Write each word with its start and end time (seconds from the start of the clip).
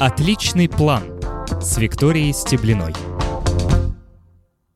Отличный 0.00 0.66
план 0.66 1.02
с 1.60 1.76
Викторией 1.76 2.32
Стеблиной. 2.32 2.94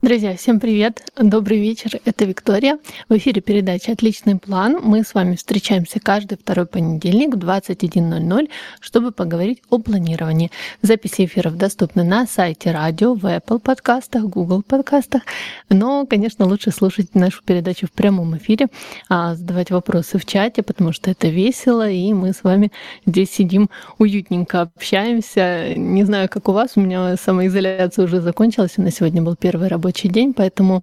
Друзья, 0.05 0.37
всем 0.37 0.61
привет! 0.61 1.03
Добрый 1.19 1.59
вечер, 1.59 1.99
это 2.05 2.27
Виктория. 2.27 2.79
В 3.09 3.17
эфире 3.17 3.41
передача 3.41 3.93
«Отличный 3.93 4.37
план». 4.37 4.79
Мы 4.83 5.03
с 5.03 5.15
вами 5.15 5.35
встречаемся 5.35 5.99
каждый 5.99 6.37
второй 6.37 6.67
понедельник 6.67 7.35
в 7.35 7.39
21.00, 7.39 8.51
чтобы 8.81 9.13
поговорить 9.13 9.63
о 9.71 9.79
планировании. 9.79 10.51
Записи 10.83 11.25
эфиров 11.25 11.57
доступны 11.57 12.05
на 12.05 12.27
сайте 12.27 12.71
радио, 12.71 13.15
в 13.15 13.25
Apple 13.25 13.61
подкастах, 13.61 14.25
Google 14.25 14.63
подкастах. 14.63 15.23
Но, 15.71 16.05
конечно, 16.05 16.45
лучше 16.45 16.71
слушать 16.71 17.15
нашу 17.15 17.43
передачу 17.43 17.87
в 17.87 17.93
прямом 17.93 18.37
эфире, 18.37 18.67
а 19.09 19.35
задавать 19.35 19.71
вопросы 19.71 20.19
в 20.19 20.27
чате, 20.27 20.63
потому 20.63 20.93
что 20.93 21.11
это 21.11 21.29
весело, 21.29 21.89
и 21.89 22.13
мы 22.13 22.35
с 22.35 22.45
вами 22.45 22.71
здесь 23.07 23.31
сидим 23.31 23.71
уютненько, 23.97 24.61
общаемся. 24.61 25.73
Не 25.75 26.05
знаю, 26.05 26.29
как 26.29 26.47
у 26.51 26.53
вас, 26.53 26.73
у 26.75 26.83
меня 26.83 27.17
самоизоляция 27.17 28.05
уже 28.05 28.21
закончилась, 28.21 28.75
у 28.77 28.83
нас 28.83 28.97
сегодня 28.97 29.23
был 29.23 29.35
первый 29.35 29.69
рабочий 29.69 29.94
рабочий 29.95 30.09
день, 30.09 30.35
поэтому 30.35 30.83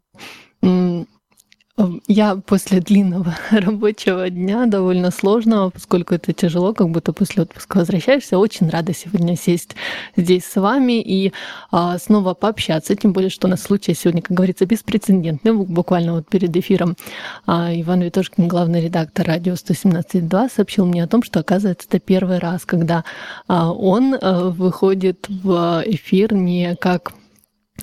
я 2.07 2.35
после 2.35 2.79
длинного 2.79 3.35
рабочего 3.51 4.29
дня, 4.29 4.65
довольно 4.67 5.09
сложного, 5.09 5.69
поскольку 5.69 6.13
это 6.13 6.31
тяжело, 6.31 6.73
как 6.73 6.89
будто 6.89 7.11
после 7.11 7.43
отпуска 7.43 7.77
возвращаешься, 7.77 8.37
очень 8.37 8.69
рада 8.69 8.93
сегодня 8.93 9.35
сесть 9.35 9.75
здесь 10.15 10.45
с 10.45 10.61
вами 10.61 11.01
и 11.01 11.33
а, 11.71 11.97
снова 11.97 12.35
пообщаться. 12.35 12.95
Тем 12.95 13.13
более, 13.13 13.29
что 13.29 13.47
у 13.47 13.49
нас 13.49 13.63
случай 13.63 13.95
сегодня, 13.95 14.21
как 14.21 14.37
говорится, 14.37 14.65
беспрецедентный. 14.65 15.53
Буквально 15.53 16.13
вот 16.13 16.27
перед 16.29 16.55
эфиром 16.55 16.95
а, 17.47 17.71
Иван 17.73 18.01
Витошкин, 18.01 18.47
главный 18.47 18.81
редактор 18.81 19.25
радио 19.25 19.53
117.2, 19.53 20.51
сообщил 20.53 20.85
мне 20.85 21.03
о 21.03 21.07
том, 21.07 21.23
что, 21.23 21.39
оказывается, 21.39 21.87
это 21.87 21.99
первый 21.99 22.37
раз, 22.37 22.65
когда 22.65 23.05
а, 23.47 23.71
он 23.71 24.15
а, 24.21 24.49
выходит 24.49 25.25
в 25.29 25.83
эфир 25.87 26.33
не 26.33 26.75
как 26.75 27.13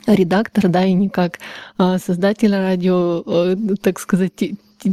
редактор, 0.07 0.69
да, 0.69 0.85
и 0.85 0.93
не 0.93 1.09
как 1.09 1.39
а, 1.77 1.99
создатель 1.99 2.53
радио, 2.53 3.23
э, 3.27 3.57
так 3.81 3.99
сказать, 3.99 4.33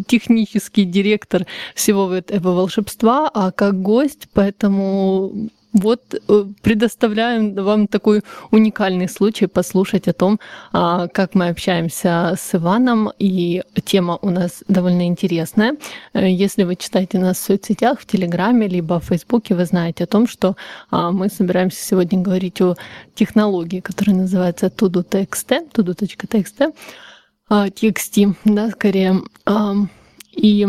технический 0.07 0.83
директор 0.83 1.45
всего 1.73 2.13
этого 2.13 2.53
волшебства, 2.53 3.29
а 3.33 3.51
как 3.51 3.81
гость, 3.81 4.27
поэтому 4.33 5.49
вот 5.75 6.01
э, 6.13 6.45
предоставляем 6.61 7.53
вам 7.53 7.87
такой 7.87 8.21
уникальный 8.51 9.09
случай 9.09 9.45
послушать 9.47 10.07
о 10.07 10.13
том, 10.13 10.39
а, 10.71 11.07
как 11.09 11.35
мы 11.35 11.49
общаемся 11.49 12.35
с 12.39 12.55
Иваном. 12.55 13.11
И 13.19 13.61
тема 13.83 14.17
у 14.21 14.29
нас 14.29 14.63
довольно 14.69 15.05
интересная. 15.05 15.75
Э, 16.13 16.29
если 16.29 16.63
вы 16.63 16.77
читаете 16.77 17.19
нас 17.19 17.37
в 17.37 17.43
соцсетях, 17.43 17.99
в 17.99 18.05
Телеграме, 18.05 18.67
либо 18.67 19.01
в 19.01 19.05
Фейсбуке, 19.05 19.53
вы 19.53 19.65
знаете 19.65 20.05
о 20.05 20.07
том, 20.07 20.27
что 20.27 20.55
а, 20.91 21.11
мы 21.11 21.29
собираемся 21.29 21.85
сегодня 21.85 22.21
говорить 22.21 22.61
о 22.61 22.75
технологии, 23.13 23.81
которая 23.81 24.15
называется 24.15 24.67
Tudo.txt, 24.67 25.73
Tudo.txt, 25.73 26.73
TXT, 27.49 28.35
да, 28.45 28.69
скорее. 28.71 29.21
И 30.31 30.67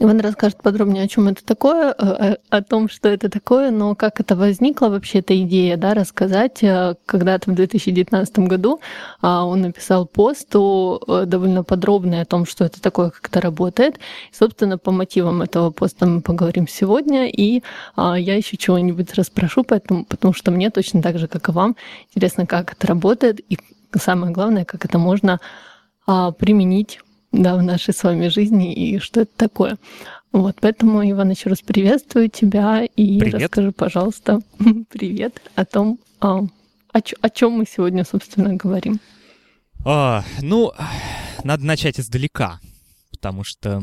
Иван 0.00 0.20
расскажет 0.20 0.60
подробнее, 0.62 1.04
о 1.04 1.08
чем 1.08 1.28
это 1.28 1.44
такое, 1.44 1.94
э, 1.96 2.36
о 2.50 2.62
том, 2.62 2.88
что 2.88 3.08
это 3.08 3.30
такое, 3.30 3.70
но 3.70 3.94
как 3.94 4.20
это 4.20 4.34
возникла 4.34 4.88
вообще 4.88 5.20
эта 5.20 5.40
идея, 5.42 5.76
да, 5.76 5.94
рассказать. 5.94 6.62
Э, 6.62 6.96
когда-то 7.06 7.50
в 7.52 7.54
2019 7.54 8.38
году 8.40 8.80
а, 9.22 9.44
он 9.44 9.62
написал 9.62 10.04
пост 10.06 10.48
э, 10.54 11.24
довольно 11.26 11.62
подробный 11.62 12.20
о 12.20 12.24
том, 12.24 12.46
что 12.46 12.64
это 12.64 12.82
такое, 12.82 13.10
как 13.10 13.28
это 13.28 13.40
работает. 13.40 13.98
И, 14.32 14.34
собственно, 14.36 14.76
по 14.76 14.90
мотивам 14.90 15.42
этого 15.42 15.70
поста 15.70 16.04
мы 16.04 16.20
поговорим 16.20 16.66
сегодня, 16.66 17.28
и 17.28 17.62
а, 17.94 18.16
я 18.16 18.34
еще 18.34 18.56
чего-нибудь 18.56 19.14
расспрошу, 19.14 19.62
поэтому, 19.62 20.04
потому 20.04 20.34
что 20.34 20.50
мне 20.50 20.70
точно 20.70 21.00
так 21.00 21.18
же, 21.18 21.28
как 21.28 21.48
и 21.48 21.52
вам, 21.52 21.76
интересно, 22.12 22.44
как 22.44 22.72
это 22.72 22.88
работает, 22.88 23.40
и 23.48 23.58
самое 23.94 24.32
главное, 24.32 24.64
как 24.64 24.84
это 24.84 24.98
можно 24.98 25.38
а, 26.06 26.32
применить 26.32 26.98
да, 27.32 27.56
в 27.56 27.62
нашей 27.62 27.94
с 27.94 28.02
вами 28.02 28.28
жизни 28.28 28.72
и 28.74 28.98
что 28.98 29.22
это 29.22 29.32
такое. 29.36 29.78
Вот, 30.32 30.56
поэтому, 30.60 31.08
Иван, 31.08 31.30
еще 31.30 31.48
раз 31.48 31.62
приветствую 31.62 32.28
тебя 32.28 32.84
и 32.84 33.18
привет. 33.18 33.42
расскажи, 33.42 33.72
пожалуйста, 33.72 34.40
привет 34.90 35.40
о 35.54 35.64
том, 35.64 35.98
а, 36.20 36.40
о, 36.92 37.00
о 37.20 37.30
чем 37.30 37.52
мы 37.52 37.64
сегодня, 37.66 38.04
собственно, 38.04 38.54
говорим. 38.54 39.00
А, 39.84 40.24
ну, 40.42 40.72
надо 41.44 41.64
начать 41.64 42.00
издалека, 42.00 42.60
потому 43.12 43.44
что 43.44 43.82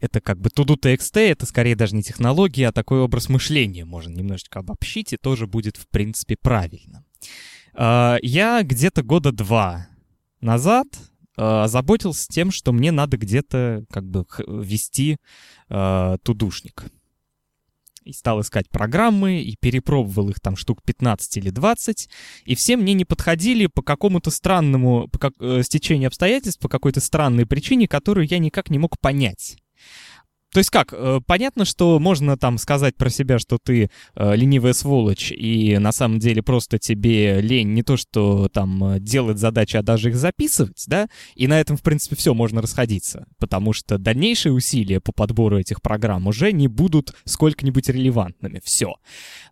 это 0.00 0.20
как 0.20 0.38
бы 0.40 0.50
to-do-txt, 0.50 1.18
это 1.18 1.46
скорее 1.46 1.74
даже 1.74 1.94
не 1.94 2.02
технология, 2.02 2.68
а 2.68 2.72
такой 2.72 3.00
образ 3.00 3.28
мышления 3.28 3.84
можно 3.84 4.12
немножечко 4.12 4.60
обобщить, 4.60 5.12
и 5.12 5.16
тоже 5.16 5.46
будет, 5.46 5.76
в 5.76 5.88
принципе, 5.88 6.36
правильно. 6.40 7.04
А, 7.74 8.18
я 8.22 8.62
где-то 8.62 9.02
года 9.02 9.32
два 9.32 9.88
назад 10.40 10.86
озаботился 11.38 12.26
тем, 12.28 12.50
что 12.50 12.72
мне 12.72 12.90
надо 12.92 13.16
где-то 13.16 13.84
как 13.90 14.04
бы 14.04 14.26
вести 14.46 15.18
э, 15.68 16.16
тудушник. 16.22 16.84
И 18.04 18.12
стал 18.12 18.40
искать 18.40 18.70
программы, 18.70 19.42
и 19.42 19.54
перепробовал 19.60 20.30
их 20.30 20.40
там 20.40 20.56
штук 20.56 20.82
15 20.82 21.36
или 21.36 21.50
20, 21.50 22.08
и 22.46 22.54
все 22.54 22.76
мне 22.76 22.94
не 22.94 23.04
подходили 23.04 23.66
по 23.66 23.82
какому-то 23.82 24.30
странному 24.30 25.08
по 25.08 25.18
как, 25.18 25.34
э, 25.40 25.62
стечению 25.62 26.08
обстоятельств, 26.08 26.60
по 26.60 26.68
какой-то 26.68 27.00
странной 27.00 27.46
причине, 27.46 27.86
которую 27.86 28.26
я 28.26 28.38
никак 28.38 28.70
не 28.70 28.78
мог 28.78 28.98
понять. 28.98 29.58
То 30.52 30.58
есть 30.58 30.70
как, 30.70 30.94
э, 30.94 31.20
понятно, 31.26 31.66
что 31.66 31.98
можно 31.98 32.38
там 32.38 32.56
сказать 32.56 32.96
про 32.96 33.10
себя, 33.10 33.38
что 33.38 33.58
ты 33.62 33.90
э, 34.14 34.36
ленивая 34.36 34.72
сволочь, 34.72 35.30
и 35.30 35.76
на 35.76 35.92
самом 35.92 36.20
деле 36.20 36.42
просто 36.42 36.78
тебе 36.78 37.42
лень 37.42 37.74
не 37.74 37.82
то, 37.82 37.98
что 37.98 38.48
там 38.48 38.94
э, 38.94 38.98
делать 39.00 39.38
задачи, 39.38 39.76
а 39.76 39.82
даже 39.82 40.08
их 40.08 40.16
записывать, 40.16 40.84
да, 40.86 41.08
и 41.34 41.46
на 41.46 41.60
этом, 41.60 41.76
в 41.76 41.82
принципе, 41.82 42.16
все 42.16 42.32
можно 42.32 42.62
расходиться, 42.62 43.26
потому 43.38 43.74
что 43.74 43.98
дальнейшие 43.98 44.54
усилия 44.54 45.00
по 45.00 45.12
подбору 45.12 45.58
этих 45.58 45.82
программ 45.82 46.26
уже 46.26 46.50
не 46.52 46.66
будут 46.66 47.14
сколько-нибудь 47.26 47.90
релевантными, 47.90 48.62
все. 48.64 48.94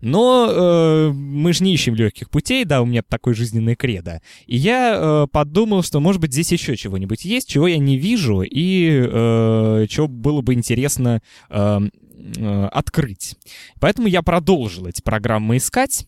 Но 0.00 0.48
э, 0.50 1.12
мы 1.12 1.52
же 1.52 1.62
не 1.62 1.74
ищем 1.74 1.94
легких 1.94 2.30
путей, 2.30 2.64
да, 2.64 2.80
у 2.80 2.86
меня 2.86 3.02
такой 3.06 3.34
жизненный 3.34 3.76
кредо, 3.76 4.22
и 4.46 4.56
я 4.56 4.96
э, 4.98 5.26
подумал, 5.30 5.82
что, 5.82 6.00
может 6.00 6.22
быть, 6.22 6.32
здесь 6.32 6.52
еще 6.52 6.74
чего-нибудь 6.74 7.26
есть, 7.26 7.50
чего 7.50 7.68
я 7.68 7.76
не 7.76 7.98
вижу, 7.98 8.40
и 8.40 9.06
э, 9.06 9.86
чего 9.90 10.08
было 10.08 10.40
бы 10.40 10.54
интересно 10.54 10.85
интересно 10.86 11.20
э, 11.50 11.80
э, 12.36 12.64
открыть. 12.66 13.36
Поэтому 13.80 14.08
я 14.08 14.22
продолжил 14.22 14.86
эти 14.86 15.02
программы 15.02 15.56
искать. 15.56 16.06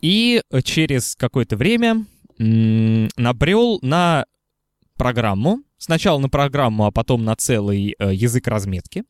И 0.00 0.42
через 0.62 1.16
какое-то 1.16 1.56
время 1.56 2.06
м, 2.38 3.08
набрел 3.16 3.80
на 3.82 4.26
программу, 4.96 5.62
сначала 5.76 6.18
на 6.18 6.28
программу, 6.28 6.86
а 6.86 6.92
потом 6.92 7.24
на 7.24 7.34
целый 7.34 7.96
э, 7.98 8.14
язык 8.14 8.46
разметки, 8.46 9.04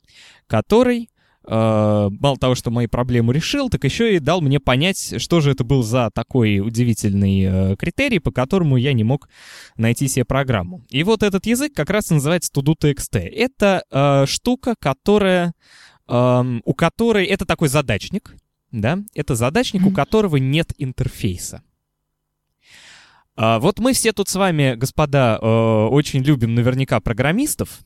который 0.46 1.10
Э, 1.10 1.17
мало 1.50 2.36
того, 2.36 2.54
что 2.54 2.70
мои 2.70 2.86
проблемы 2.86 3.32
решил, 3.32 3.70
так 3.70 3.84
еще 3.84 4.14
и 4.14 4.18
дал 4.18 4.40
мне 4.40 4.60
понять, 4.60 5.20
что 5.20 5.40
же 5.40 5.52
это 5.52 5.64
был 5.64 5.82
за 5.82 6.10
такой 6.12 6.60
удивительный 6.60 7.42
э, 7.44 7.76
критерий, 7.76 8.18
по 8.18 8.30
которому 8.30 8.76
я 8.76 8.92
не 8.92 9.04
мог 9.04 9.28
найти 9.76 10.08
себе 10.08 10.24
программу. 10.24 10.84
И 10.90 11.02
вот 11.04 11.22
этот 11.22 11.46
язык 11.46 11.72
как 11.74 11.90
раз 11.90 12.10
называется 12.10 12.52
Todo.txt. 12.52 13.18
Это 13.18 13.82
э, 13.90 14.26
штука, 14.26 14.74
которая, 14.78 15.54
э, 16.06 16.44
у 16.64 16.74
которой, 16.74 17.24
это 17.26 17.46
такой 17.46 17.68
задачник, 17.68 18.34
да, 18.70 18.98
это 19.14 19.34
задачник, 19.34 19.86
у 19.86 19.90
которого 19.90 20.36
нет 20.36 20.72
интерфейса. 20.78 21.62
Uh, 23.38 23.60
вот 23.60 23.78
мы 23.78 23.92
все 23.92 24.12
тут 24.12 24.28
с 24.28 24.34
вами, 24.34 24.74
господа, 24.74 25.38
uh, 25.40 25.86
очень 25.90 26.24
любим 26.24 26.56
наверняка 26.56 26.98
программистов, 26.98 27.82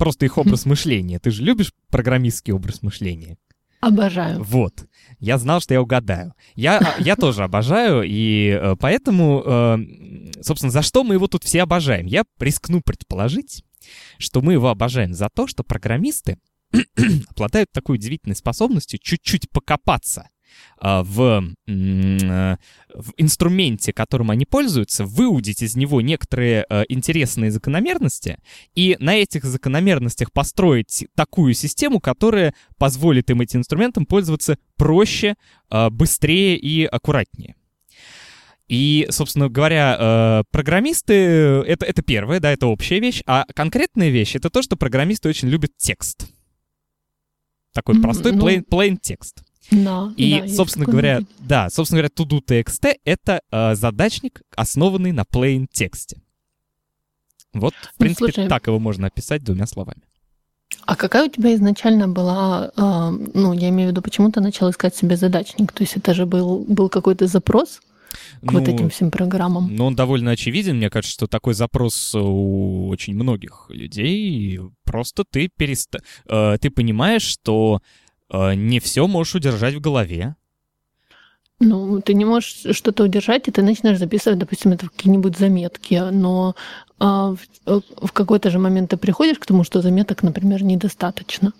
просто 0.00 0.24
их 0.24 0.38
образ 0.38 0.64
мышления. 0.66 1.20
Ты 1.20 1.30
же 1.30 1.44
любишь 1.44 1.72
программистский 1.90 2.52
образ 2.52 2.82
мышления? 2.82 3.36
Обожаю. 3.80 4.42
Вот. 4.42 4.86
Я 5.20 5.38
знал, 5.38 5.60
что 5.60 5.74
я 5.74 5.80
угадаю. 5.80 6.34
Я, 6.54 6.78
а, 6.78 7.00
я 7.00 7.16
тоже 7.16 7.44
обожаю, 7.44 8.02
и 8.04 8.58
э, 8.60 8.76
поэтому, 8.78 9.42
э, 9.44 9.78
собственно, 10.42 10.70
за 10.70 10.82
что 10.82 11.02
мы 11.02 11.14
его 11.14 11.28
тут 11.28 11.44
все 11.44 11.62
обожаем? 11.62 12.06
Я 12.06 12.24
рискну 12.38 12.82
предположить, 12.82 13.64
что 14.18 14.42
мы 14.42 14.54
его 14.54 14.68
обожаем 14.68 15.14
за 15.14 15.28
то, 15.34 15.46
что 15.46 15.64
программисты 15.64 16.38
обладают 17.30 17.70
такой 17.72 17.96
удивительной 17.96 18.36
способностью 18.36 18.98
чуть-чуть 19.02 19.50
покопаться 19.50 20.28
в, 20.80 21.44
э, 21.66 22.56
в 22.94 23.12
инструменте, 23.16 23.92
которым 23.92 24.30
они 24.30 24.46
пользуются, 24.46 25.04
выудить 25.04 25.62
из 25.62 25.76
него 25.76 26.00
некоторые 26.00 26.64
э, 26.68 26.84
интересные 26.88 27.50
закономерности 27.50 28.38
и 28.74 28.96
на 28.98 29.16
этих 29.16 29.44
закономерностях 29.44 30.32
построить 30.32 31.06
такую 31.14 31.54
систему, 31.54 32.00
которая 32.00 32.54
позволит 32.78 33.30
им 33.30 33.40
этим 33.40 33.60
инструментом 33.60 34.06
пользоваться 34.06 34.58
проще, 34.76 35.34
быстрее 35.90 36.56
и 36.56 36.84
аккуратнее. 36.84 37.54
И, 38.66 39.06
собственно 39.10 39.48
говоря, 39.48 40.44
программисты— 40.50 41.12
это, 41.66 41.84
это 41.84 42.02
первое, 42.02 42.40
да, 42.40 42.52
это 42.52 42.66
общая 42.66 43.00
вещь, 43.00 43.22
а 43.26 43.44
конкретная 43.54 44.08
вещь— 44.10 44.34
это 44.36 44.48
то, 44.48 44.62
что 44.62 44.76
программисты 44.76 45.28
очень 45.28 45.48
любят 45.48 45.72
текст. 45.76 46.28
Такой 47.72 48.00
простой 48.00 48.32
ну... 48.32 48.46
plain, 48.46 48.64
plain 48.68 48.96
текст. 49.00 49.42
Да, 49.70 50.12
и, 50.16 50.40
да, 50.40 50.48
собственно 50.48 50.86
говоря, 50.86 51.20
да, 51.38 51.70
собственно 51.70 52.02
говоря, 52.02 52.12
to-do.txt— 52.14 52.96
это 53.04 53.40
э, 53.50 53.74
задачник, 53.74 54.42
основанный 54.56 55.12
на 55.12 55.22
plain 55.22 55.66
тексте. 55.70 56.20
Вот, 57.52 57.74
в 57.74 57.84
ну, 57.84 58.04
принципе, 58.04 58.32
слушай, 58.32 58.48
так 58.48 58.66
его 58.66 58.78
можно 58.78 59.06
описать 59.06 59.44
двумя 59.44 59.66
словами. 59.66 60.02
А 60.86 60.96
какая 60.96 61.26
у 61.26 61.30
тебя 61.30 61.54
изначально 61.54 62.08
была, 62.08 62.70
э, 62.76 63.10
ну, 63.34 63.52
я 63.52 63.68
имею 63.68 63.88
в 63.88 63.92
виду, 63.92 64.02
почему 64.02 64.30
ты 64.30 64.40
начал 64.40 64.70
искать 64.70 64.94
себе 64.94 65.16
задачник? 65.16 65.72
То 65.72 65.82
есть 65.82 65.96
это 65.96 66.14
же 66.14 66.26
был, 66.26 66.64
был 66.66 66.88
какой-то 66.88 67.26
запрос 67.26 67.80
к 68.40 68.52
ну, 68.52 68.58
вот 68.58 68.68
этим 68.68 68.88
всем 68.88 69.10
программам? 69.10 69.68
Ну, 69.74 69.86
он 69.86 69.94
довольно 69.94 70.32
очевиден. 70.32 70.76
Мне 70.76 70.90
кажется, 70.90 71.12
что 71.12 71.26
такой 71.26 71.54
запрос 71.54 72.14
у 72.14 72.88
очень 72.88 73.14
многих 73.14 73.66
людей. 73.68 74.60
Просто 74.84 75.24
ты 75.28 75.48
перест... 75.48 75.96
Э, 76.28 76.56
ты 76.60 76.70
понимаешь, 76.70 77.22
что 77.22 77.82
э, 77.82 78.09
не 78.32 78.80
все 78.80 79.06
можешь 79.06 79.34
удержать 79.34 79.74
в 79.74 79.80
голове. 79.80 80.36
Ну, 81.62 82.00
ты 82.00 82.14
не 82.14 82.24
можешь 82.24 82.74
что-то 82.74 83.04
удержать, 83.04 83.46
и 83.46 83.50
ты 83.50 83.62
начинаешь 83.62 83.98
записывать, 83.98 84.38
допустим, 84.38 84.72
это 84.72 84.86
в 84.86 84.90
какие-нибудь 84.90 85.36
заметки, 85.36 86.10
но 86.10 86.56
а, 86.98 87.34
в, 87.34 87.38
э, 87.66 87.80
в 88.00 88.12
какой-то 88.12 88.50
же 88.50 88.58
момент 88.58 88.90
ты 88.90 88.96
приходишь 88.96 89.38
к 89.38 89.44
тому, 89.44 89.62
что 89.62 89.82
заметок, 89.82 90.22
например, 90.22 90.62
недостаточно. 90.62 91.52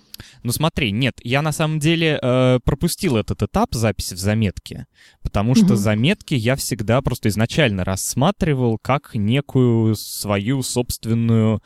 Ну 0.42 0.52
смотри, 0.52 0.90
нет, 0.90 1.14
я 1.22 1.42
на 1.42 1.52
самом 1.52 1.80
деле 1.80 2.18
э, 2.20 2.60
пропустил 2.64 3.16
этот 3.16 3.42
этап 3.42 3.74
записи 3.74 4.14
в 4.14 4.18
заметке, 4.18 4.86
потому 5.22 5.54
что 5.54 5.66
угу. 5.66 5.76
заметки 5.76 6.34
я 6.34 6.56
всегда 6.56 7.02
просто 7.02 7.28
изначально 7.28 7.84
рассматривал 7.84 8.78
как 8.78 9.14
некую 9.14 9.96
свою 9.96 10.62
собственную 10.62 11.62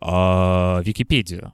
э, 0.00 0.06
Википедию. 0.84 1.52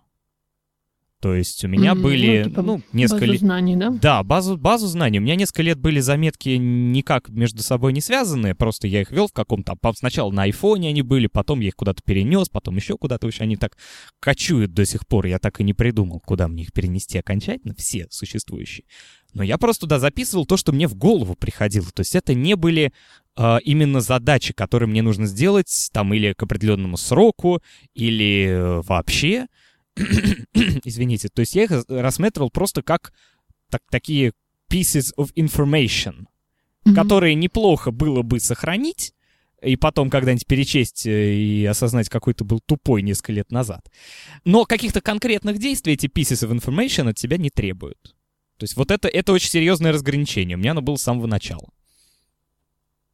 То 1.21 1.35
есть 1.35 1.65
у 1.65 1.69
меня 1.69 1.93
mm-hmm. 1.93 2.03
были, 2.03 2.39
ну, 2.39 2.51
типа 2.51 2.63
ну, 2.63 2.83
несколько 2.93 3.21
базу 3.23 3.33
лет... 3.33 3.41
знаний, 3.41 3.77
да? 3.77 3.91
Да, 3.91 4.23
базу, 4.23 4.57
базу 4.57 4.87
знаний. 4.87 5.19
У 5.19 5.23
меня 5.23 5.35
несколько 5.35 5.63
лет 5.63 5.79
были 5.79 5.99
заметки 5.99 6.51
никак 6.51 7.29
между 7.29 7.63
собой 7.63 7.93
не 7.93 8.01
связанные, 8.01 8.55
просто 8.55 8.87
я 8.87 9.01
их 9.01 9.11
вел 9.11 9.27
в 9.27 9.33
каком-то... 9.33 9.75
Сначала 9.97 10.31
на 10.31 10.45
айфоне 10.45 10.91
они 10.91 11.03
были, 11.03 11.27
потом 11.27 11.59
я 11.59 11.69
их 11.69 11.77
куда-то 11.77 12.03
перенес, 12.05 12.49
потом 12.49 12.77
еще 12.77 12.97
куда-то. 12.97 13.27
Общем, 13.27 13.45
они 13.45 13.57
так 13.57 13.77
кочуют 14.21 14.73
до 14.75 14.85
сих 14.85 15.09
пор. 15.09 15.27
Я 15.27 15.41
так 15.41 15.61
и 15.61 15.65
не 15.65 15.75
придумал, 15.75 16.21
куда 16.21 16.47
мне 16.47 16.63
их 16.63 16.73
перенести 16.73 17.19
окончательно, 17.19 17.75
все 17.77 18.07
существующие. 18.11 18.85
Но 19.35 19.43
я 19.43 19.59
просто 19.59 19.83
туда 19.83 19.99
записывал 19.99 20.47
то, 20.47 20.57
что 20.57 20.73
мне 20.73 20.87
в 20.87 20.95
голову 20.95 21.35
приходило. 21.35 21.87
То 21.91 22.01
есть 22.01 22.15
это 22.15 22.35
не 22.35 22.55
были 22.55 22.93
э, 23.37 23.59
именно 23.65 24.01
задачи, 24.01 24.53
которые 24.53 24.89
мне 24.89 25.03
нужно 25.03 25.27
сделать 25.27 25.91
там 25.93 26.15
или 26.15 26.33
к 26.33 26.43
определенному 26.43 26.97
сроку, 26.97 27.61
или 27.95 28.47
э, 28.49 28.83
вообще. 28.83 29.47
Извините, 30.85 31.29
то 31.29 31.41
есть 31.41 31.55
я 31.55 31.65
их 31.65 31.73
рассматривал 31.89 32.51
просто 32.51 32.83
как 32.83 33.13
так, 33.71 33.83
такие 33.91 34.33
pieces 34.71 35.13
of 35.17 35.33
information, 35.35 36.27
mm-hmm. 36.85 36.95
которые 36.95 37.35
неплохо 37.35 37.91
было 37.91 38.23
бы 38.23 38.41
сохранить, 38.41 39.15
и 39.63 39.77
потом 39.77 40.09
когда-нибудь 40.09 40.47
перечесть 40.47 41.07
э, 41.07 41.35
и 41.35 41.65
осознать, 41.65 42.09
какой 42.09 42.35
ты 42.35 42.45
был 42.45 42.61
тупой 42.61 43.03
несколько 43.03 43.33
лет 43.33 43.51
назад. 43.51 43.91
Но 44.45 44.65
каких-то 44.65 45.01
конкретных 45.01 45.59
действий 45.59 45.95
эти 45.95 46.07
pieces 46.07 46.47
of 46.47 46.57
information 46.57 47.09
от 47.09 47.17
тебя 47.17 47.39
не 47.39 47.51
требуют. 47.51 48.15
То 48.57 48.65
есть 48.65 48.77
вот 48.77 48.91
это, 48.91 49.09
это 49.09 49.33
очень 49.33 49.51
серьезное 49.51 49.93
разграничение. 49.93 50.57
У 50.57 50.61
меня 50.61 50.73
оно 50.73 50.83
было 50.83 50.97
с 50.97 51.03
самого 51.03 51.27
начала. 51.27 51.69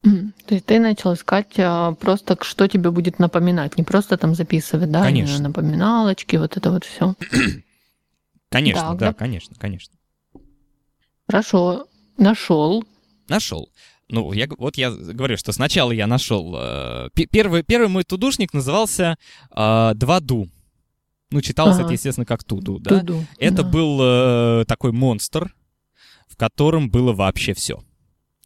То 0.04 0.54
есть 0.54 0.66
ты 0.66 0.78
начал 0.78 1.14
искать 1.14 1.54
а, 1.58 1.92
просто, 1.92 2.36
что 2.42 2.68
тебе 2.68 2.90
будет 2.90 3.18
напоминать, 3.18 3.78
не 3.78 3.84
просто 3.84 4.18
там 4.18 4.34
записывать, 4.34 4.90
да, 4.90 5.02
конечно. 5.02 5.48
напоминалочки, 5.48 6.36
вот 6.36 6.56
это 6.58 6.70
вот 6.70 6.84
все. 6.84 7.14
Конечно, 8.50 8.82
так, 8.82 8.98
да, 8.98 9.06
да, 9.08 9.14
конечно, 9.14 9.56
конечно. 9.58 9.92
Хорошо, 11.26 11.88
нашел. 12.16 12.84
Нашел. 13.26 13.68
Ну, 14.08 14.32
я, 14.32 14.46
вот 14.58 14.76
я 14.76 14.92
говорю, 14.92 15.36
что 15.36 15.50
сначала 15.50 15.90
я 15.90 16.06
нашел... 16.06 16.54
Э, 16.56 17.08
первый, 17.14 17.64
первый 17.64 17.88
мой 17.88 18.04
тудушник 18.04 18.52
назывался 18.52 19.16
э, 19.50 19.56
2ду. 19.56 20.48
Ну, 21.32 21.40
читалось 21.40 21.74
ага. 21.76 21.86
это, 21.86 21.94
естественно, 21.94 22.24
как 22.24 22.44
туду, 22.44 22.78
да? 22.78 23.00
Туду, 23.00 23.24
это 23.38 23.64
да. 23.64 23.68
был 23.68 23.98
э, 24.00 24.64
такой 24.68 24.92
монстр, 24.92 25.52
в 26.28 26.36
котором 26.36 26.90
было 26.90 27.12
вообще 27.12 27.54
все. 27.54 27.82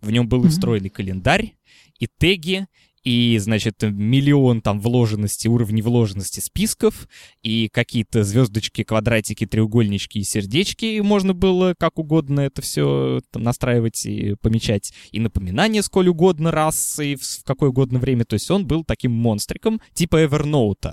В 0.01 0.11
нем 0.11 0.29
был 0.29 0.45
mm-hmm. 0.45 0.49
встроенный 0.49 0.91
календарь 0.91 1.55
и 1.99 2.07
теги, 2.07 2.67
и, 3.05 3.39
значит, 3.39 3.83
миллион 3.83 4.61
там 4.61 4.81
вложенности, 4.81 5.49
уровней 5.49 5.83
вложенности 5.83 6.41
списков, 6.41 7.09
и 7.43 7.69
какие-то 7.73 8.25
звездочки, 8.25 8.85
квадратики, 8.85 9.47
треугольнички 9.47 10.19
и 10.19 10.25
сердечки, 10.25 10.85
и 10.85 11.01
можно 11.01 11.33
было 11.33 11.75
как 11.79 11.99
угодно 11.99 12.41
это 12.41 12.61
все 12.61 13.21
там, 13.31 13.45
настраивать 13.45 14.05
и 14.05 14.35
помечать, 14.41 14.93
и 15.11 15.21
напоминания 15.21 15.83
сколь 15.83 16.09
угодно 16.09 16.51
раз, 16.51 16.99
и 16.99 17.17
в, 17.17 17.23
в 17.23 17.45
какое 17.45 17.71
угодно 17.71 17.99
время. 17.99 18.25
То 18.25 18.35
есть 18.35 18.51
он 18.51 18.67
был 18.67 18.85
таким 18.85 19.13
монстриком 19.13 19.81
типа 19.95 20.25
Evernote. 20.25 20.93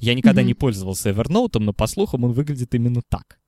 Я 0.00 0.14
никогда 0.14 0.40
mm-hmm. 0.40 0.46
не 0.46 0.54
пользовался 0.54 1.10
Evernote, 1.10 1.58
но 1.58 1.74
по 1.74 1.86
слухам 1.86 2.24
он 2.24 2.32
выглядит 2.32 2.74
именно 2.74 3.02
так. 3.06 3.39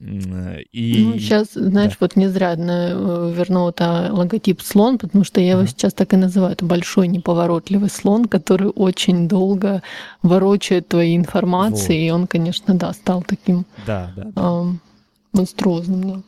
И... 0.00 1.04
Ну, 1.04 1.18
сейчас, 1.18 1.54
знаешь, 1.54 1.92
да. 1.92 1.96
вот 2.00 2.14
не 2.14 2.28
зря 2.28 2.54
э, 2.54 3.32
вернул 3.36 3.70
это 3.70 4.10
логотип 4.12 4.62
слон, 4.62 4.96
потому 4.96 5.24
что 5.24 5.40
я 5.40 5.52
его 5.52 5.62
uh-huh. 5.62 5.66
сейчас 5.66 5.92
так 5.92 6.12
и 6.12 6.16
называю. 6.16 6.52
Это 6.52 6.64
большой 6.64 7.08
неповоротливый 7.08 7.90
слон, 7.90 8.26
который 8.26 8.68
очень 8.68 9.26
долго 9.26 9.82
ворочает 10.22 10.86
твои 10.86 11.16
информации, 11.16 11.98
вот. 11.98 12.06
и 12.06 12.10
он, 12.12 12.26
конечно, 12.28 12.74
да, 12.74 12.92
стал 12.92 13.22
таким 13.22 13.66
да, 13.86 14.12
да, 14.14 14.24
да. 14.32 14.42
Э, 14.42 14.64
монструозным, 15.32 16.10
да. 16.10 16.22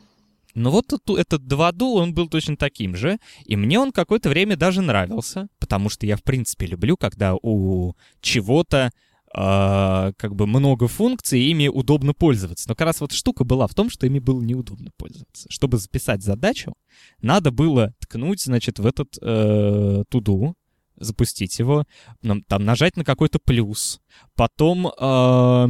Но 0.53 0.69
вот 0.69 0.87
тут, 0.87 1.17
этот 1.17 1.47
2 1.47 1.71
он 1.79 2.13
был 2.13 2.27
точно 2.27 2.57
таким 2.57 2.97
же, 2.97 3.19
и 3.45 3.55
мне 3.55 3.79
он 3.79 3.93
какое-то 3.93 4.27
время 4.27 4.57
даже 4.57 4.81
нравился, 4.81 5.47
потому 5.59 5.89
что 5.89 6.05
я, 6.05 6.17
в 6.17 6.23
принципе, 6.23 6.65
люблю, 6.65 6.97
когда 6.97 7.35
у 7.41 7.93
чего-то 8.19 8.91
э, 9.33 10.13
как 10.17 10.35
бы 10.35 10.47
много 10.47 10.87
функций, 10.87 11.41
ими 11.41 11.67
удобно 11.67 12.13
пользоваться. 12.13 12.67
Но 12.67 12.75
как 12.75 12.87
раз 12.87 13.01
вот 13.01 13.11
штука 13.11 13.43
была 13.43 13.67
в 13.67 13.73
том, 13.73 13.89
что 13.89 14.05
ими 14.05 14.19
было 14.19 14.41
неудобно 14.41 14.91
пользоваться. 14.97 15.47
Чтобы 15.49 15.77
записать 15.77 16.23
задачу, 16.23 16.73
надо 17.21 17.51
было 17.51 17.93
ткнуть, 17.99 18.41
значит, 18.41 18.79
в 18.79 18.85
этот 18.85 19.17
э, 19.21 20.03
туду, 20.09 20.55
запустить 20.97 21.57
его, 21.57 21.85
там 22.21 22.63
нажать 22.63 22.95
на 22.95 23.03
какой-то 23.03 23.39
плюс, 23.39 23.99
потом, 24.35 24.87
э, 24.87 25.65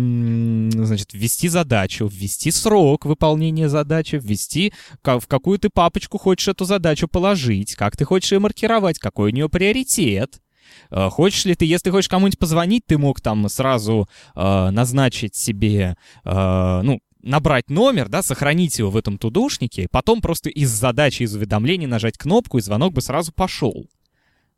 значит, 0.85 1.13
ввести 1.13 1.47
задачу, 1.47 2.07
ввести 2.11 2.51
срок 2.51 3.05
выполнения 3.05 3.69
задачи, 3.69 4.19
ввести, 4.21 4.73
в 5.03 5.27
какую 5.27 5.57
ты 5.57 5.69
папочку 5.69 6.17
хочешь 6.17 6.49
эту 6.49 6.65
задачу 6.65 7.07
положить, 7.07 7.75
как 7.75 7.95
ты 7.95 8.03
хочешь 8.03 8.33
ее 8.33 8.39
маркировать, 8.39 8.99
какой 8.99 9.31
у 9.31 9.33
нее 9.33 9.47
приоритет, 9.47 10.41
Э, 10.41 10.50
хочешь 10.89 11.45
ли 11.45 11.55
ты, 11.55 11.65
если 11.65 11.89
хочешь 11.89 12.09
кому-нибудь 12.09 12.39
позвонить, 12.39 12.85
ты 12.85 12.97
мог 12.97 13.21
там 13.21 13.47
сразу 13.49 14.07
э, 14.35 14.69
назначить 14.69 15.35
себе, 15.35 15.95
э, 16.23 16.81
ну, 16.83 16.99
набрать 17.21 17.69
номер, 17.69 18.09
да, 18.09 18.23
сохранить 18.23 18.79
его 18.79 18.89
в 18.89 18.97
этом 18.97 19.17
тудушнике, 19.17 19.87
потом 19.91 20.21
просто 20.21 20.49
из 20.49 20.69
задачи, 20.69 21.23
из 21.23 21.35
уведомлений 21.35 21.87
нажать 21.87 22.17
кнопку, 22.17 22.57
и 22.57 22.61
звонок 22.61 22.93
бы 22.93 23.01
сразу 23.01 23.31
пошел. 23.31 23.87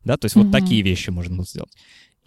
Да, 0.02 0.16
то 0.16 0.26
есть 0.26 0.36
mm-hmm. 0.36 0.42
вот 0.42 0.52
такие 0.52 0.82
вещи 0.82 1.10
можно 1.10 1.36
было 1.36 1.46
сделать. 1.46 1.72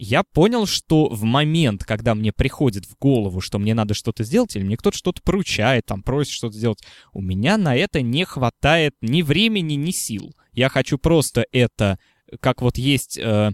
Я 0.00 0.22
понял, 0.22 0.66
что 0.66 1.08
в 1.08 1.24
момент, 1.24 1.84
когда 1.84 2.14
мне 2.14 2.32
приходит 2.32 2.86
в 2.86 2.96
голову, 2.98 3.40
что 3.40 3.58
мне 3.58 3.74
надо 3.74 3.94
что-то 3.94 4.22
сделать, 4.22 4.54
или 4.54 4.62
мне 4.62 4.76
кто-то 4.76 4.96
что-то 4.96 5.20
поручает, 5.22 5.86
там, 5.86 6.02
просит 6.02 6.32
что-то 6.32 6.56
сделать, 6.56 6.84
у 7.12 7.20
меня 7.20 7.56
на 7.56 7.74
это 7.74 8.00
не 8.00 8.24
хватает 8.24 8.94
ни 9.00 9.22
времени, 9.22 9.74
ни 9.74 9.90
сил. 9.90 10.34
Я 10.52 10.68
хочу 10.68 10.98
просто 10.98 11.46
это 11.50 11.98
как 12.40 12.62
вот 12.62 12.78
есть 12.78 13.18
э, 13.18 13.52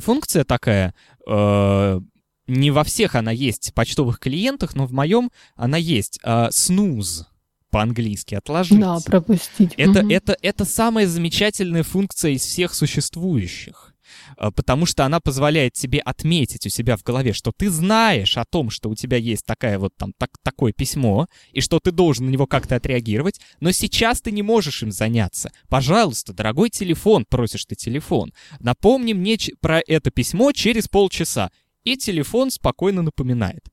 функция 0.00 0.44
такая, 0.44 0.94
э, 1.26 2.00
не 2.46 2.70
во 2.70 2.84
всех 2.84 3.14
она 3.14 3.30
есть 3.30 3.72
почтовых 3.74 4.18
клиентах, 4.18 4.74
но 4.74 4.86
в 4.86 4.92
моем 4.92 5.30
она 5.56 5.76
есть. 5.76 6.18
Э, 6.22 6.48
snooze 6.48 7.24
по-английски 7.70 8.34
отложить. 8.34 8.80
Да, 8.80 8.98
пропустить. 9.04 9.74
Это, 9.76 10.00
угу. 10.00 10.10
это, 10.10 10.36
это 10.40 10.64
самая 10.64 11.06
замечательная 11.06 11.82
функция 11.82 12.32
из 12.32 12.42
всех 12.42 12.74
существующих. 12.74 13.94
Э, 14.36 14.50
потому 14.54 14.86
что 14.86 15.04
она 15.04 15.20
позволяет 15.20 15.74
тебе 15.74 16.00
отметить 16.00 16.66
у 16.66 16.68
себя 16.68 16.96
в 16.96 17.02
голове, 17.02 17.32
что 17.32 17.52
ты 17.52 17.70
знаешь 17.70 18.36
о 18.36 18.44
том, 18.44 18.70
что 18.70 18.88
у 18.88 18.94
тебя 18.94 19.16
есть 19.16 19.44
такая 19.44 19.78
вот 19.78 19.94
там 19.96 20.12
так, 20.16 20.30
такое 20.42 20.72
письмо, 20.72 21.26
и 21.52 21.60
что 21.60 21.80
ты 21.80 21.90
должен 21.90 22.26
на 22.26 22.30
него 22.30 22.46
как-то 22.46 22.76
отреагировать, 22.76 23.40
но 23.60 23.70
сейчас 23.72 24.20
ты 24.20 24.30
не 24.30 24.42
можешь 24.42 24.82
им 24.82 24.90
заняться. 24.90 25.50
Пожалуйста, 25.68 26.32
дорогой 26.32 26.70
телефон, 26.70 27.24
просишь 27.28 27.64
ты 27.64 27.74
телефон, 27.74 28.32
напомни 28.60 29.12
мне 29.12 29.38
про 29.60 29.80
это 29.86 30.10
письмо 30.10 30.52
через 30.52 30.88
полчаса. 30.88 31.50
И 31.84 31.96
телефон 31.96 32.50
спокойно 32.50 33.02
напоминает. 33.02 33.64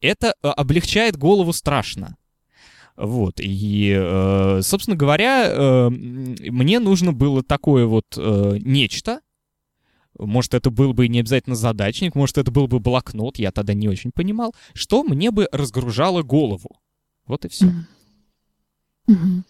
Это 0.00 0.28
э, 0.42 0.48
облегчает 0.48 1.16
голову 1.16 1.52
страшно. 1.52 2.16
Вот, 2.96 3.34
и, 3.38 3.94
э, 3.96 4.60
собственно 4.62 4.96
говоря, 4.96 5.88
мне 5.90 6.80
нужно 6.80 7.12
было 7.12 7.42
такое 7.42 7.86
вот 7.86 8.04
нечто, 8.16 9.20
может, 10.26 10.54
это 10.54 10.70
был 10.70 10.92
бы 10.92 11.08
не 11.08 11.20
обязательно 11.20 11.56
задачник, 11.56 12.14
может, 12.14 12.38
это 12.38 12.50
был 12.50 12.66
бы 12.66 12.80
блокнот, 12.80 13.38
я 13.38 13.50
тогда 13.50 13.74
не 13.74 13.88
очень 13.88 14.12
понимал, 14.12 14.54
что 14.74 15.02
мне 15.02 15.30
бы 15.30 15.48
разгружало 15.52 16.22
голову. 16.22 16.70
Вот 17.26 17.44
и 17.44 17.48
все. 17.48 17.66
Mm-hmm. 17.66 19.42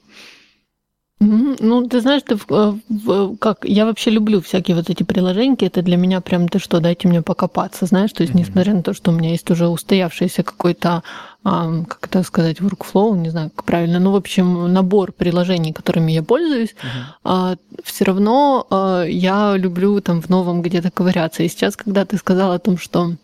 Mm-hmm. 1.23 1.57
Ну, 1.61 1.87
ты 1.87 2.01
знаешь, 2.01 2.23
ты 2.23 2.39
э, 2.49 3.37
как 3.39 3.67
я 3.67 3.85
вообще 3.85 4.11
люблю 4.11 4.41
всякие 4.41 4.75
вот 4.75 4.89
эти 4.89 5.03
приложения. 5.03 5.57
Это 5.61 5.83
для 5.83 5.99
меня 5.99 6.23
прям 6.23 6.49
ты 6.49 6.59
что, 6.59 6.81
дайте 6.81 7.09
мне 7.09 7.21
покопаться, 7.21 7.85
знаешь. 7.85 8.13
То 8.13 8.23
есть, 8.23 8.35
несмотря 8.35 8.73
на 8.73 8.83
то, 8.83 8.95
что 8.95 9.11
у 9.11 9.15
меня 9.15 9.31
есть 9.31 9.51
уже 9.51 9.69
устоявшийся 9.69 10.43
какой-то, 10.43 11.03
как 11.43 11.99
это 12.03 12.23
сказать, 12.23 12.61
workflow, 12.61 13.17
не 13.17 13.31
знаю, 13.31 13.51
как 13.51 13.65
правильно, 13.65 13.99
ну, 13.99 14.13
в 14.13 14.17
общем, 14.17 14.73
набор 14.73 15.13
приложений, 15.13 15.73
которыми 15.73 16.13
я 16.13 16.23
пользуюсь, 16.23 16.71
mm-hmm. 16.71 17.15
а, 17.25 17.57
все 17.83 18.05
равно 18.05 18.67
а, 18.71 19.05
я 19.05 19.57
люблю 19.57 20.01
там 20.01 20.21
в 20.21 20.29
новом 20.29 20.61
где-то 20.61 20.91
ковыряться. 20.91 21.43
И 21.43 21.49
сейчас, 21.49 21.77
когда 21.77 22.05
ты 22.05 22.19
сказала 22.19 22.55
о 22.55 22.59
том, 22.59 22.77
что 22.77 23.15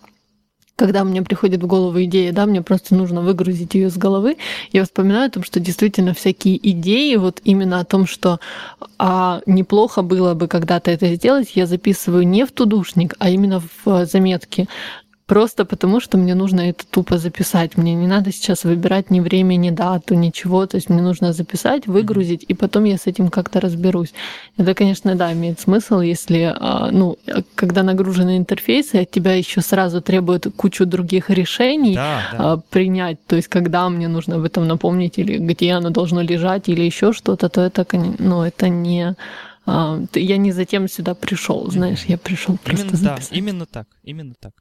когда 0.76 1.04
мне 1.04 1.22
приходит 1.22 1.62
в 1.62 1.66
голову 1.66 2.02
идея, 2.04 2.32
да, 2.32 2.44
мне 2.44 2.62
просто 2.62 2.94
нужно 2.94 3.22
выгрузить 3.22 3.74
ее 3.74 3.88
с 3.90 3.96
головы, 3.96 4.36
я 4.72 4.84
вспоминаю 4.84 5.26
о 5.26 5.30
том, 5.30 5.42
что 5.42 5.58
действительно 5.58 6.12
всякие 6.12 6.56
идеи, 6.70 7.16
вот 7.16 7.40
именно 7.44 7.80
о 7.80 7.84
том, 7.84 8.06
что 8.06 8.40
а, 8.98 9.40
неплохо 9.46 10.02
было 10.02 10.34
бы 10.34 10.48
когда-то 10.48 10.90
это 10.90 11.14
сделать, 11.14 11.52
я 11.54 11.66
записываю 11.66 12.26
не 12.26 12.44
в 12.44 12.52
тудушник, 12.52 13.14
а 13.18 13.30
именно 13.30 13.62
в 13.84 14.06
заметки. 14.06 14.68
Просто 15.26 15.64
потому, 15.64 15.98
что 16.00 16.18
мне 16.18 16.36
нужно 16.36 16.60
это 16.60 16.84
тупо 16.86 17.18
записать. 17.18 17.76
Мне 17.76 17.94
не 17.94 18.06
надо 18.06 18.30
сейчас 18.30 18.62
выбирать 18.62 19.10
ни 19.10 19.18
время, 19.18 19.56
ни 19.56 19.70
дату, 19.70 20.14
ничего. 20.14 20.66
То 20.66 20.76
есть 20.76 20.88
мне 20.88 21.02
нужно 21.02 21.32
записать, 21.32 21.88
выгрузить, 21.88 22.44
и 22.46 22.54
потом 22.54 22.84
я 22.84 22.96
с 22.96 23.08
этим 23.08 23.28
как-то 23.28 23.60
разберусь. 23.60 24.14
Это, 24.56 24.72
конечно, 24.74 25.16
да, 25.16 25.32
имеет 25.32 25.58
смысл, 25.58 25.98
если, 25.98 26.54
а, 26.56 26.90
ну, 26.92 27.18
когда 27.56 27.82
нагружены 27.82 28.36
интерфейсы, 28.36 28.96
от 28.96 29.10
тебя 29.10 29.34
еще 29.34 29.62
сразу 29.62 30.00
требуют 30.00 30.46
кучу 30.56 30.86
других 30.86 31.28
решений 31.28 31.96
да, 31.96 32.20
да. 32.30 32.52
А, 32.52 32.56
принять. 32.70 33.18
То 33.26 33.34
есть 33.34 33.48
когда 33.48 33.88
мне 33.88 34.06
нужно 34.06 34.36
об 34.36 34.44
этом 34.44 34.68
напомнить, 34.68 35.18
или 35.18 35.38
где 35.38 35.72
оно 35.72 35.90
должно 35.90 36.20
лежать, 36.20 36.68
или 36.68 36.82
еще 36.82 37.12
что-то, 37.12 37.48
то 37.48 37.62
это, 37.62 37.84
ну, 38.20 38.42
это 38.42 38.68
не 38.68 39.16
а, 39.66 40.00
я 40.14 40.36
не 40.36 40.52
затем 40.52 40.88
сюда 40.88 41.14
пришел, 41.14 41.68
знаешь, 41.68 42.04
я 42.06 42.16
пришел 42.16 42.56
просто 42.58 42.86
именно, 42.86 42.96
записать. 42.96 43.30
Да, 43.30 43.36
именно 43.36 43.66
так, 43.66 43.86
именно 44.04 44.34
так. 44.40 44.52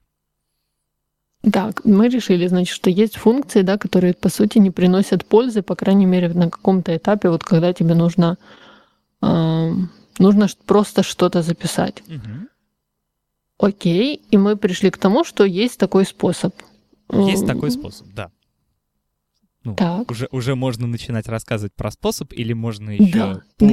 Так, 1.52 1.86
мы 1.86 2.10
решили, 2.10 2.48
значит, 2.48 2.74
что 2.74 2.90
есть 2.90 3.18
функции, 3.18 3.62
да, 3.62 3.78
которые, 3.78 4.14
по 4.14 4.30
сути, 4.30 4.58
не 4.58 4.72
приносят 4.72 5.26
пользы, 5.26 5.62
по 5.62 5.76
крайней 5.76 6.06
мере, 6.06 6.30
на 6.30 6.50
каком-то 6.50 6.96
этапе, 6.96 7.30
вот 7.30 7.44
когда 7.44 7.74
тебе 7.74 7.94
нужно, 7.94 8.38
э, 9.22 9.72
нужно 10.18 10.48
просто 10.66 11.04
что-то 11.04 11.42
записать. 11.42 12.02
Угу. 12.08 13.68
Окей, 13.68 14.22
и 14.32 14.38
мы 14.38 14.58
пришли 14.58 14.90
к 14.90 14.98
тому, 14.98 15.24
что 15.24 15.46
есть 15.46 15.78
такой 15.78 16.06
способ. 16.06 16.56
Есть 17.12 17.46
такой 17.46 17.72
способ, 17.72 18.08
да. 18.14 18.32
Ну, 19.64 19.76
так. 19.76 20.12
Уже, 20.12 20.28
уже 20.32 20.56
можно 20.56 20.86
начинать 20.86 21.28
рассказывать 21.28 21.74
про 21.74 21.90
способ, 21.90 22.32
или 22.34 22.54
можно 22.54 22.92
еще 22.92 23.18
да, 23.18 23.42
по. 23.58 23.66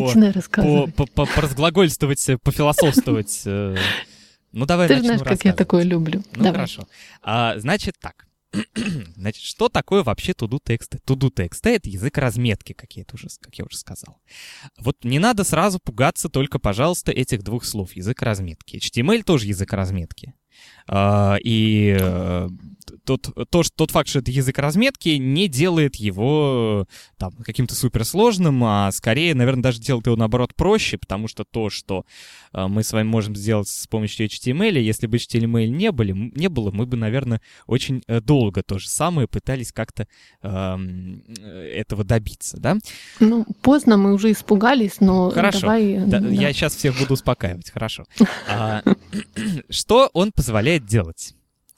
По, 0.62 0.86
по, 0.86 1.06
по, 1.06 1.26
поразглагольствовать, 1.26 2.26
пофилософствовать 2.42 3.42
э, 3.44 3.76
Ну, 4.52 4.66
давай 4.66 4.88
Ты 4.88 5.00
знаешь, 5.00 5.22
как 5.22 5.44
я 5.44 5.54
такое 5.54 5.82
люблю. 5.82 6.22
Ну, 6.32 6.44
давай. 6.44 6.52
хорошо. 6.52 6.86
А, 7.22 7.58
значит 7.58 7.96
так. 7.98 8.26
Значит, 9.16 9.42
что 9.42 9.70
такое 9.70 10.02
вообще 10.02 10.34
туду 10.34 10.60
тексты? 10.62 10.98
Туду 10.98 11.30
тексты— 11.30 11.70
это 11.76 11.88
язык 11.88 12.18
разметки, 12.18 12.74
как 12.74 12.92
я, 12.92 13.02
это 13.02 13.14
уже, 13.14 13.28
как 13.40 13.54
я 13.54 13.64
уже 13.64 13.78
сказал. 13.78 14.20
Вот 14.78 15.04
не 15.04 15.18
надо 15.18 15.44
сразу 15.44 15.78
пугаться 15.82 16.28
только, 16.28 16.58
пожалуйста, 16.58 17.12
этих 17.12 17.42
двух 17.42 17.64
слов. 17.64 17.94
Язык 17.94 18.20
разметки. 18.20 18.76
HTML 18.76 19.22
тоже 19.22 19.46
язык 19.46 19.72
разметки. 19.72 20.34
А, 20.88 21.36
и 21.42 21.96
э, 21.98 22.48
тот, 23.04 23.28
то, 23.50 23.62
что, 23.62 23.74
тот 23.74 23.90
факт, 23.90 24.08
что 24.08 24.20
это 24.20 24.30
язык 24.30 24.58
разметки, 24.58 25.10
не 25.10 25.48
делает 25.48 25.96
его 25.96 26.86
там, 27.18 27.32
каким-то 27.32 27.74
суперсложным, 27.74 28.62
а 28.64 28.90
скорее, 28.92 29.34
наверное, 29.34 29.62
даже 29.62 29.80
делает 29.80 30.06
его, 30.06 30.16
наоборот, 30.16 30.54
проще, 30.54 30.98
потому 30.98 31.28
что 31.28 31.44
то, 31.44 31.70
что 31.70 32.04
э, 32.52 32.66
мы 32.66 32.82
с 32.82 32.92
вами 32.92 33.06
можем 33.06 33.34
сделать 33.34 33.68
с 33.68 33.86
помощью 33.86 34.26
HTML, 34.26 34.78
если 34.78 35.06
бы 35.06 35.16
HTML 35.16 35.66
не, 35.68 35.90
были, 35.92 36.12
не 36.12 36.48
было, 36.48 36.70
мы 36.70 36.86
бы, 36.86 36.96
наверное, 36.96 37.40
очень 37.66 38.02
э, 38.06 38.20
долго 38.20 38.62
то 38.62 38.78
же 38.78 38.88
самое 38.88 39.28
пытались 39.28 39.72
как-то 39.72 40.06
э, 40.42 40.78
этого 41.74 42.04
добиться, 42.04 42.58
да? 42.58 42.76
Ну, 43.20 43.46
поздно, 43.62 43.96
мы 43.96 44.12
уже 44.14 44.30
испугались, 44.30 45.00
но 45.00 45.30
Хорошо. 45.30 45.60
давай... 45.60 45.98
Да, 45.98 46.20
да. 46.20 46.28
Я 46.28 46.52
сейчас 46.52 46.76
всех 46.76 46.98
буду 46.98 47.14
успокаивать, 47.14 47.70
хорошо. 47.70 48.04
А, 48.48 48.82
что 49.70 50.10
он 50.12 50.32
позволяет 50.32 50.81
делать? 50.86 51.34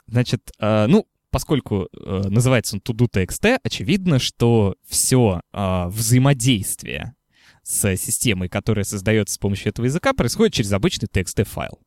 Значит, 0.07 0.51
э, 0.59 0.87
ну, 0.87 1.07
поскольку 1.31 1.89
э, 1.93 2.23
называется 2.29 2.77
он 2.77 2.81
todo.txt, 2.81 3.59
очевидно, 3.63 4.19
что 4.19 4.77
все 4.87 5.41
э, 5.53 5.87
взаимодействие 5.89 7.15
с 7.63 7.97
системой, 7.97 8.49
которая 8.49 8.85
создается 8.85 9.35
с 9.35 9.39
помощью 9.39 9.71
этого 9.71 9.87
языка, 9.87 10.13
происходит 10.13 10.55
через 10.55 10.73
обычный 10.73 11.09
txt-файл. 11.09 11.81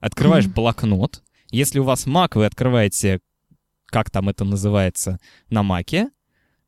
Открываешь 0.00 0.44
mm-hmm. 0.44 0.54
блокнот. 0.54 1.22
Если 1.50 1.78
у 1.78 1.84
вас 1.84 2.06
Mac, 2.06 2.32
вы 2.34 2.46
открываете, 2.46 3.20
как 3.86 4.10
там 4.10 4.28
это 4.28 4.44
называется, 4.44 5.18
на 5.48 5.62
Mac, 5.62 6.10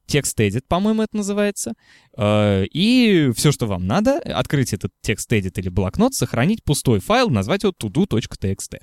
текст 0.07 0.41
edit, 0.41 0.65
по-моему, 0.67 1.03
это 1.03 1.17
называется. 1.17 1.75
Э, 2.17 2.65
и 2.65 3.31
все, 3.35 3.53
что 3.53 3.67
вам 3.67 3.87
надо, 3.87 4.19
открыть 4.21 4.73
этот 4.73 4.93
текст 5.03 5.31
edit 5.33 5.59
или 5.61 5.69
блокнот, 5.69 6.15
сохранить 6.15 6.65
пустой 6.65 7.01
файл, 7.01 7.29
назвать 7.29 7.65
его 7.65 7.73
todo.txt. 7.73 8.79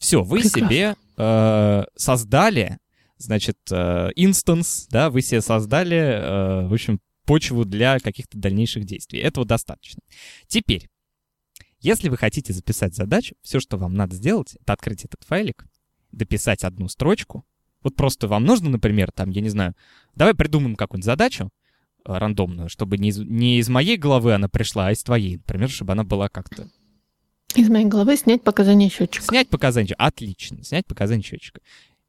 Все, 0.00 0.22
вы 0.24 0.40
Прекрасно. 0.40 0.66
себе 0.66 0.96
э, 1.18 1.84
создали, 1.94 2.78
значит, 3.18 3.58
инстанс, 3.70 4.86
э, 4.86 4.88
да, 4.90 5.10
вы 5.10 5.20
себе 5.20 5.42
создали, 5.42 5.96
э, 5.98 6.66
в 6.68 6.72
общем, 6.72 7.00
почву 7.26 7.66
для 7.66 7.98
каких-то 7.98 8.38
дальнейших 8.38 8.86
действий. 8.86 9.20
Этого 9.20 9.44
достаточно. 9.44 10.00
Теперь, 10.46 10.88
если 11.80 12.08
вы 12.08 12.16
хотите 12.16 12.54
записать 12.54 12.96
задачу, 12.96 13.34
все, 13.42 13.60
что 13.60 13.76
вам 13.76 13.94
надо 13.94 14.16
сделать, 14.16 14.56
это 14.60 14.72
открыть 14.72 15.04
этот 15.04 15.22
файлик, 15.24 15.66
дописать 16.12 16.64
одну 16.64 16.88
строчку. 16.88 17.44
Вот 17.82 17.94
просто 17.94 18.26
вам 18.26 18.44
нужно, 18.44 18.70
например, 18.70 19.12
там, 19.12 19.28
я 19.30 19.42
не 19.42 19.50
знаю, 19.50 19.74
давай 20.14 20.34
придумаем 20.34 20.76
какую-нибудь 20.76 21.04
задачу 21.04 21.50
э, 22.06 22.12
рандомную, 22.12 22.70
чтобы 22.70 22.96
не 22.96 23.10
из, 23.10 23.18
не 23.18 23.58
из 23.58 23.68
моей 23.68 23.98
головы 23.98 24.32
она 24.32 24.48
пришла, 24.48 24.86
а 24.86 24.92
из 24.92 25.02
твоей, 25.02 25.36
например, 25.36 25.68
чтобы 25.68 25.92
она 25.92 26.04
была 26.04 26.30
как-то 26.30 26.70
из 27.58 27.68
моей 27.68 27.86
головы 27.86 28.16
снять 28.16 28.42
показания 28.42 28.88
счетчика. 28.88 29.24
Снять 29.24 29.48
показания. 29.48 29.94
Отлично. 29.94 30.62
Снять 30.62 30.86
показания 30.86 31.22
счетчика. 31.22 31.60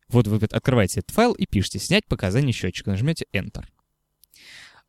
Вот 0.10 0.28
вы 0.28 0.38
открываете 0.38 1.00
этот 1.00 1.12
файл 1.12 1.34
и 1.34 1.46
пишете 1.46 1.80
«Снять 1.80 2.06
показания 2.06 2.52
счетчика». 2.52 2.92
Нажмете 2.92 3.26
Enter. 3.34 3.64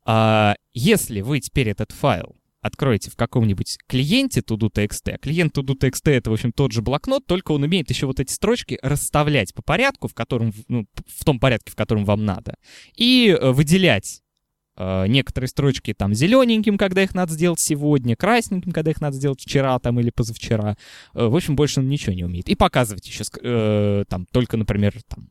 А, 0.05 0.55
если 0.73 1.21
вы 1.21 1.39
теперь 1.39 1.69
этот 1.69 1.91
файл 1.91 2.35
откроете 2.61 3.11
в 3.11 3.15
каком-нибудь 3.15 3.77
клиенте 3.87 4.39
todo.txt, 4.39 5.11
а 5.11 5.17
клиент 5.17 5.57
todo.txt— 5.57 6.01
это, 6.11 6.29
в 6.29 6.33
общем, 6.33 6.51
тот 6.51 6.71
же 6.71 6.81
блокнот, 6.81 7.25
только 7.25 7.51
он 7.51 7.63
умеет 7.63 7.89
еще 7.89 8.05
вот 8.05 8.19
эти 8.19 8.31
строчки 8.31 8.79
расставлять 8.81 9.53
по 9.53 9.61
порядку, 9.61 10.07
в 10.07 10.13
котором, 10.13 10.53
ну, 10.69 10.85
в 11.05 11.25
том 11.25 11.39
порядке, 11.39 11.71
в 11.71 11.75
котором 11.75 12.05
вам 12.05 12.25
надо, 12.25 12.55
и 12.95 13.37
э, 13.37 13.51
выделять 13.51 14.21
Э, 14.75 15.05
некоторые 15.07 15.47
строчки 15.49 15.93
там 15.93 16.13
зелененьким, 16.13 16.77
когда 16.77 17.03
их 17.03 17.13
надо 17.13 17.33
сделать 17.33 17.59
сегодня, 17.59 18.15
красненьким, 18.15 18.71
когда 18.71 18.91
их 18.91 19.01
надо 19.01 19.15
сделать 19.15 19.41
вчера 19.41 19.77
там 19.79 19.99
или 19.99 20.09
позавчера. 20.09 20.77
Э, 21.13 21.25
в 21.27 21.35
общем, 21.35 21.55
больше 21.55 21.79
он 21.79 21.89
ничего 21.89 22.13
не 22.13 22.23
умеет. 22.23 22.49
И 22.49 22.55
показывать 22.55 23.07
еще 23.07 23.23
э, 23.41 24.05
там 24.07 24.25
только, 24.31 24.57
например, 24.57 24.93
там 25.07 25.29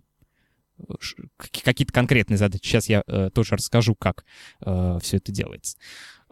какие-то 1.37 1.92
конкретные 1.92 2.38
задачи. 2.38 2.66
Сейчас 2.66 2.88
я 2.88 3.02
э, 3.06 3.30
тоже 3.32 3.56
расскажу, 3.56 3.94
как 3.94 4.25
э, 4.61 4.99
все 5.02 5.16
это 5.16 5.32
делается. 5.32 5.76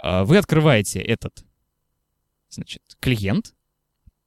Э, 0.02 0.22
вы 0.22 0.36
открываете 0.36 1.00
этот, 1.00 1.44
значит, 2.48 2.82
клиент. 3.00 3.54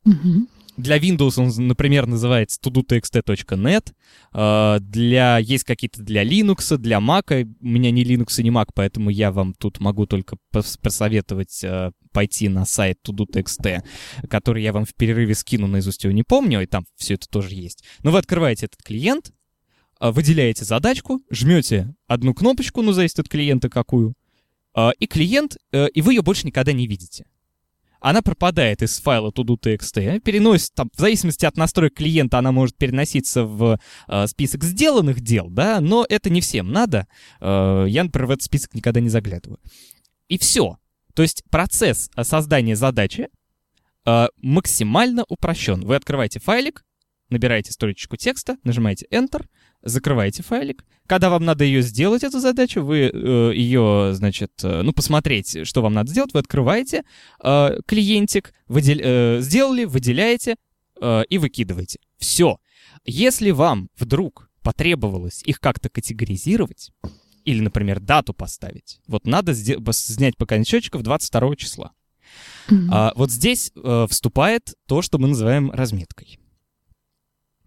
Mm-hmm. 0.05 0.47
Для 0.77 0.97
Windows 0.97 1.39
он, 1.39 1.67
например, 1.67 2.07
называется 2.07 2.59
todotxt.net. 2.59 3.93
А, 4.31 4.79
для, 4.79 5.37
есть 5.37 5.63
какие-то 5.65 6.01
для 6.01 6.23
Linux, 6.23 6.77
для 6.77 6.97
Mac. 6.97 7.47
У 7.61 7.67
меня 7.67 7.91
ни 7.91 8.03
Linux, 8.03 8.41
ни 8.41 8.51
Mac, 8.51 8.69
поэтому 8.73 9.11
я 9.11 9.31
вам 9.31 9.53
тут 9.53 9.79
могу 9.79 10.07
только 10.07 10.37
посоветовать 10.51 11.63
а, 11.63 11.91
пойти 12.11 12.49
на 12.49 12.65
сайт 12.65 12.97
todo.txt, 13.07 13.83
который 14.27 14.63
я 14.63 14.73
вам 14.73 14.85
в 14.85 14.95
перерыве 14.95 15.35
скину, 15.35 15.67
наизусть 15.67 16.03
его 16.05 16.13
не 16.13 16.23
помню, 16.23 16.61
и 16.61 16.65
там 16.65 16.85
все 16.95 17.15
это 17.15 17.27
тоже 17.29 17.53
есть. 17.53 17.83
Но 18.01 18.11
вы 18.11 18.17
открываете 18.17 18.65
этот 18.65 18.81
клиент, 18.81 19.31
а, 19.99 20.11
выделяете 20.11 20.65
задачку, 20.65 21.21
жмете 21.29 21.93
одну 22.07 22.33
кнопочку, 22.33 22.81
ну, 22.81 22.93
зависит 22.93 23.19
от 23.19 23.29
клиента 23.29 23.69
какую, 23.69 24.15
и 24.97 25.05
клиент, 25.05 25.57
э, 25.71 25.87
и 25.89 26.01
вы 26.01 26.13
ее 26.13 26.23
больше 26.23 26.47
никогда 26.47 26.71
не 26.71 26.87
видите 26.87 27.25
она 28.03 28.21
пропадает 28.21 28.81
из 28.83 28.99
файла 28.99 29.31
todo.txt, 29.31 30.19
переносит, 30.19 30.73
там, 30.75 30.89
в 30.93 30.99
зависимости 30.99 31.45
от 31.45 31.55
настроек 31.55 31.95
клиента, 31.95 32.37
она 32.37 32.51
может 32.51 32.75
переноситься 32.75 33.45
в 33.45 33.79
э, 34.09 34.27
список 34.27 34.65
сделанных 34.65 35.21
дел, 35.21 35.49
да, 35.49 35.79
но 35.79 36.05
это 36.09 36.29
не 36.29 36.41
всем 36.41 36.69
надо. 36.69 37.07
Э, 37.39 37.85
я, 37.87 38.03
например, 38.03 38.27
в 38.27 38.31
этот 38.31 38.43
список 38.43 38.73
никогда 38.73 38.99
не 38.99 39.07
заглядываю. 39.07 39.57
И 40.27 40.37
все. 40.37 40.77
То 41.13 41.21
есть 41.21 41.43
процесс 41.49 42.09
э, 42.17 42.25
создания 42.25 42.75
задачи 42.75 43.29
э, 44.05 44.27
максимально 44.35 45.23
упрощен. 45.29 45.85
Вы 45.85 45.95
открываете 45.95 46.41
файлик, 46.41 46.83
набираете 47.29 47.71
строчку 47.71 48.17
текста, 48.17 48.57
нажимаете 48.65 49.07
Enter, 49.11 49.45
закрываете 49.83 50.43
файлик. 50.43 50.85
Когда 51.07 51.29
вам 51.29 51.43
надо 51.45 51.63
ее 51.63 51.81
сделать, 51.81 52.23
эту 52.23 52.39
задачу, 52.39 52.81
вы 52.81 53.11
э, 53.13 53.51
ее, 53.53 54.11
значит, 54.13 54.51
э, 54.63 54.81
ну, 54.81 54.93
посмотреть, 54.93 55.67
что 55.67 55.81
вам 55.81 55.93
надо 55.93 56.09
сделать, 56.09 56.33
вы 56.33 56.39
открываете 56.39 57.03
э, 57.43 57.77
клиентик, 57.85 58.53
выдел, 58.67 58.97
э, 58.99 59.37
сделали, 59.41 59.83
выделяете 59.85 60.55
э, 61.01 61.23
и 61.29 61.37
выкидываете. 61.37 61.99
Все. 62.17 62.57
Если 63.05 63.51
вам 63.51 63.89
вдруг 63.97 64.49
потребовалось 64.61 65.43
их 65.43 65.59
как-то 65.59 65.89
категоризировать, 65.89 66.91
или, 67.43 67.59
например, 67.59 67.99
дату 67.99 68.33
поставить, 68.33 69.01
вот 69.07 69.27
надо 69.27 69.53
снять 69.53 70.37
пока 70.37 70.63
счетчиков 70.63 71.03
22 71.03 71.55
числа. 71.57 71.91
Mm-hmm. 72.69 72.87
А, 72.89 73.13
вот 73.17 73.29
здесь 73.29 73.71
э, 73.75 74.07
вступает 74.09 74.73
то, 74.87 75.01
что 75.01 75.17
мы 75.17 75.27
называем 75.27 75.69
разметкой 75.69 76.39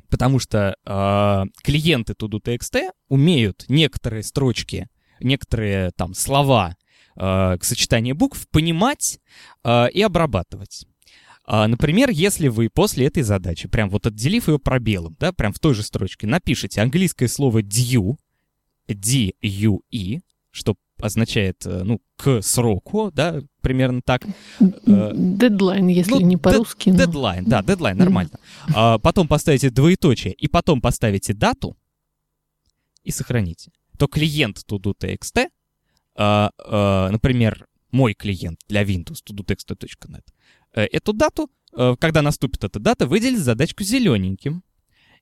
потому 0.09 0.39
что 0.39 0.77
э, 0.85 1.45
клиенты 1.63 2.15
ToDo.txt 2.15 2.91
умеют 3.09 3.65
некоторые 3.69 4.23
строчки, 4.23 4.89
некоторые 5.21 5.91
там 5.93 6.15
слова 6.15 6.77
э, 7.17 7.57
к 7.59 7.65
сочетанию 7.65 8.15
букв 8.15 8.49
понимать 8.51 9.19
э, 9.65 9.91
и 9.91 10.03
обрабатывать. 10.03 10.87
Например, 11.49 12.11
если 12.11 12.49
вы 12.49 12.69
после 12.69 13.07
этой 13.07 13.23
задачи, 13.23 13.69
прям 13.69 13.89
вот 13.89 14.05
отделив 14.05 14.49
ее 14.49 14.59
пробелом, 14.59 15.17
да, 15.21 15.33
прям 15.33 15.53
в 15.53 15.61
той 15.61 15.75
же 15.75 15.85
строчке, 15.85 16.27
напишите 16.27 16.81
английское 16.81 17.29
слово 17.29 17.63
due, 17.63 18.17
D-U-E, 18.89 20.23
что 20.51 20.75
означает, 21.01 21.67
э, 21.67 21.83
ну, 21.85 22.01
к 22.17 22.43
сроку, 22.43 23.11
да, 23.13 23.43
примерно 23.61 24.01
так. 24.03 24.25
Э, 24.61 25.13
дедлайн, 25.15 25.89
если 25.89 26.13
ну, 26.13 26.21
не 26.21 26.37
по-русски. 26.37 26.91
Но... 26.91 26.99
Дедлайн, 26.99 27.45
да, 27.45 27.63
дедлайн, 27.63 27.97
нормально. 27.97 28.39
А, 28.75 28.99
потом 28.99 29.29
поставите 29.29 29.71
двоеточие, 29.71 30.33
и 30.33 30.49
потом 30.49 30.81
поставите 30.81 31.35
дату 31.35 31.77
и 33.03 33.11
сохраните. 33.11 33.71
То 33.99 34.09
клиент 34.09 34.59
todo.txt, 34.69 35.49
а, 36.15 36.51
а, 36.59 37.11
например, 37.11 37.67
мой 37.93 38.15
клиент 38.15 38.59
для 38.69 38.83
Windows 38.83 39.19
todo.txt.net, 39.29 40.25
э, 40.75 40.85
эту 40.85 41.13
дату, 41.13 41.51
когда 41.99 42.23
наступит 42.23 42.65
эта 42.65 42.81
дата, 42.81 43.07
выделит 43.07 43.41
задачку 43.41 43.85
зелененьким. 43.85 44.63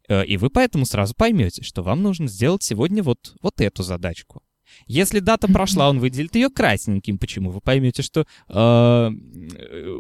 И 0.09 0.37
вы 0.37 0.51
поэтому 0.51 0.85
сразу 0.85 1.13
поймете, 1.15 1.65
что 1.65 1.83
вам 1.83 2.03
нужно 2.03 2.29
сделать 2.29 2.63
сегодня 2.63 3.03
вот, 3.03 3.35
вот 3.43 3.61
эту 3.61 3.83
задачку. 3.83 4.44
Если 4.87 5.21
дата 5.21 5.49
прошла, 5.49 5.89
он 5.89 5.99
выделит 5.99 6.35
ее 6.35 6.51
красненьким. 6.51 7.19
Почему? 7.19 7.51
Вы 7.51 7.61
поймете, 7.61 8.03
что 8.03 8.27
э, 8.49 9.11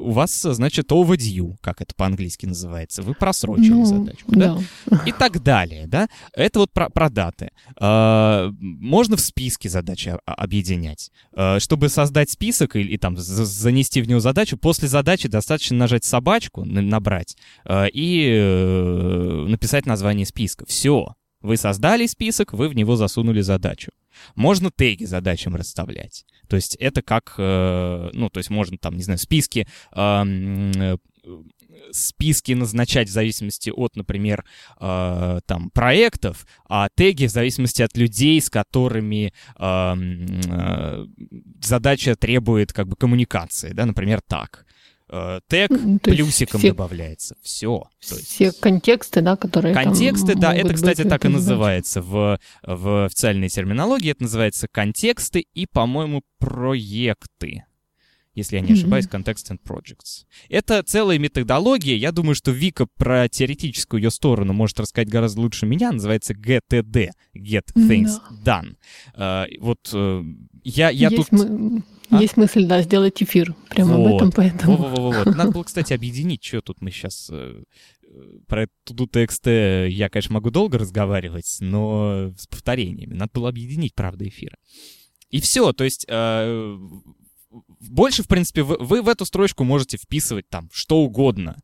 у 0.00 0.10
вас, 0.10 0.42
значит, 0.42 0.90
overdue, 0.92 1.56
как 1.60 1.80
это 1.80 1.94
по-английски 1.94 2.46
называется. 2.46 3.02
Вы 3.02 3.14
просрочили 3.14 3.70
ну, 3.70 3.84
задачку, 3.84 4.32
да? 4.34 4.58
да? 4.86 5.02
И 5.06 5.12
так 5.12 5.42
далее, 5.42 5.86
да? 5.86 6.08
Это 6.34 6.60
вот 6.60 6.72
про, 6.72 6.88
про 6.90 7.10
даты. 7.10 7.50
Э, 7.80 8.50
можно 8.60 9.16
в 9.16 9.20
списке 9.20 9.68
задачи 9.68 10.16
объединять. 10.24 11.10
Э, 11.32 11.58
чтобы 11.60 11.88
создать 11.88 12.30
список 12.30 12.76
и, 12.76 12.82
и 12.82 12.98
там 12.98 13.16
занести 13.16 14.02
в 14.02 14.08
него 14.08 14.20
задачу, 14.20 14.56
после 14.56 14.88
задачи 14.88 15.28
достаточно 15.28 15.76
нажать 15.76 16.04
собачку, 16.04 16.64
набрать, 16.64 17.36
э, 17.64 17.88
и 17.92 18.28
э, 18.30 19.46
написать 19.48 19.86
название 19.86 20.26
списка. 20.26 20.64
Все. 20.66 21.14
Вы 21.44 21.58
создали 21.58 22.06
список, 22.06 22.54
вы 22.54 22.70
в 22.70 22.74
него 22.74 22.96
засунули 22.96 23.42
задачу. 23.42 23.92
Можно 24.34 24.70
теги 24.70 25.04
задачам 25.04 25.54
расставлять. 25.54 26.24
То 26.48 26.56
есть 26.56 26.74
это 26.76 27.02
как, 27.02 27.34
э, 27.36 28.10
ну, 28.14 28.30
то 28.30 28.38
есть 28.38 28.48
можно 28.48 28.78
там, 28.78 28.96
не 28.96 29.02
знаю, 29.02 29.18
списки, 29.18 29.68
э, 29.94 30.96
списки 31.92 32.52
назначать 32.52 33.10
в 33.10 33.12
зависимости 33.12 33.68
от, 33.68 33.94
например, 33.94 34.46
э, 34.80 35.40
там 35.44 35.68
проектов, 35.68 36.46
а 36.66 36.88
теги 36.94 37.26
в 37.26 37.30
зависимости 37.30 37.82
от 37.82 37.94
людей, 37.98 38.40
с 38.40 38.48
которыми 38.48 39.34
э, 39.58 39.94
э, 39.96 41.06
задача 41.60 42.16
требует 42.16 42.72
как 42.72 42.88
бы 42.88 42.96
коммуникации, 42.96 43.74
да, 43.74 43.84
например, 43.84 44.22
так. 44.26 44.63
Э, 45.10 45.40
тег 45.48 45.70
ну, 45.70 45.98
плюсиком 45.98 46.60
все, 46.60 46.68
добавляется. 46.68 47.36
Все. 47.42 47.84
Все 48.00 48.44
есть... 48.46 48.60
контексты, 48.60 49.20
да, 49.20 49.36
которые 49.36 49.74
Контексты, 49.74 50.32
там 50.32 50.40
да, 50.40 50.54
это, 50.54 50.74
кстати, 50.74 51.04
так 51.04 51.24
и 51.24 51.28
называется 51.28 52.00
в, 52.00 52.38
в 52.62 53.04
официальной 53.06 53.48
терминологии. 53.48 54.10
Это 54.10 54.22
называется 54.22 54.66
контексты 54.70 55.44
и, 55.52 55.66
по-моему, 55.66 56.22
проекты. 56.38 57.64
Если 58.34 58.56
я 58.56 58.62
не 58.62 58.72
ошибаюсь, 58.72 59.06
mm-hmm. 59.06 59.24
Context 59.24 59.50
and 59.52 59.60
Projects. 59.62 60.24
Это 60.48 60.82
целая 60.82 61.18
методология. 61.18 61.94
Я 61.94 62.10
думаю, 62.10 62.34
что 62.34 62.50
Вика 62.50 62.86
про 62.86 63.28
теоретическую 63.28 64.02
ее 64.02 64.10
сторону 64.10 64.52
может 64.52 64.80
рассказать 64.80 65.08
гораздо 65.08 65.40
лучше 65.40 65.66
меня. 65.66 65.92
Называется 65.92 66.34
GTD. 66.34 67.10
Get 67.36 67.66
Things 67.76 68.18
mm-hmm. 68.18 68.44
Done. 68.44 68.76
Uh, 69.16 69.46
вот 69.60 69.78
uh, 69.92 70.24
я, 70.64 70.90
я 70.90 71.10
Есть 71.10 71.30
тут... 71.30 71.38
Мы 71.38 71.84
а? 72.10 72.20
Есть 72.20 72.36
мысль, 72.36 72.66
да, 72.66 72.82
сделать 72.82 73.22
эфир 73.22 73.54
прямо 73.70 73.96
вот. 73.96 74.06
об 74.06 74.16
этом, 74.16 74.32
поэтому... 74.32 74.76
Во 74.76 74.88
-во 74.88 75.24
-во 75.24 75.34
Надо 75.34 75.50
было, 75.52 75.62
кстати, 75.62 75.92
объединить, 75.94 76.44
что 76.44 76.60
тут 76.60 76.80
мы 76.80 76.90
сейчас... 76.90 77.28
Э, 77.30 77.62
про 78.46 78.68
туду 78.84 79.06
TXT 79.06 79.88
я, 79.88 80.08
конечно, 80.08 80.34
могу 80.34 80.50
долго 80.50 80.78
разговаривать, 80.78 81.56
но 81.60 82.32
с 82.38 82.46
повторениями. 82.46 83.14
Надо 83.14 83.32
было 83.34 83.48
объединить, 83.48 83.94
правда, 83.94 84.28
эфира. 84.28 84.56
И 85.30 85.40
все, 85.40 85.72
то 85.72 85.84
есть... 85.84 86.06
Э, 86.08 86.78
больше, 87.80 88.22
в 88.22 88.28
принципе, 88.28 88.62
вы, 88.62 88.76
вы 88.78 89.02
в 89.02 89.08
эту 89.08 89.24
строчку 89.24 89.64
можете 89.64 89.96
вписывать 89.96 90.48
там 90.48 90.68
что 90.72 90.98
угодно. 90.98 91.56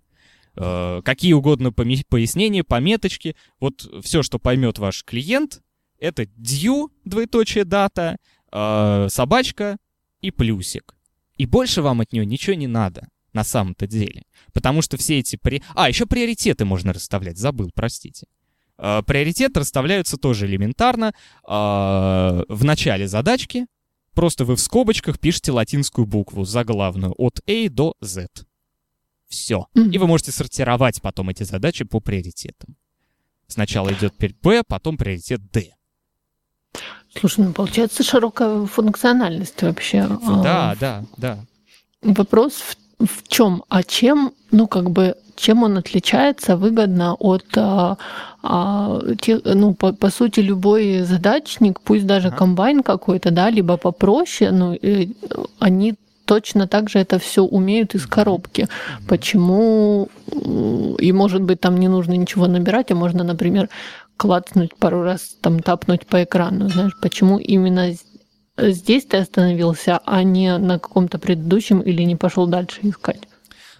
Э, 0.56 1.00
какие 1.04 1.32
угодно 1.32 1.72
пояснения, 1.72 2.64
пометочки. 2.64 3.36
Вот 3.58 3.88
все, 4.02 4.22
что 4.22 4.38
поймет 4.38 4.78
ваш 4.78 5.04
клиент, 5.04 5.62
это 5.98 6.24
due, 6.24 6.88
двоеточие 7.04 7.64
дата, 7.64 8.16
э, 8.52 9.06
собачка, 9.10 9.78
и 10.20 10.30
плюсик. 10.30 10.94
И 11.36 11.46
больше 11.46 11.82
вам 11.82 12.00
от 12.00 12.12
нее 12.12 12.26
ничего 12.26 12.54
не 12.54 12.66
надо 12.66 13.08
на 13.32 13.44
самом-то 13.44 13.86
деле. 13.86 14.24
Потому 14.52 14.82
что 14.82 14.96
все 14.96 15.18
эти... 15.18 15.36
При... 15.36 15.62
А, 15.74 15.88
еще 15.88 16.06
приоритеты 16.06 16.64
можно 16.64 16.92
расставлять. 16.92 17.38
Забыл, 17.38 17.70
простите. 17.74 18.26
Э, 18.76 19.02
приоритеты 19.06 19.60
расставляются 19.60 20.16
тоже 20.16 20.46
элементарно. 20.46 21.14
Э, 21.48 22.42
в 22.48 22.64
начале 22.64 23.08
задачки 23.08 23.66
просто 24.14 24.44
вы 24.44 24.56
в 24.56 24.60
скобочках 24.60 25.18
пишете 25.18 25.52
латинскую 25.52 26.06
букву 26.06 26.44
заглавную 26.44 27.14
от 27.16 27.40
A 27.48 27.68
до 27.68 27.94
Z. 28.00 28.26
Все. 29.28 29.66
И 29.74 29.96
вы 29.96 30.06
можете 30.06 30.32
сортировать 30.32 31.00
потом 31.00 31.30
эти 31.30 31.44
задачи 31.44 31.84
по 31.84 32.00
приоритетам. 32.00 32.76
Сначала 33.46 33.92
идет 33.92 34.14
Б, 34.42 34.62
потом 34.66 34.96
приоритет 34.96 35.40
D. 35.50 35.72
Слушай, 37.18 37.46
ну 37.46 37.52
получается 37.52 38.02
широкая 38.02 38.66
функциональность 38.66 39.62
вообще. 39.62 40.06
Да, 40.42 40.76
да, 40.80 41.04
да. 41.16 41.38
Вопрос 42.02 42.54
в, 42.98 43.06
в 43.06 43.28
чем? 43.28 43.64
А 43.68 43.82
чем, 43.82 44.32
ну 44.52 44.68
как 44.68 44.90
бы, 44.90 45.16
чем 45.36 45.62
он 45.62 45.76
отличается 45.76 46.56
выгодно 46.56 47.14
от, 47.14 47.46
а, 47.56 47.98
а, 48.42 49.00
те, 49.20 49.40
ну 49.44 49.74
по, 49.74 49.92
по 49.92 50.10
сути 50.10 50.40
любой 50.40 51.00
задачник, 51.00 51.80
пусть 51.80 52.06
даже 52.06 52.28
ага. 52.28 52.36
комбайн 52.36 52.82
какой-то, 52.82 53.30
да, 53.30 53.50
либо 53.50 53.76
попроще, 53.76 54.52
ну 54.52 54.78
э, 54.80 55.06
они 55.58 55.96
точно 56.30 56.68
так 56.68 56.88
же 56.88 57.00
это 57.00 57.18
все 57.18 57.42
умеют 57.42 57.96
из 57.96 58.06
коробки. 58.06 58.68
Почему 59.08 60.08
и 61.00 61.12
может 61.12 61.42
быть 61.42 61.60
там 61.60 61.76
не 61.76 61.88
нужно 61.88 62.12
ничего 62.12 62.46
набирать, 62.46 62.92
а 62.92 62.94
можно, 62.94 63.24
например, 63.24 63.68
клацнуть 64.20 64.76
пару 64.76 65.02
раз, 65.02 65.34
там 65.40 65.60
тапнуть 65.60 66.06
по 66.06 66.22
экрану. 66.22 66.68
Знаешь, 66.68 66.92
почему 67.00 67.38
именно 67.38 67.94
здесь 68.58 69.06
ты 69.06 69.16
остановился, 69.16 69.98
а 70.04 70.22
не 70.22 70.58
на 70.58 70.78
каком-то 70.78 71.18
предыдущем 71.18 71.80
или 71.80 72.02
не 72.02 72.16
пошел 72.16 72.46
дальше 72.46 72.80
искать? 72.82 73.22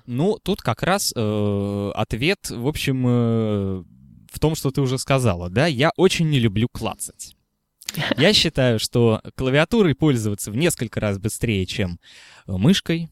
Ну, 0.07 0.39
тут 0.43 0.63
как 0.63 0.83
раз 0.83 1.13
э, 1.15 1.93
ответ, 1.95 2.39
в 2.49 2.67
общем, 2.67 3.07
э, 3.07 3.85
в 4.33 4.39
том, 4.41 4.55
что 4.55 4.71
ты 4.71 4.81
уже 4.81 4.97
сказала, 4.97 5.51
да, 5.51 5.67
я 5.67 5.91
очень 5.99 6.31
не 6.31 6.39
люблю 6.39 6.69
клацать. 6.73 7.37
Я 8.17 8.33
считаю, 8.33 8.79
что 8.79 9.21
клавиатурой 9.37 9.95
пользоваться 9.95 10.51
в 10.51 10.57
несколько 10.57 11.01
раз 11.01 11.19
быстрее, 11.19 11.67
чем 11.67 11.99
мышкой, 12.47 13.11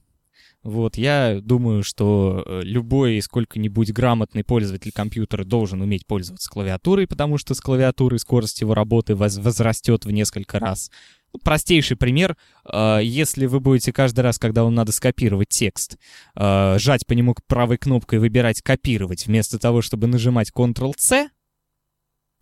вот, 0.64 0.96
я 0.96 1.40
думаю, 1.40 1.84
что 1.84 2.42
э, 2.44 2.60
любой 2.64 3.22
сколько-нибудь 3.22 3.92
грамотный 3.92 4.42
пользователь 4.42 4.90
компьютера 4.90 5.44
должен 5.44 5.80
уметь 5.82 6.04
пользоваться 6.04 6.50
клавиатурой, 6.50 7.06
потому 7.06 7.38
что 7.38 7.54
с 7.54 7.60
клавиатурой 7.60 8.18
скорость 8.18 8.60
его 8.60 8.74
работы 8.74 9.14
возрастет 9.14 10.04
в 10.04 10.10
несколько 10.10 10.58
раз. 10.58 10.90
Ну, 11.32 11.38
простейший 11.38 11.96
пример. 11.96 12.36
Э, 12.70 12.98
если 13.02 13.46
вы 13.46 13.60
будете 13.60 13.92
каждый 13.92 14.20
раз, 14.20 14.38
когда 14.38 14.64
вам 14.64 14.74
надо 14.74 14.90
скопировать 14.90 15.48
текст, 15.48 15.96
э, 16.34 16.76
жать 16.78 17.06
по 17.06 17.12
нему 17.12 17.36
правой 17.46 17.78
кнопкой 17.78 18.16
и 18.16 18.20
выбирать 18.20 18.60
«Копировать», 18.60 19.26
вместо 19.26 19.60
того, 19.60 19.80
чтобы 19.80 20.06
нажимать 20.06 20.50
Ctrl-C, 20.50 21.30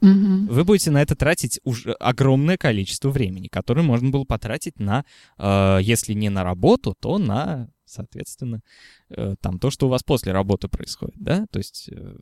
Угу. 0.02 0.52
Вы 0.52 0.64
будете 0.64 0.90
на 0.90 1.00
это 1.00 1.16
тратить 1.16 1.58
уже 1.64 1.92
огромное 1.92 2.58
количество 2.58 3.08
времени, 3.08 3.48
которое 3.48 3.80
можно 3.80 4.10
было 4.10 4.24
потратить 4.24 4.78
на, 4.78 5.06
если 5.38 6.12
не 6.12 6.28
на 6.28 6.44
работу, 6.44 6.94
то 7.00 7.16
на 7.16 7.70
соответственно, 7.86 8.60
э, 9.10 9.36
там 9.40 9.58
то, 9.58 9.70
что 9.70 9.86
у 9.86 9.88
вас 9.90 10.02
после 10.02 10.32
работы 10.32 10.68
происходит, 10.68 11.16
да, 11.18 11.46
то 11.50 11.58
есть 11.58 11.88
э, 11.90 12.16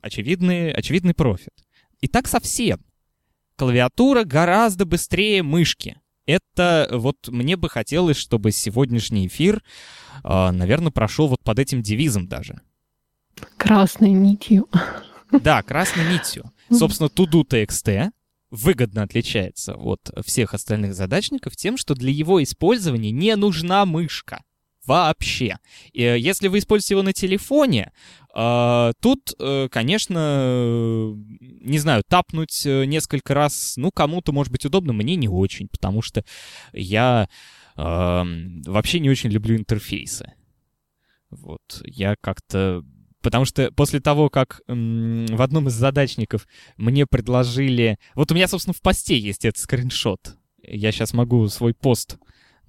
очевидный, 0.00 0.72
очевидный 0.72 1.14
профит. 1.14 1.54
И 2.00 2.08
так 2.08 2.26
совсем. 2.26 2.84
клавиатура 3.56 4.24
гораздо 4.24 4.84
быстрее 4.84 5.42
мышки. 5.42 6.00
Это 6.26 6.88
вот 6.90 7.28
мне 7.28 7.56
бы 7.56 7.68
хотелось, 7.68 8.16
чтобы 8.16 8.52
сегодняшний 8.52 9.26
эфир, 9.26 9.62
э, 10.24 10.50
наверное, 10.50 10.90
прошел 10.90 11.28
вот 11.28 11.42
под 11.42 11.58
этим 11.58 11.82
девизом 11.82 12.28
даже. 12.28 12.60
Красной 13.56 14.10
нитью. 14.10 14.68
Да, 15.30 15.62
красной 15.62 16.12
нитью. 16.12 16.44
Собственно, 16.70 17.08
to-do.txt 17.08 18.10
выгодно 18.50 19.02
отличается 19.02 19.74
от 19.74 20.12
всех 20.24 20.54
остальных 20.54 20.94
задачников 20.94 21.56
тем, 21.56 21.76
что 21.76 21.94
для 21.94 22.10
его 22.10 22.42
использования 22.42 23.10
не 23.10 23.34
нужна 23.34 23.86
мышка. 23.86 24.42
Вообще. 24.86 25.58
И 25.92 26.02
если 26.02 26.48
вы 26.48 26.58
используете 26.58 26.94
его 26.94 27.02
на 27.02 27.12
телефоне, 27.12 27.92
э, 28.34 28.92
тут, 29.00 29.32
э, 29.38 29.68
конечно, 29.70 31.14
не 31.40 31.78
знаю, 31.78 32.02
тапнуть 32.08 32.66
э, 32.66 32.84
несколько 32.86 33.34
раз, 33.34 33.74
ну, 33.76 33.92
кому-то 33.92 34.32
может 34.32 34.50
быть 34.50 34.66
удобно, 34.66 34.92
мне 34.92 35.14
не 35.16 35.28
очень, 35.28 35.68
потому 35.68 36.02
что 36.02 36.24
я 36.72 37.28
вообще 37.74 39.00
не 39.00 39.08
очень 39.08 39.30
люблю 39.30 39.56
интерфейсы. 39.56 40.34
Вот, 41.30 41.62
я 41.86 42.16
как-то 42.20 42.84
Потому 43.22 43.44
что 43.44 43.70
после 43.72 44.00
того, 44.00 44.28
как 44.28 44.60
в 44.66 45.42
одном 45.42 45.68
из 45.68 45.72
задачников 45.72 46.46
мне 46.76 47.06
предложили... 47.06 47.98
Вот 48.14 48.30
у 48.30 48.34
меня, 48.34 48.48
собственно, 48.48 48.74
в 48.74 48.82
посте 48.82 49.16
есть 49.16 49.44
этот 49.44 49.62
скриншот. 49.62 50.36
Я 50.62 50.92
сейчас 50.92 51.14
могу 51.14 51.48
свой 51.48 51.72
пост, 51.72 52.18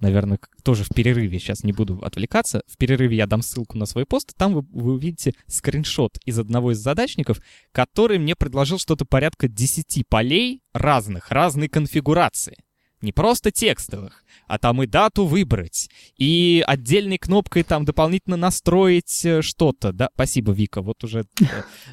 наверное, 0.00 0.38
тоже 0.62 0.84
в 0.84 0.88
перерыве, 0.88 1.38
сейчас 1.38 1.64
не 1.64 1.72
буду 1.72 1.98
отвлекаться. 2.02 2.62
В 2.66 2.76
перерыве 2.76 3.16
я 3.16 3.26
дам 3.26 3.42
ссылку 3.42 3.78
на 3.78 3.86
свой 3.86 4.06
пост, 4.06 4.34
там 4.36 4.54
вы, 4.54 4.62
вы 4.70 4.94
увидите 4.94 5.34
скриншот 5.46 6.18
из 6.24 6.38
одного 6.38 6.72
из 6.72 6.78
задачников, 6.78 7.40
который 7.72 8.18
мне 8.18 8.34
предложил 8.36 8.78
что-то 8.78 9.04
порядка 9.04 9.48
10 9.48 10.04
полей 10.08 10.62
разных, 10.72 11.30
разной 11.30 11.68
конфигурации. 11.68 12.56
Не 13.04 13.12
просто 13.12 13.50
текстовых, 13.50 14.24
а 14.46 14.58
там 14.58 14.82
и 14.82 14.86
дату 14.86 15.26
выбрать, 15.26 15.90
и 16.16 16.64
отдельной 16.66 17.18
кнопкой 17.18 17.62
там 17.62 17.84
дополнительно 17.84 18.36
настроить 18.36 19.22
э, 19.26 19.42
что-то, 19.42 19.92
да? 19.92 20.08
Спасибо, 20.14 20.52
Вика, 20.52 20.80
вот 20.80 21.04
уже 21.04 21.26
э, 21.38 21.44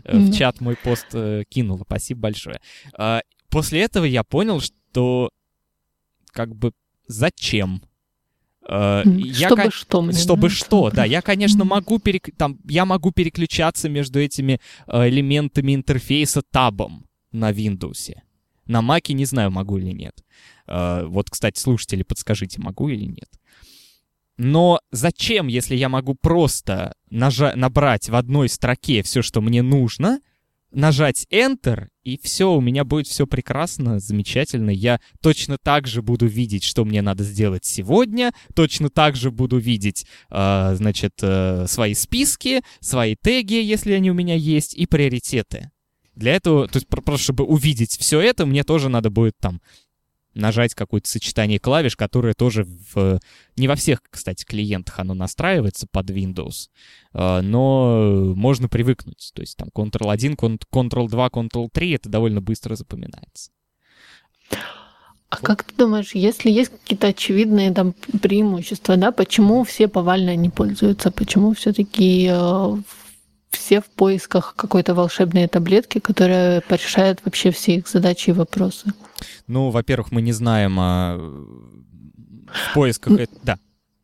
э, 0.06 0.18
в 0.18 0.34
чат 0.34 0.62
мой 0.62 0.78
пост 0.78 1.08
кинула, 1.50 1.84
спасибо 1.86 2.22
большое. 2.22 2.62
А, 2.98 3.24
после 3.50 3.82
этого 3.82 4.06
я 4.06 4.24
понял, 4.24 4.62
что 4.62 5.32
как 6.32 6.56
бы 6.56 6.72
зачем? 7.08 7.84
Я, 8.68 9.48
чтобы 9.48 9.72
что 9.72 10.02
мне 10.02 10.14
Чтобы 10.14 10.50
да, 10.50 10.56
что, 10.56 10.92
да. 10.92 11.06
Я, 11.06 11.22
конечно, 11.22 11.66
могу, 11.66 12.00
перек... 12.00 12.30
там, 12.38 12.60
я 12.70 12.86
могу 12.86 13.12
переключаться 13.12 13.90
между 13.90 14.20
этими 14.20 14.60
элементами 14.88 15.74
интерфейса 15.76 16.42
табом 16.42 17.06
на 17.32 17.52
Windows. 17.52 18.16
На 18.68 18.80
Mac 18.82 19.12
не 19.14 19.26
знаю, 19.26 19.52
могу 19.52 19.78
или 19.78 19.92
нет. 19.92 20.24
Uh, 20.68 21.08
вот, 21.08 21.30
кстати, 21.30 21.60
слушатели, 21.60 22.04
подскажите, 22.04 22.62
могу 22.62 22.88
или 22.88 23.04
нет. 23.06 23.30
Но 24.38 24.80
зачем, 24.92 25.48
если 25.48 25.76
я 25.76 25.90
могу 25.90 26.16
просто 26.16 26.94
нажа- 27.12 27.56
набрать 27.56 28.10
в 28.10 28.16
одной 28.16 28.48
строке 28.48 29.04
все, 29.04 29.22
что 29.22 29.42
мне 29.42 29.62
нужно, 29.62 30.20
нажать 30.72 31.26
Enter, 31.32 31.88
и 32.04 32.20
все, 32.22 32.52
у 32.52 32.62
меня 32.62 32.84
будет 32.84 33.08
все 33.08 33.28
прекрасно, 33.28 34.00
замечательно. 34.00 34.70
Я 34.70 35.00
точно 35.22 35.58
так 35.62 35.88
же 35.88 36.02
буду 36.02 36.26
видеть, 36.26 36.64
что 36.64 36.86
мне 36.86 37.02
надо 37.02 37.24
сделать 37.24 37.66
сегодня, 37.66 38.34
точно 38.56 38.90
так 38.90 39.16
же 39.16 39.32
буду 39.32 39.58
видеть, 39.58 40.06
э, 40.30 40.74
значит, 40.76 41.14
э, 41.22 41.66
свои 41.68 41.94
списки, 41.94 42.62
свои 42.80 43.16
теги, 43.22 43.56
если 43.56 43.94
они 43.94 44.12
у 44.12 44.16
меня 44.16 44.36
есть, 44.36 44.74
и 44.74 44.86
приоритеты. 44.86 45.72
Для 46.16 46.36
этого, 46.36 46.68
то 46.68 46.78
есть 46.78 46.88
просто 46.88 47.24
чтобы 47.24 47.46
увидеть 47.46 47.98
все 47.98 48.20
это, 48.20 48.46
мне 48.46 48.64
тоже 48.64 48.90
надо 48.90 49.10
будет 49.10 49.36
там 49.40 49.62
нажать 50.34 50.74
какое-то 50.74 51.10
сочетание 51.10 51.60
клавиш, 51.60 51.96
которое 51.96 52.34
тоже 52.34 52.66
в... 52.94 53.20
Не 53.58 53.68
во 53.68 53.76
всех, 53.76 54.02
кстати, 54.10 54.46
клиентах 54.46 55.00
оно 55.00 55.14
настраивается 55.14 55.88
под 55.92 56.10
Windows, 56.10 56.70
а, 57.14 57.42
но 57.42 58.34
можно 58.36 58.70
привыкнуть. 58.70 59.32
То 59.34 59.42
есть 59.42 59.58
там 59.58 59.70
Ctrl-1, 59.74 60.36
Ctrl-2, 60.38 61.30
Ctrl-3, 61.32 61.96
это 61.96 62.10
довольно 62.10 62.42
быстро 62.42 62.76
запоминается. 62.76 63.52
А 65.30 65.38
как 65.38 65.64
ты 65.64 65.74
думаешь, 65.78 66.12
если 66.14 66.52
есть 66.52 66.72
какие-то 66.72 67.08
очевидные 67.08 67.72
там 67.72 67.94
преимущества, 68.22 68.98
да, 68.98 69.14
почему 69.14 69.64
все 69.64 69.88
повально 69.88 70.36
не 70.36 70.50
пользуются, 70.50 71.10
почему 71.10 71.54
все-таки 71.54 72.28
э, 72.30 72.78
все 73.72 73.80
в 73.80 73.90
поисках 73.90 74.54
какой-то 74.58 74.94
волшебной 74.94 75.48
таблетки, 75.48 76.00
которая 76.00 76.60
порешает 76.60 77.22
вообще 77.24 77.52
все 77.52 77.76
их 77.76 77.88
задачи 77.88 78.32
и 78.32 78.34
вопросы. 78.34 78.94
Ну, 79.48 79.70
во-первых, 79.70 80.12
мы 80.12 80.22
не 80.22 80.34
знаем 80.34 80.78
о 80.78 81.18
поисках... 82.74 83.30
Да 83.44 83.58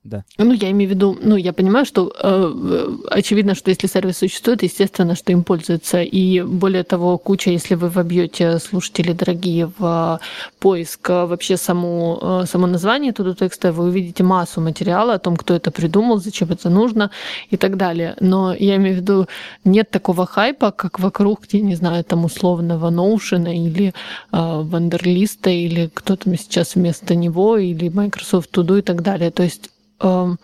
да. 0.07 0.23
Ну, 0.37 0.53
я 0.53 0.71
имею 0.71 0.89
в 0.89 0.93
виду, 0.93 1.17
ну, 1.21 1.35
я 1.35 1.53
понимаю, 1.53 1.85
что 1.85 2.13
э, 2.23 2.97
очевидно, 3.11 3.55
что 3.55 3.69
если 3.69 3.87
сервис 3.87 4.17
существует, 4.17 4.63
естественно, 4.63 5.15
что 5.15 5.31
им 5.31 5.43
пользуются. 5.43 6.01
И 6.01 6.41
более 6.41 6.83
того, 6.83 7.17
куча, 7.17 7.51
если 7.51 7.75
вы 7.75 7.89
вобьете, 7.89 8.59
слушатели 8.59 9.11
дорогие, 9.11 9.71
в 9.77 10.19
поиск 10.59 11.09
э, 11.09 11.25
вообще 11.25 11.57
саму, 11.57 12.19
э, 12.21 12.45
само 12.47 12.67
название 12.67 13.11
туда 13.11 13.33
текста, 13.33 13.71
вы 13.71 13.85
увидите 13.85 14.23
массу 14.23 14.61
материала 14.61 15.13
о 15.13 15.19
том, 15.19 15.35
кто 15.35 15.53
это 15.53 15.71
придумал, 15.71 16.17
зачем 16.17 16.51
это 16.51 16.69
нужно 16.69 17.11
и 17.49 17.57
так 17.57 17.75
далее. 17.75 18.15
Но 18.19 18.53
я 18.53 18.75
имею 18.77 18.95
в 18.95 18.99
виду, 18.99 19.27
нет 19.65 19.89
такого 19.89 20.25
хайпа, 20.25 20.71
как 20.71 20.99
вокруг, 20.99 21.41
я 21.51 21.61
не 21.61 21.75
знаю, 21.75 22.03
там 22.03 22.25
условного 22.25 22.91
Notion 22.91 23.53
или 23.53 23.87
э, 23.87 23.91
Вандерлиста, 24.31 25.49
или 25.49 25.89
кто 25.93 26.15
там 26.15 26.37
сейчас 26.37 26.75
вместо 26.75 27.15
него, 27.15 27.57
или 27.57 27.89
Microsoft 27.89 28.51
Todo 28.51 28.79
и 28.79 28.81
так 28.81 29.01
далее. 29.01 29.31
То 29.31 29.43
есть 29.43 29.69
ну, 29.99 30.39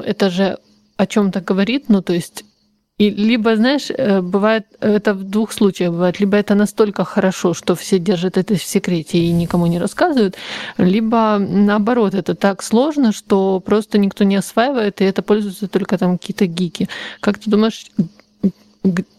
это 0.00 0.30
же 0.30 0.58
о 0.96 1.06
чем-то 1.06 1.40
говорит, 1.40 1.88
ну, 1.88 2.02
то 2.02 2.12
есть 2.12 2.44
и 2.98 3.10
либо, 3.10 3.54
знаешь, 3.54 3.90
э, 3.90 4.20
бывает, 4.20 4.66
это 4.80 5.14
в 5.14 5.22
двух 5.22 5.52
случаях 5.52 5.92
бывает, 5.92 6.18
либо 6.18 6.36
это 6.36 6.56
настолько 6.56 7.04
хорошо, 7.04 7.54
что 7.54 7.76
все 7.76 8.00
держат 8.00 8.36
это 8.36 8.56
в 8.56 8.62
секрете 8.62 9.18
и 9.18 9.30
никому 9.30 9.66
не 9.66 9.78
рассказывают, 9.78 10.36
либо 10.78 11.38
наоборот, 11.38 12.14
это 12.14 12.34
так 12.34 12.62
сложно, 12.62 13.12
что 13.12 13.60
просто 13.60 13.98
никто 13.98 14.24
не 14.24 14.34
осваивает, 14.34 15.00
и 15.00 15.04
это 15.04 15.22
пользуются 15.22 15.68
только 15.68 15.96
там 15.96 16.18
какие-то 16.18 16.46
гики. 16.46 16.88
Как 17.20 17.38
ты 17.38 17.48
думаешь, 17.48 17.86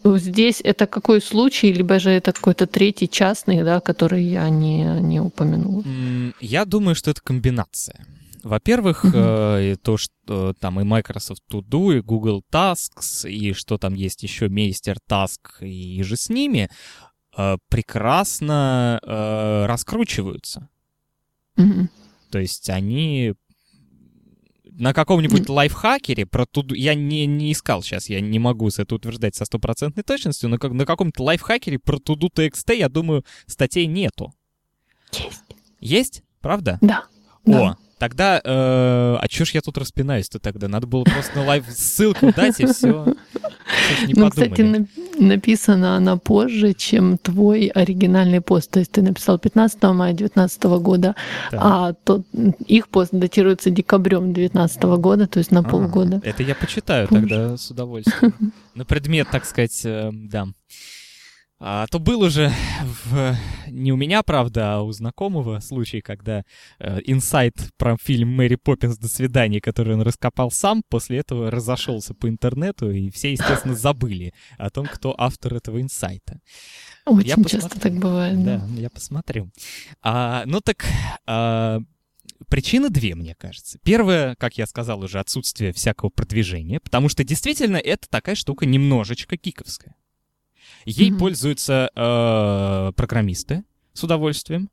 здесь 0.04 0.60
это 0.62 0.86
какой 0.86 1.22
случай, 1.22 1.72
либо 1.72 1.98
же 1.98 2.10
это 2.10 2.32
какой-то 2.32 2.66
третий 2.66 3.08
частный, 3.08 3.62
да, 3.62 3.80
который 3.80 4.24
я 4.24 4.50
не, 4.50 4.84
не 5.00 5.20
упомянул? 5.20 5.84
Я 6.38 6.66
думаю, 6.66 6.94
что 6.94 7.10
это 7.10 7.22
комбинация. 7.22 8.04
Во-первых, 8.42 9.04
э, 9.04 9.76
то, 9.82 9.96
что 9.96 10.54
там 10.54 10.80
и 10.80 10.84
Microsoft 10.84 11.42
To 11.50 11.60
Do, 11.60 11.98
и 11.98 12.00
Google 12.00 12.42
Tasks, 12.50 13.28
и 13.28 13.52
что 13.52 13.76
там 13.76 13.94
есть 13.94 14.22
еще 14.22 14.48
Мейстер 14.48 14.96
Task 15.08 15.38
и 15.60 16.02
же 16.02 16.16
с 16.16 16.30
ними, 16.30 16.70
э, 17.36 17.56
прекрасно 17.68 18.98
э, 19.02 19.66
раскручиваются. 19.66 20.68
Mm-hmm. 21.56 21.88
То 22.30 22.38
есть 22.38 22.70
они 22.70 23.34
на 24.64 24.94
каком-нибудь 24.94 25.48
лайфхакере 25.48 26.24
про 26.24 26.46
todo... 26.46 26.74
Я 26.74 26.94
не, 26.94 27.26
не 27.26 27.52
искал 27.52 27.82
сейчас, 27.82 28.08
я 28.08 28.20
не 28.20 28.38
могу 28.38 28.68
это 28.68 28.94
утверждать 28.94 29.34
со 29.34 29.44
стопроцентной 29.44 30.02
точностью, 30.02 30.48
но 30.48 30.56
как, 30.56 30.72
на 30.72 30.86
каком-то 30.86 31.22
лайфхакере 31.22 31.78
про 31.78 31.98
todo 31.98 32.28
TXT, 32.34 32.76
я 32.76 32.88
думаю, 32.88 33.24
статей 33.46 33.86
нету. 33.86 34.32
Есть. 35.12 35.42
Есть? 35.80 36.22
Правда? 36.40 36.78
Да. 36.80 37.04
О, 37.44 37.50
да. 37.50 37.76
Тогда, 38.00 38.40
э, 38.42 39.16
а 39.20 39.28
чё 39.28 39.44
ж 39.44 39.50
я 39.50 39.60
тут 39.60 39.76
распинаюсь-то 39.76 40.38
тогда? 40.38 40.68
Надо 40.68 40.86
было 40.86 41.04
просто 41.04 41.36
на 41.36 41.44
лайв 41.44 41.66
ссылку 41.68 42.32
дать 42.32 42.58
и 42.58 42.64
все. 42.64 43.14
Ну, 44.08 44.30
кстати, 44.30 44.62
на- 44.62 44.86
написана 45.18 45.96
она 45.96 46.16
позже, 46.16 46.72
чем 46.72 47.18
твой 47.18 47.66
оригинальный 47.66 48.40
пост. 48.40 48.70
То 48.70 48.78
есть 48.78 48.90
ты 48.92 49.02
написал 49.02 49.38
15 49.38 49.82
мая 49.92 50.14
2019 50.14 50.62
года, 50.80 51.14
так. 51.50 51.60
а 51.62 51.92
тот, 51.92 52.26
их 52.66 52.88
пост 52.88 53.10
датируется 53.12 53.68
декабрем 53.68 54.32
2019 54.32 54.82
года, 54.96 55.26
то 55.26 55.38
есть 55.38 55.50
на 55.50 55.60
а, 55.60 55.62
полгода. 55.62 56.22
Это 56.24 56.42
я 56.42 56.54
почитаю 56.54 57.06
позже. 57.06 57.20
тогда 57.28 57.56
с 57.58 57.70
удовольствием. 57.70 58.32
На 58.74 58.86
предмет, 58.86 59.28
так 59.30 59.44
сказать, 59.44 59.78
э, 59.84 60.10
да. 60.10 60.46
А 61.62 61.86
то 61.88 61.98
был 61.98 62.22
уже 62.22 62.50
в, 63.04 63.36
не 63.68 63.92
у 63.92 63.96
меня, 63.96 64.22
правда, 64.22 64.76
а 64.76 64.80
у 64.80 64.90
знакомого 64.92 65.60
случай, 65.60 66.00
когда 66.00 66.42
э, 66.78 67.00
инсайт 67.04 67.54
про 67.76 67.98
фильм 67.98 68.30
«Мэри 68.34 68.54
Поппинс. 68.54 68.96
До 68.96 69.08
свидания», 69.08 69.60
который 69.60 69.94
он 69.94 70.00
раскопал 70.00 70.50
сам, 70.50 70.82
после 70.88 71.18
этого 71.18 71.50
разошелся 71.50 72.14
по 72.14 72.30
интернету, 72.30 72.90
и 72.90 73.10
все, 73.10 73.32
естественно, 73.32 73.74
забыли 73.74 74.32
о 74.56 74.70
том, 74.70 74.86
кто 74.86 75.14
автор 75.18 75.54
этого 75.54 75.82
инсайта. 75.82 76.40
Очень 77.04 77.28
я 77.28 77.34
часто 77.34 77.68
посмотрю. 77.68 77.80
так 77.80 77.92
бывает. 77.94 78.42
Да, 78.44 78.58
да 78.66 78.80
я 78.80 78.88
посмотрю. 78.88 79.50
А, 80.02 80.44
ну 80.46 80.60
так... 80.60 80.86
А, 81.26 81.80
Причины 82.48 82.88
две, 82.88 83.14
мне 83.14 83.34
кажется. 83.34 83.78
Первое, 83.84 84.34
как 84.36 84.56
я 84.56 84.66
сказал 84.66 85.04
уже, 85.04 85.20
отсутствие 85.20 85.74
всякого 85.74 86.08
продвижения, 86.08 86.80
потому 86.80 87.10
что 87.10 87.22
действительно 87.22 87.76
это 87.76 88.08
такая 88.08 88.34
штука 88.34 88.64
немножечко 88.64 89.36
киковская. 89.36 89.94
Ей 90.84 91.10
mm-hmm. 91.10 91.18
пользуются 91.18 91.90
э, 91.94 92.92
программисты 92.96 93.64
с 93.92 94.02
удовольствием. 94.04 94.70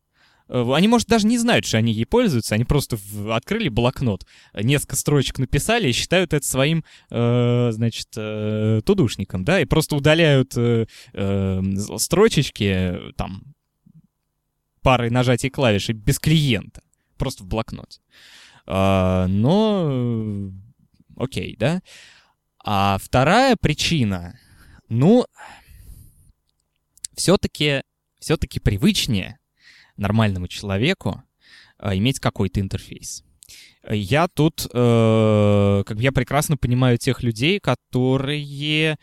Э, 0.50 0.66
они, 0.74 0.88
может, 0.88 1.08
даже 1.08 1.28
не 1.28 1.38
знают, 1.38 1.66
что 1.66 1.78
они 1.78 1.92
ей 1.92 2.06
пользуются, 2.06 2.56
они 2.56 2.64
просто 2.64 2.98
в, 2.98 3.36
открыли 3.36 3.70
блокнот, 3.70 4.26
несколько 4.54 4.96
строчек 4.96 5.40
написали 5.40 5.90
и 5.90 5.94
считают 5.94 6.34
это 6.34 6.46
своим, 6.46 6.84
э, 7.10 7.70
значит, 7.72 8.08
э, 8.16 8.82
тудушником, 8.86 9.44
да, 9.44 9.60
и 9.60 9.66
просто 9.66 9.96
удаляют 9.96 10.54
э, 10.58 10.88
э, 11.14 11.62
строчечки, 11.98 13.14
там, 13.16 13.44
парой 14.82 15.10
нажатий 15.10 15.50
клавиши 15.50 15.94
без 15.94 16.20
клиента, 16.20 16.82
просто 17.18 17.44
в 17.44 17.48
блокноте. 17.48 18.00
Э, 18.66 19.26
но, 19.28 20.52
окей, 21.18 21.56
да. 21.58 21.82
А 22.64 22.98
вторая 23.02 23.56
причина, 23.60 24.38
ну, 24.90 25.26
все-таки 27.18 27.82
все-таки 28.20 28.60
привычнее 28.60 29.40
нормальному 29.98 30.48
человеку 30.48 31.24
э, 31.80 31.98
иметь 31.98 32.20
какой-то 32.20 32.60
интерфейс. 32.60 33.24
Я 33.90 34.28
тут, 34.28 34.68
э, 34.74 35.84
как 35.86 35.98
бы 35.98 36.04
я 36.04 36.12
прекрасно 36.12 36.58
понимаю 36.58 36.98
тех 36.98 37.24
людей, 37.24 37.60
которые 37.60 38.98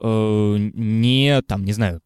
э, 0.00 0.56
не, 0.58 1.42
там, 1.42 1.64
не 1.64 1.72
знаю, 1.72 2.00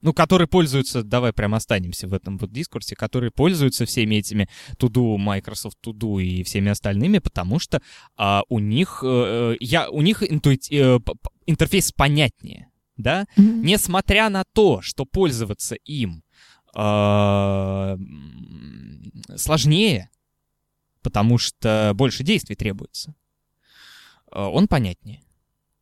ну, 0.00 0.12
которые 0.12 0.46
пользуются, 0.46 1.02
давай 1.02 1.32
прямо 1.32 1.56
останемся 1.56 2.06
в 2.06 2.14
этом 2.14 2.38
вот 2.38 2.52
дискурсе, 2.52 2.94
которые 2.94 3.32
пользуются 3.32 3.84
всеми 3.84 4.16
этими 4.16 4.48
Туду, 4.78 5.16
Microsoft 5.16 5.78
Туду 5.80 6.20
и 6.20 6.44
всеми 6.44 6.70
остальными, 6.70 7.18
потому 7.18 7.58
что 7.58 7.82
а, 8.16 8.42
у 8.48 8.60
них, 8.60 9.00
э, 9.04 9.56
я, 9.58 9.90
у 9.90 10.02
них 10.02 10.22
интуити, 10.22 10.74
э, 10.74 11.00
интерфейс 11.46 11.90
понятнее, 11.90 12.68
да, 12.98 13.22
mm-hmm. 13.36 13.60
несмотря 13.62 14.28
на 14.28 14.44
то, 14.52 14.82
что 14.82 15.06
пользоваться 15.06 15.76
им 15.76 16.22
э, 16.74 17.96
сложнее, 19.36 20.10
потому 21.02 21.38
что 21.38 21.92
больше 21.94 22.24
действий 22.24 22.56
требуется, 22.56 23.14
э, 24.30 24.40
он 24.40 24.68
понятнее. 24.68 25.22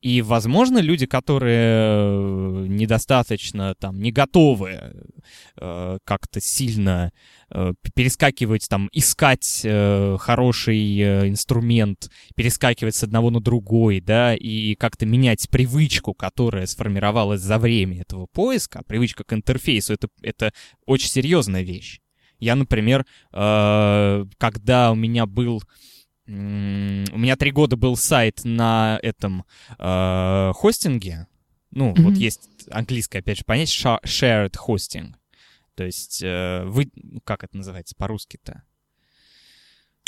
И, 0.07 0.23
возможно, 0.23 0.79
люди, 0.79 1.05
которые 1.05 1.59
э, 1.59 2.66
недостаточно 2.69 3.75
там 3.75 4.01
не 4.01 4.12
готовы 4.12 4.95
э, 5.57 5.99
как-то 6.05 6.40
сильно 6.40 7.11
э, 7.51 7.73
перескакивать, 7.92 8.69
там, 8.69 8.88
искать 8.92 9.62
э, 9.64 10.16
хороший 10.21 10.79
э, 11.01 11.29
инструмент, 11.29 12.09
перескакивать 12.37 12.95
с 12.95 13.03
одного 13.03 13.31
на 13.31 13.40
другой, 13.40 14.01
да, 14.01 14.37
и 14.37 14.77
как-то 14.77 15.07
менять 15.07 15.51
привычку, 15.51 16.14
которая 16.14 16.66
сформировалась 16.66 17.40
за 17.40 17.59
время 17.59 18.03
этого 18.03 18.27
поиска, 18.27 18.85
привычка 18.87 19.25
к 19.25 19.33
интерфейсу, 19.33 19.95
это, 19.95 20.07
это 20.23 20.53
очень 20.85 21.09
серьезная 21.09 21.62
вещь. 21.62 21.99
Я, 22.38 22.55
например, 22.55 23.05
э, 23.33 24.25
когда 24.38 24.92
у 24.92 24.95
меня 24.95 25.27
был 25.27 25.64
у 26.27 26.33
меня 27.19 27.37
три 27.37 27.51
года 27.53 27.77
был 27.77 27.97
сайт 27.97 28.41
на 28.45 28.99
этом 29.03 29.45
э, 29.79 30.53
хостинге. 30.55 31.29
Ну, 31.71 31.93
mm-hmm. 31.93 32.03
вот 32.03 32.15
есть 32.15 32.49
английское, 32.71 33.21
опять 33.21 33.39
же, 33.39 33.45
понятие 33.45 33.99
shared 34.05 34.55
hosting. 34.67 35.15
То 35.75 35.85
есть, 35.85 36.23
э, 36.23 36.65
вы, 36.65 36.91
как 37.25 37.45
это 37.45 37.57
называется 37.57 37.95
по-русски-то? 37.97 38.62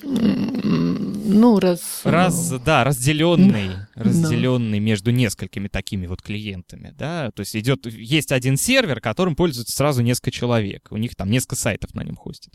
Ну, 0.03 1.59
раз... 1.59 2.03
Раз, 2.05 2.51
да, 2.65 2.85
разделенный, 2.85 3.71
разделенный 3.95 4.79
между 4.79 5.11
несколькими 5.11 5.67
такими 5.67 6.07
вот 6.07 6.23
клиентами, 6.23 6.95
да, 6.97 7.33
то 7.33 7.41
есть 7.41 7.57
идет, 7.57 7.85
есть 7.87 8.31
один 8.31 8.57
сервер, 8.57 9.01
которым 9.01 9.35
пользуются 9.35 9.77
сразу 9.77 10.03
несколько 10.03 10.31
человек, 10.31 10.87
у 10.91 10.97
них 10.97 11.17
там 11.17 11.31
несколько 11.31 11.57
сайтов 11.57 11.95
на 11.95 12.05
нем 12.05 12.15
хостят 12.15 12.55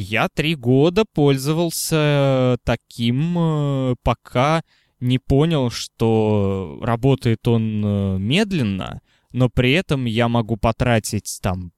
я 0.00 0.28
три 0.28 0.54
года 0.54 1.04
пользовался 1.04 2.58
таким, 2.64 3.36
э, 3.38 3.94
пока 4.02 4.62
не 5.00 5.18
понял, 5.18 5.70
что 5.70 6.78
работает 6.82 7.46
он 7.46 7.84
э, 7.84 8.18
медленно, 8.18 9.02
но 9.32 9.48
при 9.48 9.72
этом 9.72 10.04
я 10.06 10.28
могу 10.28 10.56
потратить 10.56 11.38
там 11.42 11.72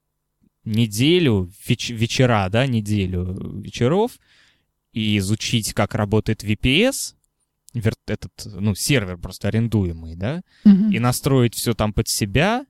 неделю, 0.63 1.51
веч- 1.67 1.93
вечера, 1.93 2.49
да, 2.49 2.65
неделю 2.65 3.61
вечеров 3.61 4.13
и 4.93 5.17
изучить, 5.17 5.73
как 5.73 5.93
работает 5.95 6.43
VPS, 6.43 7.15
этот, 8.07 8.31
ну, 8.45 8.73
сервер 8.75 9.17
просто 9.17 9.49
арендуемый, 9.49 10.15
да, 10.15 10.41
mm-hmm. 10.65 10.91
и 10.91 10.99
настроить 10.99 11.55
все 11.55 11.73
там 11.73 11.93
под 11.93 12.07
себя, 12.07 12.65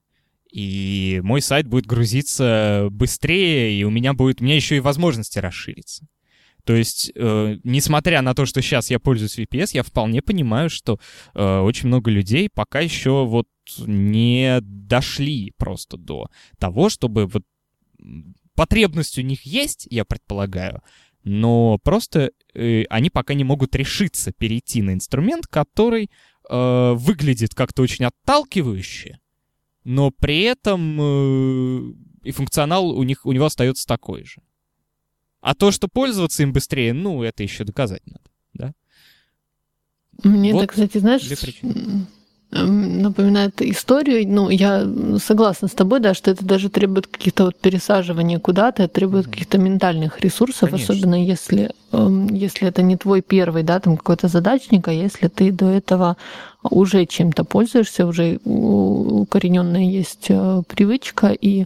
и 0.52 1.22
мой 1.24 1.42
сайт 1.42 1.68
будет 1.68 1.86
грузиться 1.86 2.88
быстрее, 2.92 3.80
и 3.80 3.84
у 3.84 3.90
меня 3.90 4.14
будет, 4.14 4.42
у 4.42 4.44
меня 4.44 4.56
еще 4.56 4.78
и 4.78 4.82
возможности 4.82 5.40
расшириться. 5.40 6.08
То 6.68 6.76
есть, 6.76 7.12
э, 7.16 7.58
несмотря 7.64 8.22
на 8.22 8.34
то, 8.36 8.46
что 8.46 8.62
сейчас 8.62 8.90
я 8.90 9.00
пользуюсь 9.00 9.40
VPS, 9.40 9.70
я 9.74 9.84
вполне 9.84 10.22
понимаю, 10.22 10.70
что 10.70 11.00
э, 11.34 11.60
очень 11.60 11.88
много 11.88 12.12
людей 12.12 12.50
пока 12.54 12.82
еще 12.82 13.26
вот 13.26 13.48
не 13.78 14.60
дошли 14.62 15.54
просто 15.58 15.96
до 15.96 16.30
того, 16.60 16.90
чтобы 16.90 17.26
вот 17.28 17.44
потребность 18.54 19.18
у 19.18 19.22
них 19.22 19.44
есть, 19.44 19.88
я 19.90 20.04
предполагаю, 20.04 20.82
но 21.24 21.78
просто 21.84 22.32
э, 22.54 22.84
они 22.90 23.10
пока 23.10 23.34
не 23.34 23.44
могут 23.44 23.76
решиться 23.76 24.34
перейти 24.34 24.82
на 24.82 24.94
инструмент, 24.94 25.48
который 25.48 26.10
э, 26.50 26.94
выглядит 26.96 27.56
как-то 27.56 27.82
очень 27.82 28.06
отталкивающе, 28.06 29.20
но 29.88 30.12
при 30.12 30.42
этом 30.42 31.00
э, 31.00 31.94
и 32.24 32.32
функционал 32.32 32.90
у 32.90 33.04
них 33.04 33.26
у 33.26 33.32
него 33.32 33.46
остается 33.46 33.88
такой 33.88 34.26
же. 34.26 34.42
А 35.40 35.56
то, 35.56 35.72
что 35.72 35.88
пользоваться 35.88 36.44
им 36.44 36.52
быстрее, 36.52 36.92
ну, 36.92 37.24
это 37.24 37.42
еще 37.42 37.64
доказать 37.64 38.02
надо, 38.06 38.30
да? 38.54 38.74
Мне 40.30 40.52
вот 40.52 40.64
это, 40.64 40.74
кстати, 40.74 40.98
знаешь, 40.98 41.24
напоминает 42.52 43.62
историю. 43.62 44.28
Ну, 44.28 44.50
я 44.50 44.86
согласна 45.24 45.70
с 45.70 45.72
тобой, 45.72 46.02
да, 46.02 46.14
что 46.14 46.32
это 46.32 46.44
даже 46.44 46.70
требует 46.70 47.08
каких-то 47.08 47.46
вот 47.46 47.58
пересаживания 47.58 48.40
куда-то, 48.40 48.84
это 48.84 48.94
требует 48.94 49.28
mm-hmm. 49.28 49.32
каких-то 49.32 49.58
ментальных 49.58 50.20
ресурсов, 50.20 50.72
Конечно. 50.72 50.94
особенно 50.94 51.24
если, 51.24 51.72
эм, 51.94 52.28
если 52.28 52.68
это 52.68 52.82
не 52.82 52.98
твой 52.98 53.22
первый, 53.22 53.64
да, 53.64 53.80
там 53.80 53.96
какой-то 53.96 54.28
задачник, 54.28 54.88
а 54.90 54.92
если 54.92 55.30
ты 55.30 55.52
до 55.52 55.68
этого 55.68 56.18
уже 56.70 57.06
чем-то 57.06 57.44
пользуешься, 57.44 58.06
уже 58.06 58.40
укорененная 58.44 59.84
есть 59.84 60.28
э, 60.30 60.62
привычка, 60.68 61.28
и 61.30 61.66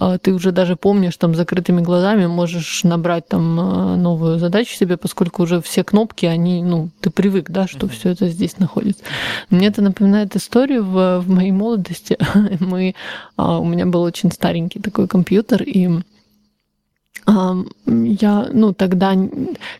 э, 0.00 0.18
ты 0.20 0.32
уже 0.32 0.52
даже 0.52 0.76
помнишь 0.76 1.16
там 1.16 1.34
закрытыми 1.34 1.80
глазами 1.80 2.26
можешь 2.26 2.84
набрать 2.84 3.28
там 3.28 3.60
э, 3.60 3.96
новую 3.96 4.38
задачу 4.38 4.74
себе, 4.74 4.96
поскольку 4.96 5.42
уже 5.42 5.60
все 5.60 5.84
кнопки, 5.84 6.26
они, 6.26 6.62
ну, 6.62 6.90
ты 7.00 7.10
привык, 7.10 7.50
да, 7.50 7.66
что 7.66 7.86
mm-hmm. 7.86 7.90
все 7.90 8.10
это 8.10 8.28
здесь 8.28 8.58
находится. 8.58 9.04
Мне 9.50 9.68
это 9.68 9.82
напоминает 9.82 10.36
историю 10.36 10.84
в, 10.84 11.20
в 11.20 11.28
моей 11.28 11.52
молодости. 11.52 12.18
Мы, 12.60 12.94
а, 13.36 13.58
у 13.58 13.64
меня 13.64 13.86
был 13.86 14.02
очень 14.02 14.32
старенький 14.32 14.80
такой 14.80 15.08
компьютер, 15.08 15.62
и 15.62 15.88
я, 17.26 18.48
ну, 18.52 18.72
тогда 18.72 19.16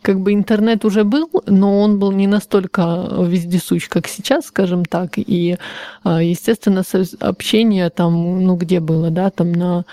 как 0.01 0.21
бы 0.21 0.33
интернет 0.33 0.85
уже 0.85 1.05
был, 1.05 1.29
но 1.47 1.81
он 1.81 1.99
был 1.99 2.13
не 2.13 2.27
настолько 2.27 3.09
вездесущ, 3.19 3.89
как 3.89 4.07
сейчас, 4.07 4.47
скажем 4.47 4.85
так. 4.85 5.15
И, 5.17 5.57
а, 6.05 6.23
естественно, 6.23 6.85
общение 7.21 7.91
там, 7.91 8.45
ну, 8.45 8.57
где 8.57 8.81
было, 8.81 9.11
да, 9.11 9.31
там 9.31 9.53
на, 9.53 9.85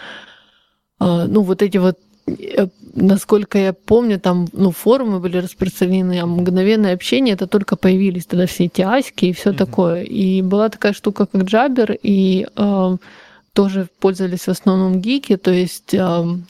а, 0.99 1.25
ну, 1.25 1.41
вот 1.41 1.61
эти 1.63 1.77
вот 1.77 1.97
э, 2.27 2.67
насколько 2.93 3.57
я 3.57 3.73
помню, 3.73 4.19
там 4.19 4.47
ну, 4.53 4.71
форумы 4.71 5.19
были 5.19 5.37
распространены, 5.37 6.19
а 6.19 6.27
мгновенное 6.27 6.93
общение 6.93 7.33
это 7.33 7.47
только 7.47 7.75
появились 7.75 8.25
тогда 8.25 8.45
все 8.45 8.65
эти 8.65 8.81
аськи 8.81 9.25
и 9.25 9.33
все 9.33 9.49
mm-hmm. 9.49 9.57
такое. 9.57 10.03
И 10.03 10.43
была 10.43 10.69
такая 10.69 10.93
штука, 10.93 11.25
как 11.25 11.43
Джабер, 11.43 11.97
и 12.03 12.45
э, 12.55 12.97
тоже 13.53 13.87
пользовались 13.99 14.41
в 14.41 14.49
основном 14.49 15.01
гики, 15.01 15.37
то 15.37 15.51
есть 15.51 15.95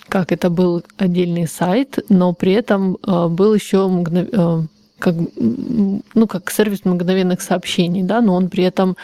как 0.10 0.32
это 0.32 0.50
был 0.50 0.84
отдельный 0.98 1.48
сайт, 1.48 2.00
но 2.10 2.34
при 2.34 2.54
этом 2.54 2.98
э, 3.06 3.28
был 3.28 3.54
еще 3.54 3.88
мгнов... 3.88 4.28
Э, 4.32 4.64
как, 5.00 5.16
ну, 5.36 6.28
как 6.28 6.52
сервис 6.52 6.84
мгновенных 6.84 7.42
сообщений, 7.42 8.04
да, 8.04 8.22
но 8.22 8.36
он 8.36 8.50
при 8.50 8.66
этом 8.66 8.98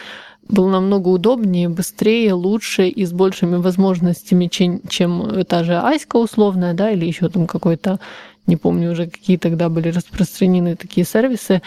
был 0.48 0.68
намного 0.68 1.08
удобнее, 1.08 1.68
быстрее, 1.68 2.34
лучше 2.34 2.88
и 2.88 3.04
с 3.04 3.12
большими 3.12 3.56
возможностями, 3.56 4.46
чем, 4.46 4.80
чем 4.88 5.44
та 5.46 5.64
же 5.64 5.76
Аська 5.78 6.16
условная, 6.16 6.74
да, 6.74 6.90
или 6.90 7.06
еще 7.06 7.28
там 7.28 7.46
какой-то, 7.46 7.98
не 8.46 8.56
помню 8.56 8.92
уже, 8.92 9.06
какие 9.06 9.38
тогда 9.38 9.68
были 9.68 9.88
распространены 9.88 10.76
такие 10.76 11.06
сервисы. 11.06 11.62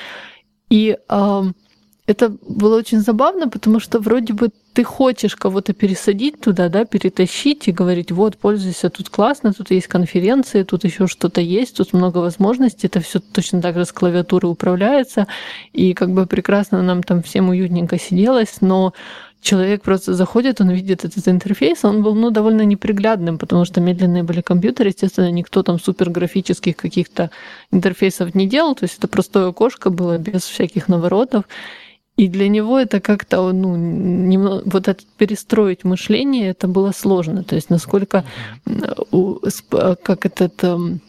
И 0.70 0.96
э, 1.10 1.44
это 2.10 2.36
было 2.42 2.78
очень 2.78 3.02
забавно, 3.02 3.50
потому 3.50 3.80
что 3.80 4.00
вроде 4.00 4.34
бы 4.34 4.50
ты 4.74 4.84
хочешь 4.84 5.36
кого-то 5.36 5.74
пересадить 5.74 6.42
туда, 6.42 6.68
да, 6.68 6.84
перетащить 6.84 7.68
и 7.68 7.72
говорить, 7.72 8.12
вот, 8.12 8.36
пользуйся, 8.38 8.90
тут 8.90 9.10
классно, 9.10 9.54
тут 9.54 9.70
есть 9.70 9.88
конференции, 9.88 10.64
тут 10.64 10.86
еще 10.86 11.06
что-то 11.06 11.40
есть, 11.40 11.78
тут 11.78 11.94
много 11.94 12.18
возможностей, 12.18 12.88
это 12.88 13.00
все 13.00 13.20
точно 13.20 13.62
так 13.62 13.76
же 13.76 13.86
с 13.86 13.92
клавиатуры 13.92 14.48
управляется, 14.48 15.28
и 15.72 15.94
как 15.94 16.10
бы 16.10 16.26
прекрасно 16.26 16.82
нам 16.82 17.04
там 17.04 17.22
всем 17.22 17.50
уютненько 17.50 18.00
сиделось, 18.00 18.62
но 18.62 18.94
человек 19.42 19.84
просто 19.84 20.16
заходит, 20.16 20.62
он 20.62 20.72
видит 20.72 21.06
этот 21.06 21.28
интерфейс, 21.28 21.86
он 21.86 22.02
был 22.02 22.16
ну, 22.16 22.32
довольно 22.32 22.64
неприглядным, 22.64 23.38
потому 23.38 23.66
что 23.66 23.82
медленные 23.82 24.24
были 24.24 24.42
компьютеры, 24.42 24.90
естественно, 24.90 25.32
никто 25.32 25.62
там 25.62 25.80
супер 25.80 26.10
графических 26.10 26.76
каких-то 26.76 27.30
интерфейсов 27.72 28.34
не 28.34 28.48
делал, 28.48 28.74
то 28.74 28.86
есть 28.86 28.98
это 28.98 29.08
простое 29.08 29.50
окошко 29.50 29.92
было 29.92 30.18
без 30.18 30.42
всяких 30.44 30.88
наворотов. 30.88 31.44
И 32.20 32.28
для 32.28 32.50
него 32.50 32.78
это 32.78 33.00
как-то, 33.00 33.50
ну, 33.54 33.78
немного, 33.78 34.64
вот 34.66 34.90
это 34.90 35.02
перестроить 35.18 35.86
мышление, 35.86 36.50
это 36.50 36.68
было 36.68 36.92
сложно. 36.92 37.46
То 37.46 37.56
есть 37.56 37.70
насколько, 37.70 38.26
как 40.04 40.26
этот, 40.26 40.62
эм, 40.66 41.00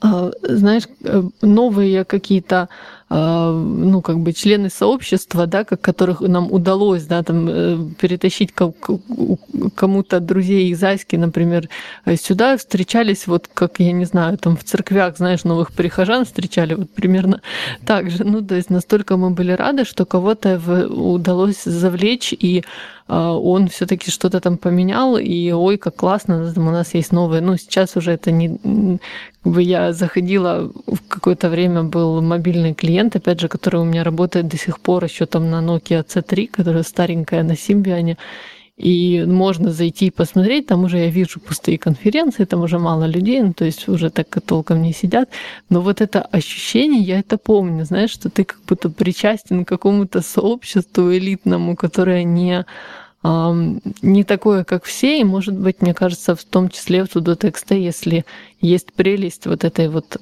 знаешь, 0.00 0.84
э, 1.02 1.22
новые 1.42 2.04
какие-то 2.04 2.68
а, 3.10 3.52
ну, 3.52 4.02
как 4.02 4.18
бы 4.18 4.34
члены 4.34 4.68
сообщества, 4.68 5.46
да, 5.46 5.64
как 5.64 5.80
которых 5.80 6.20
нам 6.20 6.52
удалось, 6.52 7.04
да, 7.04 7.22
там, 7.22 7.48
э, 7.48 7.78
перетащить 7.98 8.52
кому-то 8.52 10.20
друзей 10.20 10.68
из 10.68 10.84
Аськи, 10.84 11.16
например, 11.16 11.70
э, 12.04 12.16
сюда 12.16 12.58
встречались 12.58 13.26
вот, 13.26 13.48
как, 13.52 13.80
я 13.80 13.92
не 13.92 14.04
знаю, 14.04 14.36
там 14.36 14.58
в 14.58 14.64
церквях, 14.64 15.16
знаешь, 15.16 15.44
новых 15.44 15.72
прихожан 15.72 16.26
встречали 16.26 16.74
вот 16.74 16.90
примерно 16.90 17.40
так 17.86 18.10
же. 18.10 18.24
Ну, 18.24 18.42
то 18.42 18.56
есть 18.56 18.68
настолько 18.68 19.16
мы 19.16 19.30
были 19.30 19.52
рады, 19.52 19.86
что 19.86 20.04
кого-то 20.04 20.60
удалось 20.90 21.64
завлечь, 21.64 22.34
и 22.38 22.62
а, 23.08 23.32
он 23.32 23.68
все-таки 23.68 24.10
что-то 24.10 24.40
там 24.40 24.58
поменял, 24.58 25.16
и 25.16 25.50
ой, 25.50 25.78
как 25.78 25.96
классно, 25.96 26.52
у 26.54 26.60
нас 26.60 26.92
есть 26.92 27.12
новые. 27.12 27.40
Ну, 27.40 27.56
сейчас 27.56 27.96
уже 27.96 28.12
это 28.12 28.30
не... 28.30 28.98
Как 29.42 29.52
бы 29.52 29.62
я 29.62 29.87
заходила, 29.92 30.70
в 30.86 31.08
какое-то 31.08 31.48
время 31.48 31.82
был 31.82 32.22
мобильный 32.22 32.74
клиент, 32.74 33.16
опять 33.16 33.40
же, 33.40 33.48
который 33.48 33.80
у 33.80 33.84
меня 33.84 34.04
работает 34.04 34.48
до 34.48 34.56
сих 34.56 34.80
пор 34.80 35.04
еще 35.04 35.26
там 35.26 35.50
на 35.50 35.60
Nokia 35.60 36.04
C3, 36.04 36.48
которая 36.48 36.82
старенькая 36.82 37.42
на 37.42 37.56
Симбиане. 37.56 38.16
И 38.76 39.24
можно 39.26 39.72
зайти 39.72 40.06
и 40.06 40.10
посмотреть, 40.10 40.66
там 40.66 40.84
уже 40.84 40.98
я 40.98 41.10
вижу 41.10 41.40
пустые 41.40 41.78
конференции, 41.78 42.44
там 42.44 42.62
уже 42.62 42.78
мало 42.78 43.06
людей, 43.06 43.42
ну, 43.42 43.52
то 43.52 43.64
есть 43.64 43.88
уже 43.88 44.08
так 44.08 44.28
толком 44.46 44.82
не 44.82 44.92
сидят. 44.92 45.28
Но 45.68 45.80
вот 45.80 46.00
это 46.00 46.22
ощущение, 46.22 47.02
я 47.02 47.18
это 47.18 47.38
помню, 47.38 47.84
знаешь, 47.84 48.10
что 48.10 48.30
ты 48.30 48.44
как 48.44 48.60
будто 48.68 48.88
причастен 48.88 49.64
к 49.64 49.68
какому-то 49.68 50.20
сообществу 50.20 51.12
элитному, 51.12 51.74
которое 51.74 52.22
не 52.22 52.64
не 53.22 54.24
такое, 54.24 54.64
как 54.64 54.84
все, 54.84 55.20
и, 55.20 55.24
может 55.24 55.54
быть, 55.54 55.82
мне 55.82 55.92
кажется, 55.92 56.36
в 56.36 56.44
том 56.44 56.68
числе 56.68 57.04
в 57.04 57.36
текста, 57.36 57.74
если 57.74 58.24
есть 58.60 58.92
прелесть 58.92 59.46
вот 59.46 59.64
этой 59.64 59.88
вот 59.88 60.16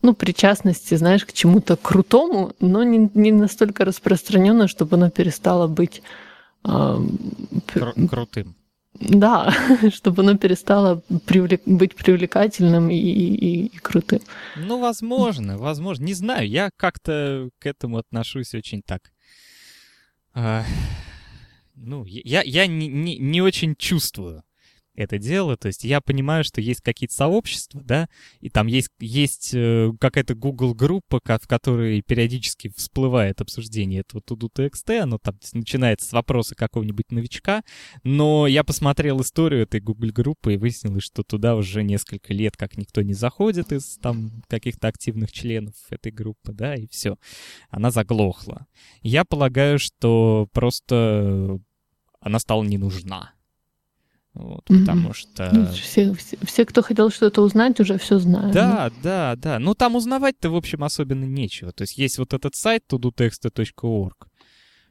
ну, 0.00 0.14
причастности, 0.14 0.94
знаешь, 0.94 1.24
к 1.24 1.32
чему-то 1.32 1.76
крутому, 1.76 2.52
но 2.60 2.82
не, 2.82 3.10
не 3.14 3.32
настолько 3.32 3.84
распространенно, 3.84 4.68
чтобы 4.68 4.96
оно 4.96 5.10
перестало 5.10 5.66
быть 5.66 6.02
Кру- 6.62 8.08
крутым. 8.08 8.56
Да, 9.00 9.54
чтобы 9.92 10.22
оно 10.22 10.36
перестало 10.36 11.02
привлек... 11.24 11.62
быть 11.66 11.94
привлекательным 11.94 12.90
и, 12.90 12.96
и, 12.96 13.66
и 13.66 13.78
крутым. 13.78 14.20
Ну, 14.56 14.80
возможно, 14.80 15.56
возможно. 15.56 16.04
Не 16.04 16.14
знаю, 16.14 16.48
я 16.48 16.70
как-то 16.76 17.48
к 17.58 17.66
этому 17.66 17.98
отношусь 17.98 18.54
очень 18.54 18.82
так. 18.82 19.12
А, 20.34 20.64
ну, 21.80 22.04
я, 22.04 22.42
я 22.42 22.66
не, 22.66 22.88
не, 22.88 23.18
не 23.18 23.42
очень 23.42 23.74
чувствую 23.76 24.42
это 24.98 25.18
дело. 25.18 25.56
То 25.56 25.68
есть 25.68 25.84
я 25.84 26.00
понимаю, 26.00 26.42
что 26.42 26.60
есть 26.60 26.80
какие-то 26.80 27.14
сообщества, 27.14 27.80
да, 27.84 28.08
и 28.40 28.50
там 28.50 28.66
есть, 28.66 28.90
есть 28.98 29.52
э, 29.54 29.92
какая-то 30.00 30.34
Google-группа, 30.34 31.20
в 31.24 31.46
которой 31.46 32.02
периодически 32.02 32.72
всплывает 32.76 33.40
обсуждение 33.40 34.00
этого 34.00 34.20
TudoTXT, 34.20 34.98
оно 34.98 35.18
там 35.18 35.38
начинается 35.52 36.08
с 36.08 36.12
вопроса 36.12 36.56
какого-нибудь 36.56 37.12
новичка, 37.12 37.62
но 38.02 38.48
я 38.48 38.64
посмотрел 38.64 39.20
историю 39.20 39.62
этой 39.62 39.80
Google-группы 39.80 40.54
и 40.54 40.56
выяснилось, 40.56 41.04
что 41.04 41.22
туда 41.22 41.54
уже 41.54 41.84
несколько 41.84 42.34
лет 42.34 42.56
как 42.56 42.76
никто 42.76 43.02
не 43.02 43.14
заходит 43.14 43.70
из 43.72 43.98
там 43.98 44.42
каких-то 44.48 44.88
активных 44.88 45.30
членов 45.30 45.74
этой 45.90 46.10
группы, 46.10 46.52
да, 46.52 46.74
и 46.74 46.88
все. 46.88 47.16
Она 47.70 47.92
заглохла. 47.92 48.66
Я 49.02 49.24
полагаю, 49.24 49.78
что 49.78 50.48
просто 50.52 51.60
она 52.20 52.38
стала 52.38 52.62
не 52.62 52.78
нужна. 52.78 53.32
Вот, 54.34 54.68
mm-hmm. 54.70 54.80
Потому 54.80 55.12
что... 55.14 55.50
Ну, 55.52 55.66
все, 55.72 56.14
все, 56.14 56.36
все, 56.44 56.64
кто 56.64 56.82
хотел 56.82 57.10
что-то 57.10 57.42
узнать, 57.42 57.80
уже 57.80 57.98
все 57.98 58.18
знают. 58.18 58.54
Да, 58.54 58.92
да, 59.02 59.34
да. 59.36 59.58
Ну, 59.58 59.74
там 59.74 59.96
узнавать-то, 59.96 60.50
в 60.50 60.56
общем, 60.56 60.84
особенно 60.84 61.24
нечего. 61.24 61.72
То 61.72 61.82
есть 61.82 61.98
есть 61.98 62.18
вот 62.18 62.32
этот 62.34 62.54
сайт 62.54 62.84
tudutexta.org, 62.88 64.28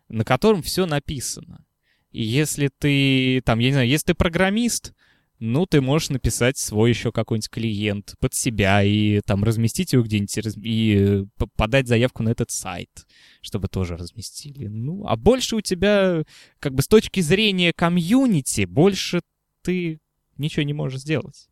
на 0.10 0.26
котором 0.26 0.62
все 0.62 0.86
написано. 0.86 1.64
И 2.12 2.24
если 2.24 2.70
ты, 2.78 3.42
там, 3.46 3.60
я 3.60 3.68
не 3.68 3.74
знаю, 3.74 3.88
если 3.88 4.08
ты 4.08 4.14
программист, 4.16 4.94
ну, 5.40 5.66
ты 5.68 5.82
можешь 5.82 6.10
написать 6.10 6.58
свой 6.58 6.90
еще 6.90 7.12
какой-нибудь 7.12 7.50
клиент 7.50 8.16
под 8.20 8.34
себя 8.34 8.84
и 8.84 9.22
там 9.22 9.44
разместить 9.44 9.94
его 9.94 10.04
где-нибудь 10.04 10.58
и 10.64 11.26
подать 11.56 11.88
заявку 11.88 12.24
на 12.24 12.30
этот 12.30 12.50
сайт, 12.50 13.06
чтобы 13.42 13.68
тоже 13.68 13.98
разместили. 13.98 14.68
Ну, 14.68 15.06
а 15.06 15.16
больше 15.16 15.56
у 15.56 15.62
тебя, 15.62 16.24
как 16.60 16.74
бы 16.74 16.82
с 16.82 16.88
точки 16.88 17.20
зрения 17.20 17.72
комьюнити, 17.72 18.66
больше 18.66 19.22
ты 19.62 20.00
ничего 20.38 20.64
не 20.64 20.74
можешь 20.74 21.02
сделать. 21.02 21.50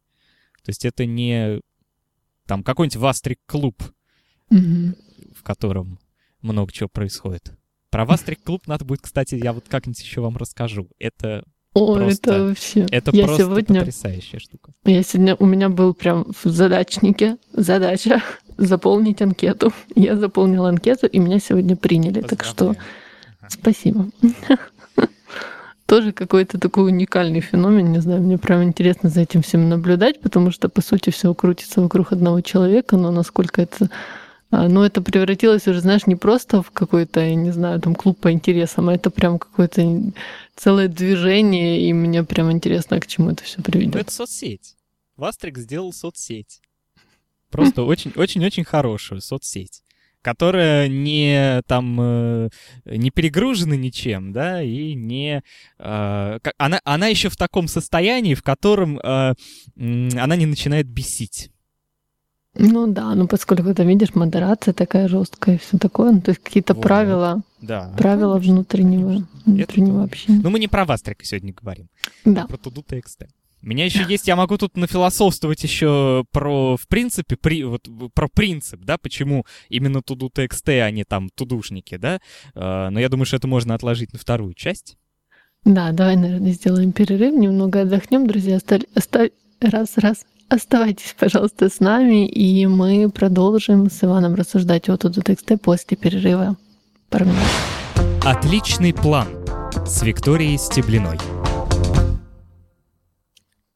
То 0.64 0.70
есть 0.70 0.84
это 0.84 1.06
не 1.06 1.62
там 2.48 2.64
какой-нибудь 2.64 2.98
Вастрик-клуб, 2.98 3.84
mm-hmm. 4.50 5.34
в 5.36 5.44
котором 5.44 6.00
много 6.42 6.72
чего 6.72 6.90
происходит. 6.90 7.56
Про 7.92 8.06
Вастрик-клуб 8.06 8.66
надо 8.68 8.84
будет, 8.84 9.02
кстати, 9.02 9.36
я 9.36 9.54
вот 9.54 9.68
как-нибудь 9.70 10.02
еще 10.02 10.22
вам 10.22 10.38
расскажу. 10.38 10.90
Это 10.98 11.46
о, 11.76 11.96
просто, 11.96 12.32
это 12.32 12.44
вообще. 12.46 12.88
Это 12.90 13.12
я 13.12 13.26
просто 13.26 13.44
сегодня, 13.44 13.80
потрясающая 13.82 14.40
штука. 14.40 14.72
Я 14.86 15.04
сегодня, 15.04 15.36
у 15.36 15.46
меня 15.46 15.70
был 15.70 15.94
прям 15.94 16.26
в 16.44 16.50
задачнике 16.50 17.38
задача 17.52 18.24
заполнить 18.58 19.22
анкету. 19.22 19.74
Я 19.94 20.16
заполнила 20.16 20.70
анкету, 20.70 21.06
и 21.06 21.20
меня 21.20 21.40
сегодня 21.40 21.76
приняли. 21.76 22.22
Так 22.22 22.44
что 22.44 22.70
ага. 22.70 22.80
спасибо. 23.50 24.08
тоже 25.86 26.14
какой-то 26.14 26.60
такой 26.60 26.86
уникальный 26.86 27.42
феномен. 27.42 27.92
Не 27.92 28.00
знаю, 28.00 28.22
мне 28.22 28.38
прям 28.38 28.64
интересно 28.64 29.10
за 29.10 29.22
этим 29.22 29.42
всем 29.42 29.70
наблюдать, 29.70 30.20
потому 30.22 30.52
что, 30.52 30.70
по 30.70 30.82
сути, 30.82 31.10
все 31.10 31.34
крутится 31.34 31.82
вокруг 31.82 32.12
одного 32.12 32.42
человека, 32.42 32.98
но 32.98 33.12
насколько 33.12 33.62
это 33.62 33.90
но 34.52 34.86
это 34.86 35.02
превратилось 35.02 35.68
уже, 35.68 35.82
знаешь, 35.82 36.08
не 36.08 36.16
просто 36.16 36.62
в 36.62 36.72
какой-то, 36.72 37.20
я 37.20 37.36
не 37.36 37.52
знаю, 37.52 37.82
там 37.82 37.96
клуб 37.96 38.20
по 38.20 38.32
интересам, 38.32 38.90
а 38.90 38.96
это 38.96 39.10
прям 39.10 39.40
какое-то 39.40 40.12
целое 40.56 40.88
движение, 40.88 41.82
и 41.82 41.94
мне 41.94 42.24
прям 42.24 42.52
интересно, 42.52 43.00
к 43.00 43.08
чему 43.08 43.32
это 43.32 43.44
все 43.44 43.62
приведет. 43.62 43.96
Это 43.96 44.12
соцсеть. 44.12 44.76
Вастрик 45.18 45.58
сделал 45.58 45.94
соцсеть. 45.94 46.62
Просто 47.50 47.84
очень-очень-очень 47.84 48.64
хорошую 48.64 49.22
соцсеть 49.22 49.82
которая 50.26 50.88
не 50.88 51.62
там 51.68 52.02
э, 52.02 52.50
не 52.86 53.12
перегружена 53.12 53.76
ничем, 53.76 54.34
да, 54.34 54.64
и 54.64 54.96
не 54.96 55.44
э, 55.78 56.40
она 56.58 56.82
она 56.84 57.08
еще 57.08 57.30
в 57.30 57.38
таком 57.38 57.68
состоянии, 57.68 58.34
в 58.34 58.42
котором 58.42 58.98
э, 58.98 59.36
она 59.76 60.36
не 60.36 60.48
начинает 60.48 60.88
бесить. 60.88 61.52
Ну 62.58 62.88
да, 62.88 63.14
ну 63.16 63.28
поскольку 63.28 63.74
ты 63.74 63.84
видишь, 63.84 64.16
модерация 64.16 64.74
такая 64.74 65.08
жесткая 65.08 65.56
и 65.56 65.58
все 65.58 65.78
такое, 65.78 66.12
ну, 66.12 66.22
то 66.22 66.32
есть 66.32 66.42
какие-то 66.42 66.74
вот. 66.74 66.84
правила, 66.84 67.44
да, 67.62 67.94
правила 67.98 68.36
конечно, 68.36 68.54
внутреннего, 68.54 69.10
конечно. 69.10 69.28
внутреннего 69.46 69.98
Это... 69.98 70.06
общения. 70.06 70.42
Ну 70.42 70.50
мы 70.50 70.60
не 70.60 70.68
про 70.68 70.86
Вастрика 70.86 71.26
сегодня 71.26 71.54
говорим, 71.54 71.90
да. 72.24 72.44
а 72.44 72.48
про 72.48 72.58
Туду 72.58 72.82
TXT. 72.82 73.28
У 73.66 73.68
меня 73.68 73.86
еще 73.86 74.06
есть, 74.08 74.28
я 74.28 74.36
могу 74.36 74.58
тут 74.58 74.78
нафилософствовать 74.78 75.64
еще 75.64 76.24
про, 76.32 76.78
в 76.78 76.88
принципе, 76.88 77.36
при, 77.36 77.64
вот, 77.64 77.90
про 78.14 78.28
принцип, 78.28 78.82
да, 78.82 79.00
почему 79.00 79.44
именно 79.70 80.04
туду 80.04 80.30
TXT, 80.34 80.82
а 80.82 80.92
не 80.92 81.04
там 81.04 81.30
тудушники, 81.30 81.98
да, 81.98 82.20
uh, 82.54 82.90
но 82.90 83.00
я 83.00 83.10
думаю, 83.10 83.26
что 83.26 83.38
это 83.38 83.48
можно 83.48 83.74
отложить 83.74 84.14
на 84.14 84.20
вторую 84.20 84.54
часть. 84.54 84.98
Да, 85.64 85.92
давай, 85.94 86.16
наверное, 86.16 86.52
сделаем 86.52 86.92
перерыв, 86.92 87.34
немного 87.34 87.82
отдохнем, 87.82 88.28
друзья, 88.28 88.58
оставь, 88.58 88.84
оставь, 88.94 89.32
раз, 89.60 89.98
раз, 89.98 90.26
оставайтесь, 90.50 91.16
пожалуйста, 91.18 91.70
с 91.70 91.80
нами, 91.80 92.28
и 92.28 92.66
мы 92.68 93.10
продолжим 93.10 93.90
с 93.90 94.04
Иваном 94.04 94.36
рассуждать 94.36 94.90
о 94.90 94.98
туду 94.98 95.22
TXT 95.22 95.58
после 95.58 95.98
перерыва. 95.98 96.56
Пару. 97.10 97.28
Отличный 98.24 98.94
план 98.94 99.28
с 99.86 100.02
Викторией 100.02 100.58
Стеблиной. 100.58 101.18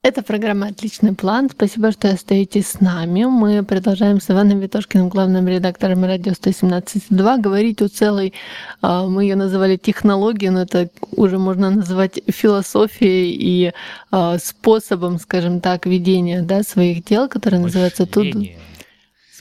Это 0.10 0.24
программа 0.24 0.70
«Отличный 0.70 1.14
план». 1.14 1.52
Спасибо, 1.52 1.92
что 1.92 2.10
остаетесь 2.10 2.70
с 2.70 2.80
нами. 2.80 3.26
Мы 3.26 3.64
продолжаем 3.64 4.20
с 4.20 4.32
Иваном 4.32 4.60
Витошкиным, 4.60 5.08
главным 5.08 5.48
редактором 5.48 6.04
радио 6.04 6.32
117.2, 6.32 7.40
говорить 7.40 7.84
о 7.84 7.90
целой, 7.90 8.34
а, 8.82 9.06
мы 9.06 9.26
ее 9.26 9.36
называли 9.36 9.78
технологией, 9.78 10.50
но 10.50 10.64
это 10.64 10.90
уже 11.12 11.38
можно 11.38 11.70
называть 11.70 12.20
философией 12.28 13.36
и 13.40 13.72
а, 14.10 14.40
способом, 14.40 15.20
скажем 15.20 15.62
так, 15.62 15.86
ведения 15.86 16.42
да, 16.42 16.64
своих 16.64 17.04
дел, 17.06 17.30
который 17.30 17.60
называется 17.60 18.08
«Туду». 18.08 18.48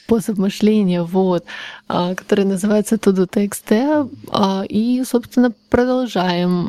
Способ 0.09 0.39
мышления, 0.39 1.03
вот, 1.03 1.45
а, 1.87 2.15
который 2.15 2.47
называется 2.47 2.97
ToDo.txt. 2.97 4.11
А, 4.31 4.65
и, 4.67 5.05
собственно, 5.05 5.53
продолжаем. 5.69 6.69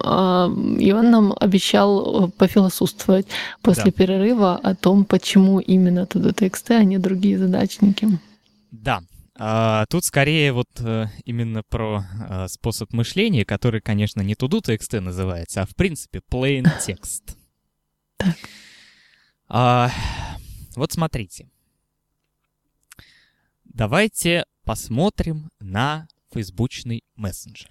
И 0.78 0.92
он 0.92 1.10
нам 1.10 1.34
обещал 1.40 2.26
э, 2.26 2.32
пофилософствовать 2.38 3.28
после 3.62 3.86
да. 3.86 3.92
перерыва 3.92 4.56
о 4.58 4.76
том, 4.76 5.06
почему 5.06 5.60
именно 5.60 6.02
ToDo.txt, 6.02 6.76
а 6.76 6.84
не 6.84 6.98
другие 6.98 7.38
задачники. 7.38 8.20
Да, 8.72 9.00
а, 9.38 9.86
тут 9.86 10.04
скорее 10.04 10.52
вот 10.52 10.68
а, 10.82 11.06
именно 11.24 11.64
про 11.64 12.04
а, 12.28 12.48
способ 12.50 12.92
мышления, 12.92 13.46
который, 13.46 13.80
конечно, 13.80 14.22
не 14.22 14.36
туду 14.36 14.60
TXT 14.60 15.00
называется, 15.00 15.62
а 15.62 15.66
в 15.66 15.76
принципе 15.76 16.20
plain 16.30 16.66
text. 16.86 17.38
Так. 18.18 18.36
А, 19.48 19.92
вот 20.76 20.92
смотрите. 20.92 21.48
Давайте 23.74 24.46
посмотрим 24.66 25.50
на 25.60 26.08
фейсбучный 26.34 27.04
мессенджер. 27.16 27.70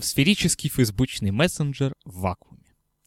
Сферический 0.00 0.70
фейсбучный 0.70 1.30
мессенджер 1.30 1.92
в 2.04 2.20
вакууме. 2.20 2.62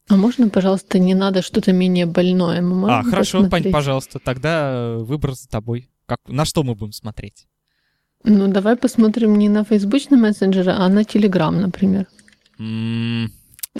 А 0.08 0.16
можно, 0.16 0.50
пожалуйста, 0.50 1.00
не 1.00 1.14
надо 1.14 1.42
что-то 1.42 1.72
менее 1.72 2.06
больное? 2.06 2.62
Мы 2.62 2.76
можем 2.76 2.96
а, 2.96 3.04
хорошо, 3.04 3.44
посмотреть? 3.44 3.74
пожалуйста, 3.74 4.20
тогда 4.20 4.98
выбор 4.98 5.34
за 5.34 5.48
тобой. 5.48 5.90
Как, 6.06 6.20
на 6.28 6.46
что 6.46 6.64
мы 6.64 6.76
будем 6.76 6.94
смотреть? 6.94 7.48
Ну, 8.24 8.48
давай 8.48 8.76
посмотрим 8.76 9.38
не 9.38 9.50
на 9.50 9.64
фейсбучный 9.64 10.18
мессенджер, 10.18 10.70
а 10.70 10.90
на 10.90 11.04
Телеграм, 11.04 11.62
например. 11.62 12.08
М- 12.58 13.32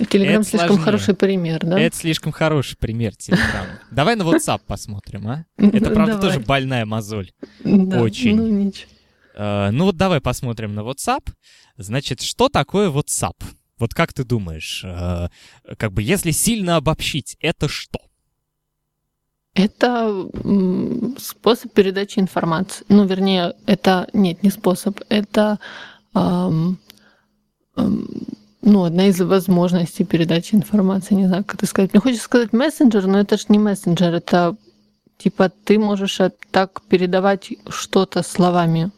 Телеграм 0.06 0.44
слишком 0.44 0.68
сложнее. 0.68 0.86
хороший 0.86 1.14
пример, 1.16 1.60
да? 1.66 1.80
Это 1.80 1.96
слишком 1.96 2.32
хороший 2.32 2.78
пример 2.78 3.16
Телеграм. 3.16 3.66
Давай 3.92 4.16
на 4.16 4.24
WhatsApp 4.24 4.62
посмотрим, 4.66 5.28
а? 5.28 5.46
Это, 5.58 5.92
правда, 5.92 6.20
тоже 6.20 6.40
больная 6.40 6.86
мозоль. 6.86 7.32
Очень. 7.64 8.38
Ну, 8.38 8.48
ничего. 8.48 8.90
Uh, 9.38 9.72
ну 9.72 9.86
вот 9.86 9.96
давай 9.96 10.20
посмотрим 10.20 10.76
на 10.76 10.82
WhatsApp. 10.82 11.30
Значит, 11.78 12.22
что 12.22 12.50
такое 12.50 12.90
WhatsApp? 12.90 13.42
Вот 13.78 13.94
как 13.94 14.12
ты 14.12 14.26
думаешь, 14.26 14.84
uh, 14.84 15.30
как 15.78 15.94
бы 15.94 16.02
если 16.02 16.32
сильно 16.32 16.76
обобщить, 16.76 17.38
это 17.40 17.70
что? 17.70 18.00
Это 19.54 20.30
способ 21.18 21.74
передачи 21.74 22.20
информации. 22.20 22.86
Ну, 22.90 23.06
вернее, 23.06 23.56
это 23.66 24.08
нет, 24.14 24.44
не 24.44 24.52
способ, 24.52 25.00
это 25.10 25.60
эм, 26.14 26.80
эм, 27.76 28.08
ну, 28.62 28.84
одна 28.84 29.08
из 29.08 29.20
возможностей 29.22 30.04
передачи 30.04 30.56
информации. 30.56 31.16
Не 31.16 31.28
знаю, 31.28 31.44
как 31.44 31.56
это 31.56 31.66
сказать. 31.66 31.94
Мне 31.94 32.02
хочется 32.02 32.26
сказать 32.26 32.54
мессенджер, 32.54 33.08
но 33.08 33.20
это 33.20 33.38
же 33.38 33.46
не 33.50 33.60
мессенджер, 33.60 34.14
это 34.14 34.56
типа 35.18 35.50
ты 35.50 35.78
можешь 35.80 36.20
так 36.52 36.82
передавать 36.90 37.50
что-то 37.70 38.24
словами. 38.24 38.92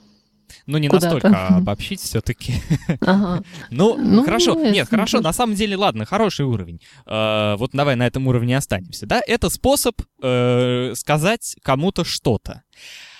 Ну, 0.66 0.78
не 0.78 0.90
настолько 0.90 1.48
обобщить 1.48 2.02
все-таки. 2.02 2.56
Ага. 3.02 3.44
ну, 3.72 3.98
ну, 3.98 4.24
хорошо. 4.24 4.56
Нет, 4.56 4.90
хорошо. 4.90 5.22
На 5.22 5.34
самом 5.34 5.56
деле, 5.56 5.76
ладно, 5.76 6.06
хороший 6.06 6.46
уровень. 6.46 6.82
Э, 7.06 7.56
вот 7.58 7.72
давай 7.74 7.96
на 7.96 8.06
этом 8.06 8.28
уровне 8.28 8.58
останемся. 8.58 9.06
Да, 9.06 9.22
это 9.26 9.50
способ 9.50 10.02
э, 10.22 10.94
сказать 10.96 11.56
кому-то 11.64 12.04
что-то. 12.04 12.64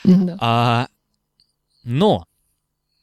Да. 0.04 0.38
А, 0.40 0.88
но 1.84 2.26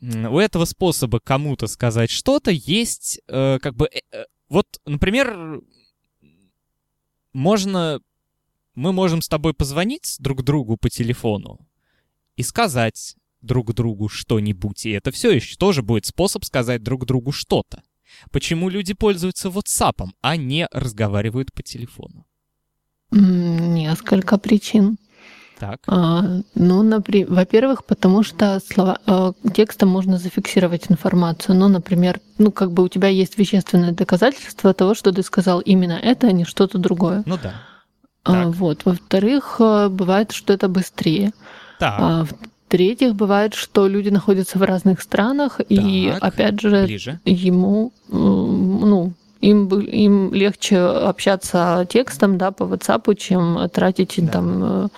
у 0.01 0.39
этого 0.39 0.65
способа 0.65 1.21
кому-то 1.21 1.67
сказать 1.67 2.11
что-то 2.11 2.51
есть 2.51 3.21
э, 3.29 3.59
как 3.61 3.75
бы... 3.75 3.87
Э, 3.87 4.01
э, 4.13 4.25
вот, 4.49 4.81
например, 4.87 5.61
можно... 7.33 8.01
Мы 8.75 8.93
можем 8.93 9.23
с 9.23 9.29
тобой 9.29 9.55
позвонить 9.55 10.17
друг 10.21 10.45
другу 10.45 10.77
по 10.77 10.89
телефону 10.89 11.67
и 12.37 12.45
сказать 12.45 13.17
друг 13.41 13.75
другу 13.75 14.09
что-нибудь, 14.09 14.87
и 14.87 14.91
это 14.91 15.11
все 15.11 15.33
еще 15.33 15.57
тоже 15.57 15.83
будет 15.83 16.07
способ 16.07 16.45
сказать 16.45 16.83
друг 16.83 17.05
другу 17.05 17.33
что-то. 17.33 17.83
Почему 18.31 18.69
люди 18.69 18.95
пользуются 18.95 19.49
WhatsApp, 19.49 20.09
а 20.21 20.37
не 20.37 20.69
разговаривают 20.71 21.53
по 21.53 21.63
телефону? 21.63 22.25
Несколько 23.11 24.39
причин. 24.39 24.99
Так. 25.59 25.81
А, 25.89 26.23
ну, 26.55 26.83
например, 26.83 27.27
во-первых, 27.31 27.85
потому 27.85 28.23
что 28.23 28.61
слова, 28.61 28.99
э, 29.07 29.33
текстом 29.53 29.89
можно 29.89 30.17
зафиксировать 30.17 30.85
информацию. 30.89 31.57
Ну, 31.57 31.69
например, 31.69 32.21
ну, 32.39 32.53
как 32.53 32.71
бы 32.71 32.85
у 32.85 32.89
тебя 32.89 33.09
есть 33.09 33.37
вещественное 33.39 33.93
доказательство 33.93 34.73
того, 34.73 34.95
что 34.95 35.13
ты 35.13 35.23
сказал 35.23 35.61
именно 35.61 35.99
это, 36.01 36.29
а 36.29 36.33
не 36.33 36.45
что-то 36.45 36.79
другое. 36.79 37.25
Ну 37.27 37.39
да. 37.43 37.55
А, 38.25 38.49
вот. 38.49 38.85
Во-вторых, 38.85 39.57
э, 39.59 39.89
бывает, 39.89 40.33
что 40.33 40.53
это 40.53 40.69
быстрее. 40.69 41.33
Так. 41.81 41.95
А, 41.99 42.25
в-третьих, 42.25 43.17
бывает, 43.17 43.55
что 43.55 43.89
люди 43.89 44.11
находятся 44.11 44.59
в 44.59 44.63
разных 44.63 45.01
странах, 45.01 45.57
так, 45.57 45.67
и 45.71 46.13
опять 46.21 46.61
же, 46.61 46.85
ближе. 46.85 47.19
ему, 47.25 47.93
ну, 48.09 49.13
им, 49.41 49.69
им 49.69 50.35
легче 50.35 50.79
общаться 50.79 51.87
текстом, 51.89 52.39
да, 52.39 52.51
по 52.51 52.65
WhatsApp, 52.65 53.17
чем 53.17 53.69
тратить 53.71 54.15
да. 54.19 54.33
там 54.33 54.85
э, 54.85 54.89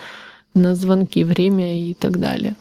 на 0.53 0.75
звонки, 0.75 1.23
время 1.23 1.89
и 1.89 1.93
так 1.93 2.19
далее. 2.19 2.55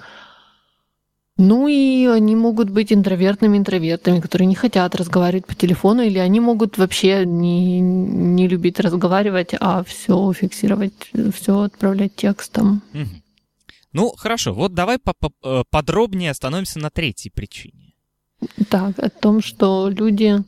Ну 1.36 1.68
и 1.68 2.04
они 2.04 2.36
могут 2.36 2.68
быть 2.68 2.92
интровертными 2.92 3.56
интровертами, 3.56 4.20
которые 4.20 4.46
не 4.46 4.54
хотят 4.54 4.94
разговаривать 4.94 5.46
по 5.46 5.54
телефону, 5.54 6.02
или 6.02 6.18
они 6.18 6.38
могут 6.38 6.76
вообще 6.76 7.24
не, 7.24 7.80
не 7.80 8.46
любить 8.46 8.78
разговаривать, 8.78 9.54
а 9.58 9.82
все 9.82 10.32
фиксировать, 10.34 10.92
все 11.34 11.60
отправлять 11.60 12.14
текстом. 12.14 12.82
Ну, 13.92 14.12
хорошо, 14.16 14.52
вот 14.52 14.74
давай 14.74 14.98
э, 15.42 15.62
подробнее 15.70 16.30
остановимся 16.30 16.78
на 16.78 16.90
третьей 16.90 17.30
причине. 17.34 17.94
Так, 18.68 18.98
о 18.98 19.08
том, 19.08 19.40
что 19.40 19.88
люди 19.88 20.44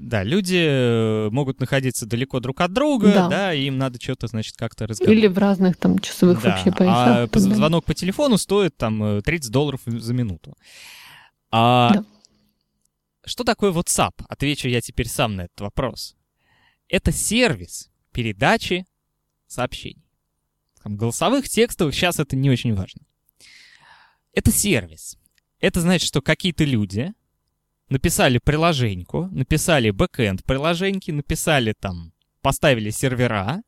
да, 0.00 0.22
люди 0.22 0.56
э, 0.56 1.30
могут 1.30 1.60
находиться 1.60 2.06
далеко 2.06 2.40
друг 2.40 2.60
от 2.62 2.72
друга, 2.72 3.12
да, 3.12 3.28
да 3.28 3.54
и 3.54 3.64
им 3.66 3.76
надо 3.76 4.00
что-то, 4.00 4.28
значит, 4.28 4.56
как-то 4.56 4.86
разговаривать. 4.86 5.18
Или 5.18 5.26
в 5.28 5.36
разных 5.36 5.76
там 5.76 5.98
часовых 5.98 6.42
да. 6.42 6.50
вообще 6.50 6.72
поясах. 6.72 7.28
А 7.32 7.38
звонок 7.38 7.84
по 7.84 7.92
телефону 7.92 8.38
стоит 8.38 8.76
там 8.76 9.20
30 9.22 9.48
э, 9.48 9.52
долларов 9.52 9.80
за 9.84 10.14
минуту. 10.14 10.56
А 11.50 11.90
да. 11.92 12.04
что 13.26 13.44
такое 13.44 13.72
WhatsApp? 13.72 14.12
Отвечу 14.28 14.68
я 14.68 14.80
теперь 14.80 15.08
сам 15.08 15.36
на 15.36 15.42
этот 15.42 15.60
вопрос. 15.60 16.16
Это 16.88 17.12
сервис 17.12 17.90
передачи 18.12 18.86
сообщений. 19.46 20.04
Там, 20.82 20.96
голосовых, 20.96 21.46
текстовых, 21.46 21.94
сейчас 21.94 22.18
это 22.18 22.36
не 22.36 22.48
очень 22.48 22.74
важно. 22.74 23.02
Это 24.32 24.50
сервис. 24.50 25.18
Это 25.58 25.82
значит, 25.82 26.08
что 26.08 26.22
какие-то 26.22 26.64
люди 26.64 27.12
написали 27.90 28.38
приложеньку, 28.38 29.28
написали 29.32 29.90
бэкэнд 29.90 30.44
приложеньки, 30.44 31.10
написали 31.10 31.74
там, 31.78 32.12
поставили 32.40 32.90
сервера, 32.90 33.62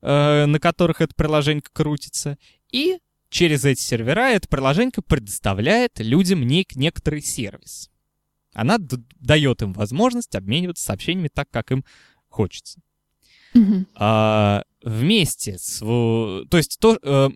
э, 0.00 0.46
на 0.46 0.58
которых 0.58 1.00
это 1.00 1.14
приложенька 1.14 1.70
крутится, 1.72 2.38
и 2.72 2.98
через 3.28 3.64
эти 3.64 3.80
сервера 3.80 4.30
эта 4.30 4.48
приложенька 4.48 5.02
предоставляет 5.02 5.98
людям 5.98 6.46
нек 6.46 6.76
некоторый 6.76 7.20
сервис. 7.20 7.90
Она 8.54 8.78
дает 8.78 9.62
им 9.62 9.72
возможность 9.72 10.34
обмениваться 10.34 10.84
сообщениями 10.84 11.28
так, 11.28 11.50
как 11.50 11.70
им 11.70 11.84
хочется. 12.28 12.80
Mm-hmm. 13.54 13.86
А, 13.94 14.62
вместе 14.82 15.58
с... 15.58 15.80
То 15.80 16.56
есть 16.56 16.78
то, 16.80 16.98
э, 17.02 17.28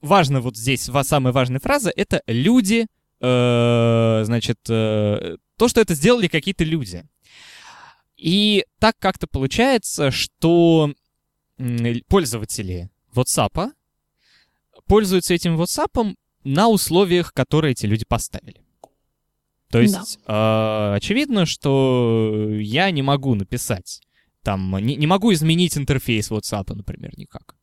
важно 0.00 0.40
вот 0.40 0.56
здесь, 0.56 0.88
самая 1.02 1.32
важная 1.32 1.60
фраза, 1.60 1.92
это 1.94 2.22
люди 2.26 2.86
Э, 3.20 4.22
значит, 4.24 4.58
э, 4.68 5.36
то, 5.56 5.68
что 5.68 5.80
это 5.80 5.94
сделали 5.94 6.28
какие-то 6.28 6.64
люди. 6.64 7.04
И 8.16 8.64
так 8.78 8.96
как-то 8.98 9.26
получается, 9.26 10.10
что 10.10 10.92
пользователи 12.08 12.90
WhatsApp 13.14 13.72
пользуются 14.86 15.34
этим 15.34 15.60
WhatsApp 15.60 16.14
на 16.44 16.68
условиях, 16.68 17.32
которые 17.32 17.72
эти 17.72 17.86
люди 17.86 18.04
поставили. 18.06 18.62
То 19.70 19.80
есть 19.80 20.18
да. 20.26 20.92
э, 20.92 20.96
очевидно, 20.96 21.44
что 21.44 22.48
я 22.52 22.90
не 22.90 23.02
могу 23.02 23.34
написать 23.34 24.00
там, 24.46 24.78
не, 24.78 24.94
не 24.94 25.08
могу 25.08 25.32
изменить 25.32 25.76
интерфейс 25.76 26.30
WhatsApp, 26.30 26.72
например, 26.72 27.18
никак. 27.18 27.56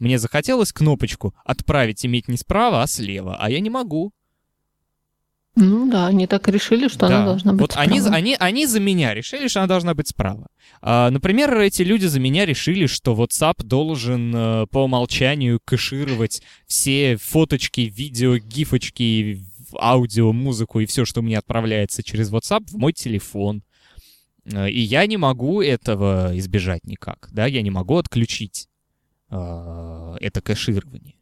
Мне 0.00 0.18
захотелось 0.18 0.72
кнопочку 0.72 1.32
«Отправить» 1.44 2.04
иметь 2.04 2.26
не 2.26 2.36
справа, 2.36 2.82
а 2.82 2.88
слева, 2.88 3.36
а 3.38 3.48
я 3.48 3.60
не 3.60 3.70
могу. 3.70 4.12
Ну 5.54 5.90
да, 5.90 6.06
они 6.06 6.26
так 6.26 6.48
решили, 6.48 6.88
что 6.88 7.08
да. 7.08 7.16
она 7.16 7.26
должна 7.26 7.52
быть 7.52 7.60
вот 7.60 7.72
справа. 7.72 7.90
Они, 7.90 8.00
они, 8.00 8.36
они 8.38 8.66
за 8.66 8.80
меня 8.80 9.12
решили, 9.12 9.48
что 9.48 9.60
она 9.60 9.66
должна 9.66 9.94
быть 9.94 10.08
справа. 10.08 10.46
А, 10.80 11.10
например, 11.10 11.54
эти 11.58 11.82
люди 11.82 12.06
за 12.06 12.20
меня 12.20 12.46
решили, 12.46 12.86
что 12.86 13.14
WhatsApp 13.14 13.62
должен 13.62 14.34
э, 14.34 14.66
по 14.68 14.84
умолчанию 14.84 15.60
кэшировать 15.62 16.42
все 16.66 17.18
фоточки, 17.18 17.82
видео, 17.82 18.38
гифочки, 18.38 19.44
аудио, 19.78 20.32
музыку 20.32 20.80
и 20.80 20.86
все, 20.86 21.04
что 21.04 21.20
мне 21.20 21.36
отправляется 21.36 22.02
через 22.02 22.32
WhatsApp 22.32 22.66
в 22.68 22.78
мой 22.78 22.94
телефон. 22.94 23.62
Э, 24.50 24.70
и 24.70 24.80
я 24.80 25.06
не 25.06 25.18
могу 25.18 25.60
этого 25.60 26.30
избежать 26.38 26.86
никак, 26.86 27.28
да, 27.30 27.44
я 27.44 27.60
не 27.60 27.70
могу 27.70 27.98
отключить 27.98 28.68
э, 29.30 30.16
это 30.18 30.40
кэширование. 30.40 31.16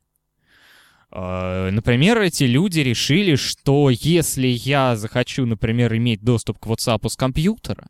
Э, 1.13 1.71
например, 1.71 2.21
эти 2.21 2.45
люди 2.45 2.81
решили, 2.81 3.35
что 3.35 3.91
если 3.91 4.47
я 4.47 4.97
захочу, 4.97 5.47
например, 5.47 5.95
иметь 5.97 6.23
доступ 6.23 6.59
к 6.59 6.67
WhatsApp 6.67 7.09
с 7.09 7.17
компьютера, 7.17 7.87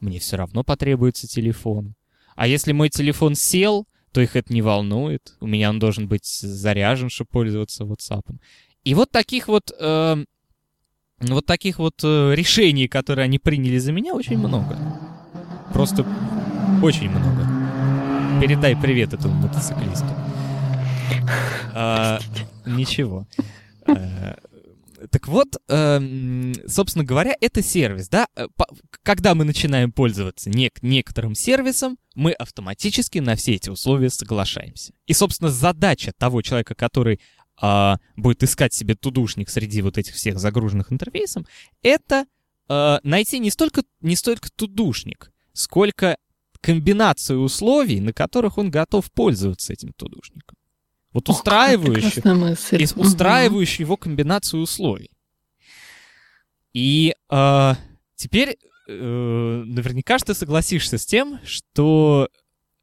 мне 0.00 0.18
все 0.18 0.36
равно 0.36 0.64
потребуется 0.64 1.26
телефон. 1.26 1.94
А 2.34 2.46
если 2.46 2.72
мой 2.72 2.90
телефон 2.90 3.34
сел, 3.34 3.86
то 4.12 4.20
их 4.20 4.36
это 4.36 4.52
не 4.52 4.62
волнует. 4.62 5.36
У 5.40 5.46
меня 5.46 5.70
он 5.70 5.78
должен 5.78 6.08
быть 6.08 6.26
заряжен, 6.26 7.08
чтобы 7.08 7.28
пользоваться 7.30 7.84
WhatsApp. 7.84 8.24
И 8.84 8.94
вот 8.94 9.10
таких 9.10 9.48
вот, 9.48 9.72
э, 9.78 10.24
вот 11.20 11.46
таких 11.46 11.78
вот 11.78 12.00
э, 12.02 12.34
решений, 12.34 12.88
которые 12.88 13.24
они 13.24 13.38
приняли 13.38 13.78
за 13.78 13.92
меня, 13.92 14.14
очень 14.14 14.38
много. 14.38 14.76
Просто 15.72 16.06
очень 16.82 17.10
много. 17.10 18.40
Передай 18.40 18.76
привет 18.76 19.14
этому 19.14 19.34
мотоциклисту. 19.34 20.06
А, 21.74 22.18
ничего. 22.64 23.26
А, 23.86 24.36
так 25.10 25.28
вот, 25.28 25.48
э, 25.68 26.52
собственно 26.66 27.04
говоря, 27.04 27.34
это 27.40 27.62
сервис, 27.62 28.08
да? 28.08 28.28
Э, 28.34 28.46
когда 29.02 29.34
мы 29.34 29.44
начинаем 29.44 29.92
пользоваться 29.92 30.50
нек- 30.50 30.78
некоторым 30.82 31.34
сервисом, 31.34 31.98
мы 32.14 32.32
автоматически 32.32 33.18
на 33.18 33.36
все 33.36 33.54
эти 33.54 33.68
условия 33.68 34.10
соглашаемся. 34.10 34.94
И, 35.06 35.12
собственно, 35.12 35.50
задача 35.50 36.12
того 36.16 36.42
человека, 36.42 36.74
который 36.74 37.20
э, 37.60 37.94
будет 38.16 38.42
искать 38.42 38.72
себе 38.72 38.94
тудушник 38.94 39.50
среди 39.50 39.82
вот 39.82 39.98
этих 39.98 40.14
всех 40.14 40.38
загруженных 40.38 40.92
интерфейсов, 40.92 41.44
это 41.82 42.26
э, 42.68 42.98
найти 43.02 43.38
не 43.38 43.50
столько, 43.50 43.82
не 44.00 44.16
столько 44.16 44.48
тудушник, 44.50 45.30
сколько 45.52 46.16
комбинацию 46.60 47.40
условий, 47.40 48.00
на 48.00 48.12
которых 48.12 48.58
он 48.58 48.70
готов 48.70 49.12
пользоваться 49.12 49.72
этим 49.72 49.92
тудушником. 49.92 50.56
Вот 51.16 51.30
устраивающую, 51.30 52.52
из 52.78 52.92
устраивающую 52.92 53.86
его 53.86 53.96
комбинацию 53.96 54.60
условий. 54.60 55.10
И 56.74 57.14
э, 57.30 57.74
теперь 58.16 58.58
э, 58.86 59.62
наверняка 59.66 60.18
ты 60.18 60.34
согласишься 60.34 60.98
с 60.98 61.06
тем, 61.06 61.40
что 61.42 62.28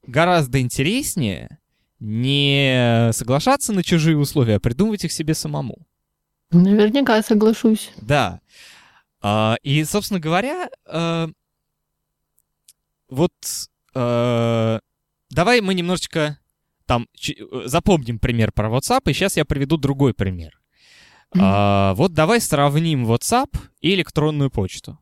гораздо 0.02 0.60
интереснее 0.62 1.60
не 2.00 3.12
соглашаться 3.14 3.72
на 3.72 3.84
чужие 3.84 4.18
условия, 4.18 4.56
а 4.56 4.60
придумывать 4.60 5.06
их 5.06 5.12
себе 5.12 5.36
самому. 5.36 5.86
Наверняка 6.50 7.22
соглашусь. 7.22 7.92
Да. 8.02 8.42
А, 9.22 9.58
и, 9.62 9.84
собственно 9.84 10.20
говоря, 10.20 10.72
а, 10.88 11.30
вот 13.10 13.32
а, 13.94 14.80
давай 15.30 15.62
мы 15.62 15.76
немножечко 15.76 16.40
там 16.86 17.08
э, 17.28 17.34
запомним 17.66 18.20
пример 18.20 18.52
про 18.52 18.70
WhatsApp, 18.70 19.02
и 19.10 19.14
сейчас 19.14 19.38
я 19.38 19.46
приведу 19.46 19.78
другой 19.78 20.14
пример. 20.14 20.60
Mm-hmm. 21.34 21.40
А, 21.42 21.94
вот 21.96 22.14
давай 22.14 22.42
сравним 22.42 23.06
WhatsApp 23.06 23.56
и 23.82 23.94
электронную 23.94 24.52
почту. 24.52 25.00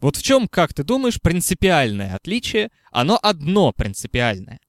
Вот 0.00 0.16
в 0.16 0.22
чем, 0.22 0.48
как 0.48 0.74
ты 0.74 0.84
думаешь, 0.84 1.20
принципиальное 1.20 2.14
отличие? 2.14 2.70
Оно 2.90 3.18
одно 3.20 3.72
принципиальное. 3.72 4.60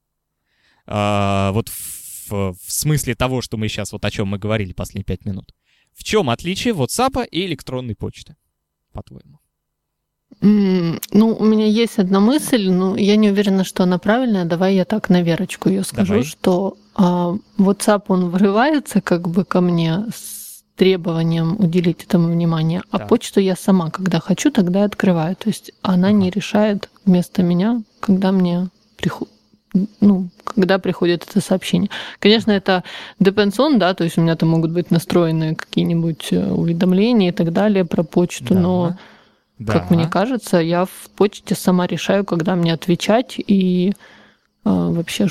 А, 0.86 1.52
вот 1.52 1.70
в, 1.70 2.32
в 2.32 2.56
смысле 2.68 3.16
того, 3.16 3.42
что 3.42 3.58
мы 3.58 3.68
сейчас, 3.68 3.92
вот 3.92 4.06
о 4.06 4.12
чем 4.12 4.28
мы 4.28 4.40
говорили 4.40 4.74
последние 4.74 5.06
пять 5.06 5.26
минут. 5.26 5.54
В 5.94 6.04
чем 6.04 6.30
отличие 6.30 6.74
WhatsApp 6.74 7.28
и 7.28 7.46
электронной 7.46 7.96
почты, 7.96 8.36
по-твоему? 8.92 9.39
Ну, 10.42 11.36
у 11.38 11.44
меня 11.44 11.66
есть 11.66 12.00
одна 12.00 12.20
мысль, 12.20 12.70
но 12.70 12.96
я 12.96 13.18
не 13.18 13.30
уверена, 13.30 13.64
что 13.64 13.84
она 13.84 13.98
правильная. 13.98 14.46
Давай 14.46 14.76
я 14.76 14.86
так 14.86 15.10
на 15.10 15.22
верочку 15.22 15.70
ее 15.70 15.84
скажу, 15.84 16.14
Давай. 16.14 16.24
что 16.24 16.78
а, 16.96 17.36
WhatsApp 17.58 18.04
он 18.08 18.30
врывается 18.30 19.02
как 19.02 19.28
бы 19.28 19.44
ко 19.44 19.60
мне 19.60 20.06
с 20.14 20.64
требованием 20.78 21.58
уделить 21.60 22.06
этому 22.06 22.30
внимание, 22.30 22.82
а 22.90 23.00
почту 23.00 23.42
я 23.42 23.58
сама, 23.58 23.90
когда 23.90 24.22
хочу, 24.22 24.50
тогда 24.50 24.86
открываю. 24.86 25.36
То 25.36 25.50
есть 25.50 25.74
она 25.82 26.08
ага. 26.08 26.18
не 26.18 26.30
решает 26.30 26.90
вместо 27.06 27.44
меня, 27.44 27.82
когда 28.00 28.32
мне 28.32 28.70
приходит 28.96 29.34
ну, 30.02 30.30
когда 30.46 30.80
приходит 30.80 31.28
это 31.30 31.42
сообщение. 31.42 31.92
Конечно, 32.20 32.52
это 32.52 32.84
depends 33.20 33.58
on, 33.58 33.78
да, 33.78 33.94
то 33.94 34.04
есть 34.04 34.18
у 34.18 34.22
меня 34.22 34.36
там 34.36 34.50
могут 34.50 34.72
быть 34.72 34.90
настроены 34.90 35.54
какие-нибудь 35.54 36.30
э, 36.32 36.52
уведомления 36.52 37.30
и 37.30 37.32
так 37.32 37.54
далее 37.54 37.86
про 37.86 38.02
почту, 38.02 38.56
да. 38.56 38.60
но 38.60 38.98
да. 39.60 39.74
Как 39.74 39.92
мне 39.92 40.08
кажется, 40.08 40.58
я 40.58 40.86
в 40.86 41.10
почте 41.16 41.54
сама 41.54 41.86
решаю, 41.86 42.24
когда 42.24 42.56
мне 42.56 42.74
отвечать 42.74 43.36
и 43.38 43.90
э, 43.90 43.94
вообще, 44.64 45.28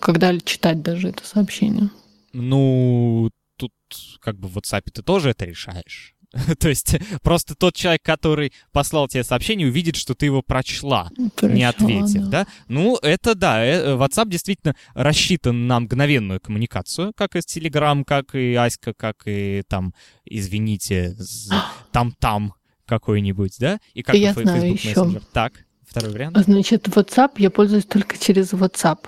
когда 0.00 0.38
читать 0.38 0.82
даже 0.82 1.08
это 1.08 1.26
сообщение. 1.26 1.90
Ну, 2.32 3.30
тут 3.56 3.72
как 4.20 4.38
бы 4.38 4.46
в 4.48 4.56
WhatsApp 4.56 4.90
ты 4.92 5.02
тоже 5.02 5.30
это 5.30 5.46
решаешь. 5.46 6.14
То 6.60 6.68
есть 6.68 6.96
просто 7.22 7.56
тот 7.56 7.74
человек, 7.74 8.02
который 8.04 8.52
послал 8.70 9.08
тебе 9.08 9.24
сообщение, 9.24 9.66
увидит, 9.66 9.96
что 9.96 10.14
ты 10.14 10.26
его 10.26 10.42
прочла, 10.42 11.10
прочла 11.34 11.48
не 11.56 11.64
ответив, 11.64 12.28
да. 12.28 12.44
да? 12.44 12.46
Ну, 12.68 12.98
это 13.02 13.34
да, 13.34 13.64
э, 13.64 13.96
WhatsApp 13.96 14.28
действительно 14.28 14.76
рассчитан 14.94 15.66
на 15.66 15.80
мгновенную 15.80 16.40
коммуникацию, 16.40 17.12
как 17.16 17.34
и 17.34 17.40
Telegram, 17.40 18.04
как 18.04 18.36
и 18.36 18.54
Аська, 18.54 18.94
как 18.94 19.22
и 19.26 19.64
там, 19.68 19.92
извините, 20.24 21.16
там-там 21.92 22.54
какой-нибудь, 22.90 23.56
да? 23.58 23.78
И 23.94 24.02
как 24.02 24.14
я 24.16 24.34
знаю 24.34 24.76
Facebook 24.76 24.84
еще. 24.84 25.18
Messenger. 25.18 25.22
Так, 25.32 25.52
второй 25.88 26.12
вариант. 26.12 26.36
Значит, 26.36 26.88
WhatsApp 26.88 27.30
я 27.38 27.50
пользуюсь 27.50 27.86
только 27.86 28.18
через 28.18 28.52
WhatsApp. 28.52 28.98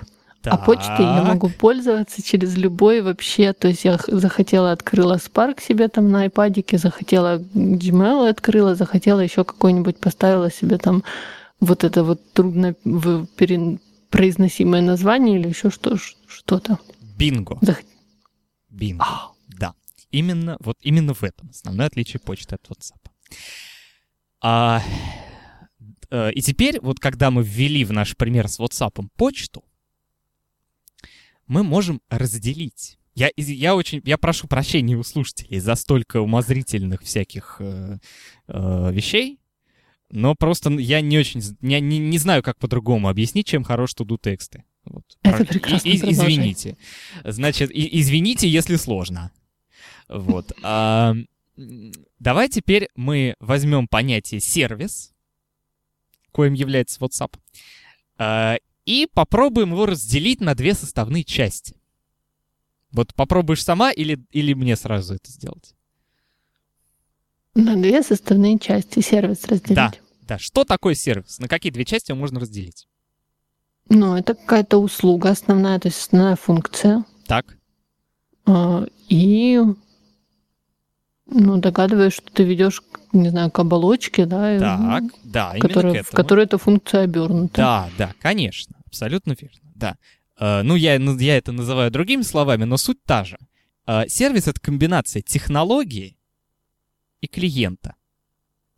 Так. 0.40 0.54
А 0.54 0.56
почтой 0.56 1.04
я 1.04 1.22
могу 1.22 1.48
пользоваться 1.48 2.22
через 2.22 2.56
любой 2.56 3.00
вообще. 3.00 3.52
То 3.52 3.68
есть 3.68 3.84
я 3.84 3.98
захотела, 4.08 4.72
открыла 4.72 5.16
Spark 5.16 5.62
себе 5.62 5.88
там 5.88 6.10
на 6.10 6.26
iPad, 6.26 6.78
захотела 6.78 7.38
Gmail 7.38 8.28
открыла, 8.28 8.74
захотела 8.74 9.20
еще 9.20 9.44
какой-нибудь, 9.44 9.98
поставила 9.98 10.50
себе 10.50 10.78
там 10.78 11.04
вот 11.60 11.84
это 11.84 12.02
вот 12.02 12.20
трудно 12.32 12.74
произносимое 14.10 14.82
название 14.82 15.38
или 15.38 15.48
еще 15.48 15.70
что, 15.70 15.96
что-то. 15.96 16.78
Бинго. 17.16 17.58
Зах... 17.60 17.78
Бинго. 18.68 19.04
А. 19.04 19.30
Да. 19.58 19.74
Именно, 20.10 20.56
вот 20.60 20.76
именно 20.80 21.14
в 21.14 21.22
этом 21.22 21.50
основное 21.50 21.86
отличие 21.86 22.20
почты 22.20 22.56
от 22.56 22.62
WhatsApp. 22.68 23.00
А, 24.42 24.82
э, 26.10 26.32
и 26.32 26.40
теперь, 26.42 26.80
вот 26.80 26.98
когда 26.98 27.30
мы 27.30 27.44
ввели 27.44 27.84
в 27.84 27.92
наш 27.92 28.16
пример 28.16 28.48
с 28.48 28.58
WhatsApp 28.58 29.06
почту, 29.16 29.64
мы 31.46 31.62
можем 31.62 32.00
разделить. 32.10 32.98
Я, 33.14 33.30
я 33.36 33.76
очень, 33.76 34.00
я 34.04 34.18
прошу 34.18 34.48
прощения 34.48 34.96
у 34.96 35.02
слушателей 35.04 35.60
за 35.60 35.74
столько 35.76 36.20
умозрительных 36.20 37.02
всяких 37.02 37.56
э, 37.60 37.98
э, 38.48 38.92
вещей, 38.92 39.38
но 40.10 40.34
просто 40.34 40.70
я 40.70 41.00
не 41.00 41.18
очень, 41.18 41.40
я 41.60 41.80
не, 41.80 41.98
не 41.98 42.18
знаю, 42.18 42.42
как 42.42 42.58
по-другому 42.58 43.08
объяснить, 43.08 43.46
чем 43.46 43.64
хорош 43.64 43.94
туду 43.94 44.18
тексты. 44.18 44.64
Вот. 44.84 45.04
Это 45.22 45.44
прекрасно. 45.44 45.88
И, 45.88 45.92
и, 45.92 46.10
извините. 46.10 46.76
Значит, 47.22 47.70
и, 47.70 48.00
извините, 48.00 48.48
если 48.48 48.76
сложно. 48.76 49.30
Вот. 50.08 50.52
А, 50.62 51.14
Давай 52.18 52.48
теперь 52.48 52.88
мы 52.94 53.34
возьмем 53.38 53.86
понятие 53.86 54.40
сервис, 54.40 55.12
коим 56.30 56.54
является 56.54 56.98
WhatsApp, 57.00 57.36
а, 58.16 58.56
и 58.86 59.06
попробуем 59.12 59.72
его 59.72 59.86
разделить 59.86 60.40
на 60.40 60.54
две 60.54 60.74
составные 60.74 61.24
части. 61.24 61.76
Вот 62.90 63.14
попробуешь 63.14 63.64
сама 63.64 63.90
или, 63.90 64.22
или 64.30 64.54
мне 64.54 64.76
сразу 64.76 65.14
это 65.14 65.30
сделать? 65.30 65.74
На 67.54 67.76
две 67.76 68.02
составные 68.02 68.58
части 68.58 69.00
сервис 69.00 69.44
разделить. 69.44 69.76
Да, 69.76 69.92
да. 70.22 70.38
Что 70.38 70.64
такое 70.64 70.94
сервис? 70.94 71.38
На 71.38 71.48
какие 71.48 71.70
две 71.70 71.84
части 71.84 72.10
его 72.10 72.20
можно 72.20 72.40
разделить? 72.40 72.86
Ну, 73.88 74.16
это 74.16 74.34
какая-то 74.34 74.78
услуга 74.78 75.30
основная, 75.30 75.78
то 75.78 75.88
есть 75.88 75.98
основная 75.98 76.36
функция. 76.36 77.04
Так. 77.26 77.58
А, 78.46 78.86
и 79.08 79.60
ну, 81.34 81.56
догадываюсь, 81.58 82.14
что 82.14 82.32
ты 82.32 82.44
ведешь, 82.44 82.82
не 83.12 83.28
знаю, 83.28 83.50
к 83.50 83.58
оболочке, 83.58 84.26
да? 84.26 84.58
Так, 84.58 85.04
да, 85.24 85.54
которая. 85.58 86.02
В 86.02 86.10
которой 86.10 86.44
эта 86.44 86.58
функция 86.58 87.02
обернута. 87.02 87.56
Да, 87.56 87.90
да, 87.98 88.14
конечно, 88.20 88.76
абсолютно 88.86 89.36
верно, 89.38 89.70
да. 89.74 89.96
Uh, 90.40 90.62
ну, 90.62 90.74
я, 90.74 90.98
ну, 90.98 91.16
я 91.18 91.36
это 91.36 91.52
называю 91.52 91.90
другими 91.90 92.22
словами, 92.22 92.64
но 92.64 92.76
суть 92.76 93.02
та 93.04 93.24
же. 93.24 93.38
Uh, 93.86 94.08
сервис— 94.08 94.46
это 94.48 94.60
комбинация 94.60 95.22
технологии 95.22 96.16
и 97.20 97.26
клиента. 97.26 97.94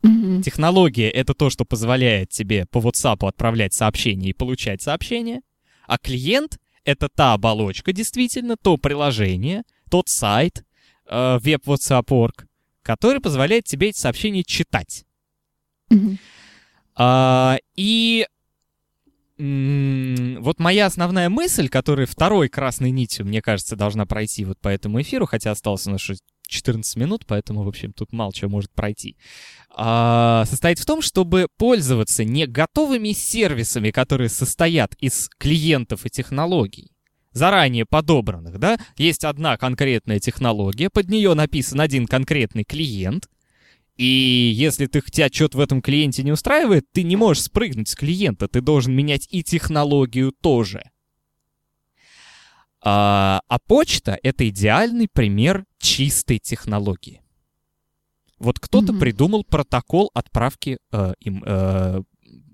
Mm-hmm. 0.03 0.43
Технология— 0.43 1.09
это 1.11 1.33
то, 1.33 1.49
что 1.49 1.65
позволяет 1.65 2.29
тебе 2.29 2.65
по 2.65 2.79
WhatsApp 2.79 3.27
отправлять 3.27 3.73
сообщения 3.73 4.29
и 4.29 4.33
получать 4.33 4.81
сообщения, 4.81 5.41
а 5.87 5.97
клиент— 5.97 6.59
это 6.83 7.07
та 7.07 7.33
оболочка, 7.33 7.93
действительно, 7.93 8.57
то 8.57 8.77
приложение, 8.77 9.63
тот 9.89 10.09
сайт, 10.09 10.64
э, 11.07 11.39
веб 11.41 11.67
WhatsApp.org, 11.67 12.47
который 12.81 13.21
позволяет 13.21 13.65
тебе 13.65 13.89
эти 13.89 13.97
сообщения 13.97 14.43
читать. 14.43 15.05
Mm-hmm. 15.91 16.17
А, 16.97 17.57
и 17.75 18.27
вот 19.37 20.59
моя 20.59 20.85
основная 20.85 21.29
мысль, 21.29 21.67
которая 21.67 22.05
второй 22.05 22.47
красной 22.47 22.91
нитью, 22.91 23.25
мне 23.25 23.41
кажется, 23.41 23.75
должна 23.75 24.05
пройти 24.05 24.45
вот 24.45 24.59
по 24.59 24.69
этому 24.69 25.01
эфиру, 25.01 25.25
хотя 25.25 25.51
осталось 25.51 25.85
у 25.87 25.91
нас 25.91 26.01
14 26.47 26.95
минут, 26.95 27.25
поэтому, 27.27 27.63
в 27.63 27.67
общем, 27.67 27.91
тут 27.91 28.13
мало 28.13 28.31
чего 28.33 28.49
может 28.49 28.71
пройти, 28.71 29.17
а, 29.69 30.45
состоит 30.45 30.79
в 30.79 30.85
том, 30.85 31.01
чтобы 31.01 31.47
пользоваться 31.57 32.23
не 32.23 32.45
готовыми 32.45 33.11
сервисами, 33.11 33.91
которые 33.91 34.29
состоят 34.29 34.95
из 34.99 35.29
клиентов 35.37 36.05
и 36.05 36.09
технологий, 36.09 36.91
заранее 37.35 37.85
подобранных, 37.85 38.57
да, 38.57 38.79
есть 38.97 39.23
одна 39.23 39.57
конкретная 39.57 40.19
технология, 40.19 40.89
под 40.89 41.09
нее 41.09 41.33
написан 41.35 41.81
один 41.81 42.07
конкретный 42.07 42.63
клиент, 42.63 43.29
и 43.97 44.51
если 44.55 44.87
ты, 44.87 45.01
тебя 45.01 45.29
что-то 45.29 45.57
в 45.57 45.61
этом 45.61 45.81
клиенте 45.81 46.23
не 46.23 46.31
устраивает, 46.31 46.85
ты 46.91 47.03
не 47.03 47.15
можешь 47.15 47.43
спрыгнуть 47.43 47.89
с 47.89 47.95
клиента, 47.95 48.47
ты 48.47 48.61
должен 48.61 48.93
менять 48.93 49.27
и 49.29 49.43
технологию 49.43 50.31
тоже. 50.31 50.89
А, 52.81 53.41
а 53.47 53.59
почта— 53.59 54.17
это 54.23 54.47
идеальный 54.47 55.07
пример 55.11 55.65
чистой 55.77 56.39
технологии. 56.39 57.21
Вот 58.37 58.59
кто-то 58.59 58.93
mm-hmm. 58.93 58.99
придумал 58.99 59.43
протокол 59.43 60.11
отправки 60.13 60.77
э, 60.91 61.13
им, 61.19 61.43
э, 61.45 62.01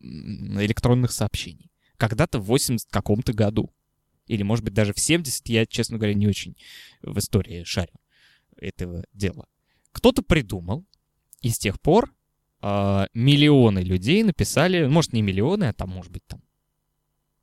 электронных 0.01 1.11
сообщений. 1.11 1.71
Когда-то 1.97 2.39
в 2.39 2.45
80 2.45 2.87
каком-то 2.89 3.33
году. 3.33 3.71
Или, 4.27 4.43
может 4.43 4.63
быть, 4.63 4.73
даже 4.73 4.93
в 4.93 4.99
70, 4.99 5.47
я, 5.49 5.65
честно 5.65 5.97
говоря, 5.97 6.13
не 6.13 6.27
очень 6.27 6.55
в 7.01 7.17
истории 7.17 7.63
шарю 7.63 7.93
этого 8.57 9.03
дела. 9.13 9.47
Кто-то 9.91 10.21
придумал, 10.21 10.85
и 11.41 11.49
с 11.49 11.57
тех 11.57 11.81
пор 11.81 12.13
э, 12.61 13.05
миллионы 13.13 13.79
людей 13.79 14.23
написали, 14.23 14.85
может, 14.87 15.13
не 15.13 15.21
миллионы, 15.21 15.65
а 15.65 15.73
там, 15.73 15.89
может 15.89 16.11
быть, 16.11 16.25
там, 16.27 16.41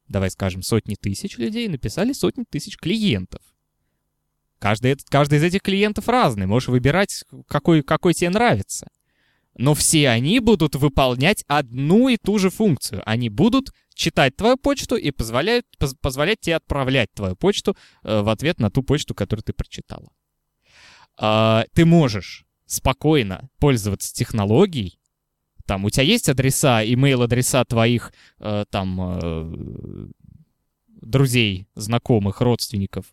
давай 0.06 0.30
скажем, 0.30 0.62
сотни 0.62 0.94
тысяч 0.94 1.36
людей 1.36 1.68
написали 1.68 2.12
сотни 2.12 2.44
тысяч 2.48 2.76
клиентов. 2.76 3.42
Каждый, 4.58 4.96
каждый 5.08 5.38
из 5.38 5.44
этих 5.44 5.62
клиентов 5.62 6.08
разный, 6.08 6.46
можешь 6.46 6.68
выбирать, 6.68 7.24
какой, 7.46 7.82
какой 7.82 8.14
тебе 8.14 8.30
нравится. 8.30 8.88
Но 9.58 9.74
все 9.74 10.08
они 10.08 10.38
будут 10.38 10.76
выполнять 10.76 11.44
одну 11.48 12.08
и 12.08 12.16
ту 12.16 12.38
же 12.38 12.48
функцию. 12.48 13.02
Они 13.04 13.28
будут 13.28 13.72
читать 13.92 14.36
твою 14.36 14.56
почту 14.56 14.96
и 14.96 15.10
позволяют, 15.10 15.66
поз, 15.78 15.94
позволять 16.00 16.40
тебе 16.40 16.56
отправлять 16.56 17.12
твою 17.12 17.34
почту 17.34 17.76
э, 18.04 18.22
в 18.22 18.28
ответ 18.28 18.60
на 18.60 18.70
ту 18.70 18.84
почту, 18.84 19.14
которую 19.14 19.42
ты 19.42 19.52
прочитала. 19.52 20.10
Э, 21.20 21.64
ты 21.74 21.84
можешь 21.84 22.46
спокойно 22.66 23.50
пользоваться 23.58 24.14
технологией, 24.14 24.98
там 25.66 25.84
у 25.84 25.90
тебя 25.90 26.04
есть 26.04 26.30
адреса, 26.30 26.82
имейл-адреса 26.82 27.62
твоих 27.66 28.14
э, 28.38 28.64
там 28.70 28.98
э, 29.00 30.08
друзей, 31.02 31.66
знакомых, 31.74 32.40
родственников, 32.40 33.04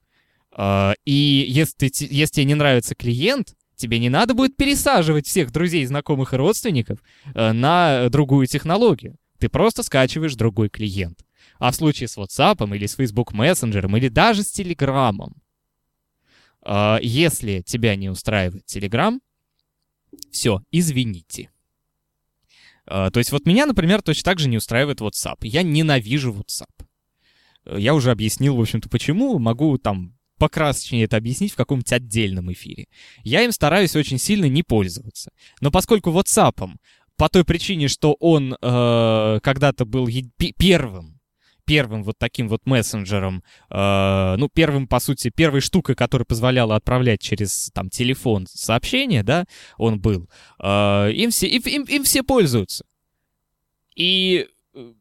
э, 0.56 0.94
и 1.04 1.46
если, 1.50 1.90
если 2.14 2.34
тебе 2.34 2.46
не 2.46 2.56
нравится 2.56 2.96
клиент, 2.96 3.56
тебе 3.76 4.00
не 4.00 4.10
надо 4.10 4.34
будет 4.34 4.58
пересаживать 4.58 5.28
всех 5.28 5.52
друзей, 5.52 5.86
знакомых 5.86 6.34
и 6.34 6.38
родственников 6.38 7.00
э, 7.34 7.52
на 7.52 8.10
другую 8.10 8.48
технологию. 8.48 9.18
Ты 9.40 9.50
просто 9.50 9.84
скачиваешь 9.84 10.36
другой 10.36 10.70
клиент. 10.70 11.26
А 11.60 11.72
в 11.72 11.76
случае 11.76 12.08
с 12.08 12.18
WhatsApp 12.18 12.76
или 12.76 12.86
с 12.86 12.96
Facebook 12.96 13.34
Messenger 13.34 13.98
или 13.98 14.08
даже 14.10 14.44
с 14.44 14.60
Telegram, 14.60 15.32
э, 16.66 16.98
если 17.02 17.62
тебя 17.62 17.96
не 17.96 18.10
устраивает 18.10 18.66
Telegram, 18.66 19.20
все, 20.32 20.62
извините. 20.72 21.50
Uh, 22.88 23.10
то 23.10 23.18
есть 23.18 23.32
вот 23.32 23.48
меня, 23.48 23.66
например, 23.66 24.02
точно 24.02 24.24
так 24.24 24.40
же 24.40 24.48
не 24.48 24.58
устраивает 24.58 25.02
WhatsApp. 25.02 25.38
Я 25.42 25.64
ненавижу 25.64 26.34
WhatsApp. 26.34 26.86
Uh, 27.66 27.80
я 27.80 27.96
уже 27.96 28.12
объяснил, 28.12 28.56
в 28.56 28.62
общем-то, 28.62 28.90
почему. 28.90 29.40
Могу 29.40 29.78
там 29.78 30.15
покрасочнее 30.38 31.06
это 31.06 31.18
объяснить 31.18 31.54
в 31.54 31.56
каком-нибудь 31.56 31.92
отдельном 31.92 32.52
эфире. 32.52 32.88
Я 33.24 33.44
им 33.44 33.52
стараюсь 33.52 33.96
очень 33.96 34.18
сильно 34.18 34.46
не 34.46 34.64
пользоваться. 34.64 35.32
Но 35.62 35.72
поскольку 35.72 36.12
WhatsApp, 36.12 36.72
по 37.18 37.30
той 37.30 37.46
причине, 37.46 37.88
что 37.88 38.14
он 38.20 38.58
э, 38.62 39.40
когда-то 39.42 39.86
был 39.86 40.10
первым 40.58 41.16
первым 41.66 42.04
вот 42.04 42.18
таким 42.18 42.48
вот 42.48 42.66
мессенджером, 42.66 43.44
э, 43.70 44.36
ну, 44.38 44.50
первым, 44.50 44.88
по 44.88 45.00
сути, 45.00 45.32
первой 45.36 45.62
штукой, 45.62 45.96
которая 45.96 46.26
позволяла 46.26 46.76
отправлять 46.76 47.22
через, 47.22 47.72
там, 47.74 47.90
телефон 47.90 48.48
сообщения, 48.48 49.24
да, 49.24 49.46
он 49.78 50.00
был, 50.00 50.30
э, 50.60 51.12
им, 51.14 51.32
все, 51.32 51.48
им, 51.48 51.62
им, 51.66 51.84
им 51.84 52.04
все 52.04 52.24
пользуются. 52.24 52.86
И 53.96 54.48
э, 54.74 54.94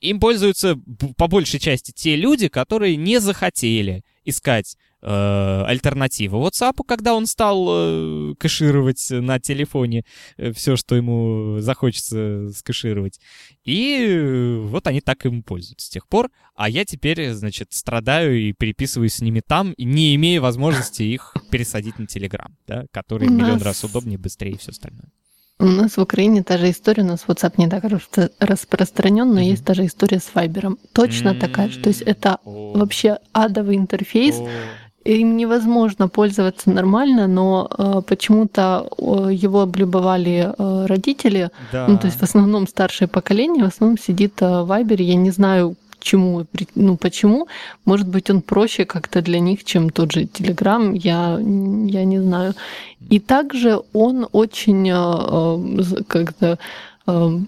им 0.00 0.20
пользуются 0.20 0.78
по 1.16 1.26
большей 1.26 1.60
части 1.60 1.92
те 1.92 2.16
люди, 2.16 2.48
которые 2.48 2.96
не 2.96 3.18
захотели 3.18 4.04
искать 4.28 4.76
э, 5.00 5.64
альтернативу 5.66 6.44
WhatsApp, 6.46 6.76
когда 6.86 7.14
он 7.14 7.26
стал 7.26 7.66
э, 7.68 8.34
кэшировать 8.38 9.06
на 9.10 9.38
телефоне 9.38 10.04
э, 10.36 10.52
все, 10.52 10.76
что 10.76 10.94
ему 10.96 11.60
захочется 11.60 12.50
скэшировать. 12.50 13.20
И 13.64 14.06
э, 14.08 14.58
вот 14.58 14.86
они 14.86 15.00
так 15.00 15.24
им 15.26 15.42
пользуются 15.42 15.86
с 15.86 15.90
тех 15.90 16.06
пор. 16.08 16.30
А 16.54 16.68
я 16.68 16.84
теперь, 16.84 17.32
значит, 17.32 17.72
страдаю 17.72 18.38
и 18.38 18.52
переписываюсь 18.52 19.14
с 19.14 19.20
ними 19.20 19.40
там, 19.40 19.74
не 19.78 20.14
имея 20.16 20.40
возможности 20.40 21.02
их 21.02 21.34
пересадить 21.50 21.98
на 21.98 22.04
Telegram, 22.04 22.50
да, 22.66 22.84
который 22.90 23.28
миллион 23.28 23.62
раз 23.62 23.84
удобнее, 23.84 24.18
быстрее 24.18 24.52
и 24.52 24.58
все 24.58 24.70
остальное. 24.70 25.10
У 25.60 25.66
нас 25.66 25.96
в 25.96 26.00
Украине 26.00 26.42
та 26.42 26.56
же 26.56 26.70
история, 26.70 27.02
у 27.02 27.06
нас 27.06 27.24
WhatsApp 27.26 27.54
не 27.56 27.68
так 27.68 27.84
распространен, 28.40 29.34
но 29.34 29.40
mm-hmm. 29.40 29.50
есть 29.50 29.64
та 29.64 29.74
же 29.74 29.86
история 29.86 30.20
с 30.20 30.30
Viber. 30.32 30.76
Точно 30.92 31.30
mm-hmm. 31.30 31.40
такая 31.40 31.68
же. 31.68 31.80
То 31.80 31.88
есть 31.88 32.02
это 32.02 32.38
oh. 32.44 32.78
вообще 32.78 33.18
адовый 33.32 33.76
интерфейс. 33.76 34.36
Oh 34.36 34.48
им 35.04 35.36
невозможно 35.36 36.08
пользоваться 36.08 36.70
нормально, 36.70 37.26
но 37.26 37.68
э, 37.70 38.02
почему-то 38.06 38.88
э, 38.98 39.30
его 39.32 39.62
облюбовали 39.62 40.52
э, 40.58 40.86
родители. 40.86 41.50
Да. 41.72 41.86
Ну, 41.88 41.98
то 41.98 42.06
есть 42.08 42.20
в 42.20 42.22
основном 42.22 42.66
старшее 42.66 43.08
поколение, 43.08 43.64
в 43.64 43.68
основном 43.68 43.98
сидит 43.98 44.42
э, 44.42 44.62
в 44.62 44.66
Вайбере. 44.66 45.04
Я 45.04 45.14
не 45.14 45.30
знаю, 45.30 45.76
чему, 46.00 46.46
ну 46.74 46.96
почему. 46.96 47.48
Может 47.84 48.08
быть, 48.08 48.30
он 48.30 48.42
проще 48.42 48.84
как-то 48.84 49.22
для 49.22 49.40
них, 49.40 49.64
чем 49.64 49.90
тот 49.90 50.12
же 50.12 50.26
Телеграм, 50.26 50.94
я, 50.94 51.38
я 51.38 52.04
не 52.04 52.20
знаю. 52.20 52.54
И 53.10 53.20
также 53.20 53.80
он 53.92 54.26
очень 54.32 54.88
э, 54.88 54.94
э 54.94 56.02
как-то 56.06 56.58
э, 57.06 57.38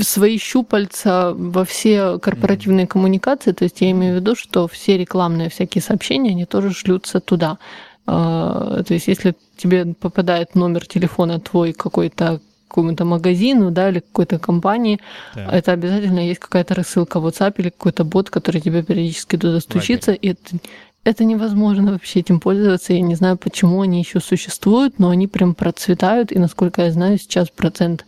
свои 0.00 0.38
щупальца 0.38 1.32
во 1.34 1.64
все 1.64 2.18
корпоративные 2.18 2.86
коммуникации. 2.86 3.52
То 3.52 3.64
есть 3.64 3.80
я 3.80 3.90
имею 3.90 4.14
в 4.14 4.20
виду, 4.20 4.36
что 4.36 4.68
все 4.68 4.96
рекламные 4.96 5.48
всякие 5.48 5.82
сообщения, 5.82 6.30
они 6.30 6.44
тоже 6.44 6.72
шлются 6.72 7.20
туда. 7.20 7.58
А, 8.06 8.82
то 8.82 8.94
есть 8.94 9.08
если 9.08 9.34
тебе 9.56 9.94
попадает 9.94 10.54
номер 10.54 10.86
телефона 10.86 11.40
твой 11.40 11.72
какой-то 11.72 12.40
какому-то 12.72 13.04
магазину, 13.04 13.70
да, 13.70 13.90
или 13.90 14.00
какой-то 14.00 14.38
компании, 14.38 14.98
да. 15.34 15.50
это 15.52 15.72
обязательно 15.72 16.20
есть 16.20 16.40
какая-то 16.40 16.74
рассылка 16.74 17.20
в 17.20 17.26
WhatsApp 17.26 17.54
или 17.58 17.68
какой-то 17.68 18.04
бот, 18.04 18.30
который 18.30 18.62
тебе 18.62 18.82
периодически 18.82 19.36
туда 19.36 19.60
стучится, 19.60 20.12
и 20.12 20.28
это, 20.30 20.56
это 21.04 21.24
невозможно 21.24 21.92
вообще 21.92 22.20
этим 22.20 22.40
пользоваться. 22.40 22.94
Я 22.94 23.02
не 23.02 23.14
знаю, 23.14 23.36
почему 23.36 23.82
они 23.82 23.98
еще 23.98 24.20
существуют, 24.20 24.98
но 24.98 25.10
они 25.10 25.26
прям 25.26 25.54
процветают, 25.54 26.32
и 26.32 26.38
насколько 26.38 26.82
я 26.82 26.90
знаю, 26.90 27.18
сейчас 27.18 27.50
процент 27.50 28.06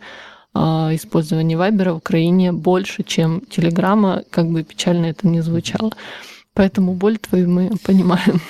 а, 0.55 0.89
использование 0.93 1.57
Вайбера 1.57 1.93
в 1.93 1.97
Украине 1.97 2.51
больше, 2.51 3.03
чем 3.03 3.41
Телеграма, 3.41 4.23
как 4.31 4.49
бы 4.49 4.63
печально 4.63 5.07
это 5.07 5.27
ни 5.27 5.41
звучало. 5.41 5.91
Поэтому 6.55 6.93
боль 6.93 7.17
твою 7.17 7.49
мы 7.49 7.71
понимаем. 7.85 8.41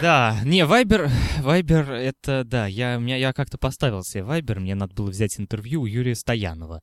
Да, 0.00 0.40
не, 0.44 0.66
Вайбер, 0.66 1.10
Вайбер, 1.40 1.92
это, 1.92 2.44
да, 2.44 2.66
я, 2.66 2.96
меня, 2.96 3.16
я 3.16 3.32
как-то 3.32 3.58
поставил 3.58 4.02
себе 4.02 4.24
Вайбер, 4.24 4.58
мне 4.60 4.74
надо 4.74 4.94
было 4.94 5.10
взять 5.10 5.38
интервью 5.38 5.82
у 5.82 5.86
Юрия 5.86 6.14
Стоянова. 6.14 6.82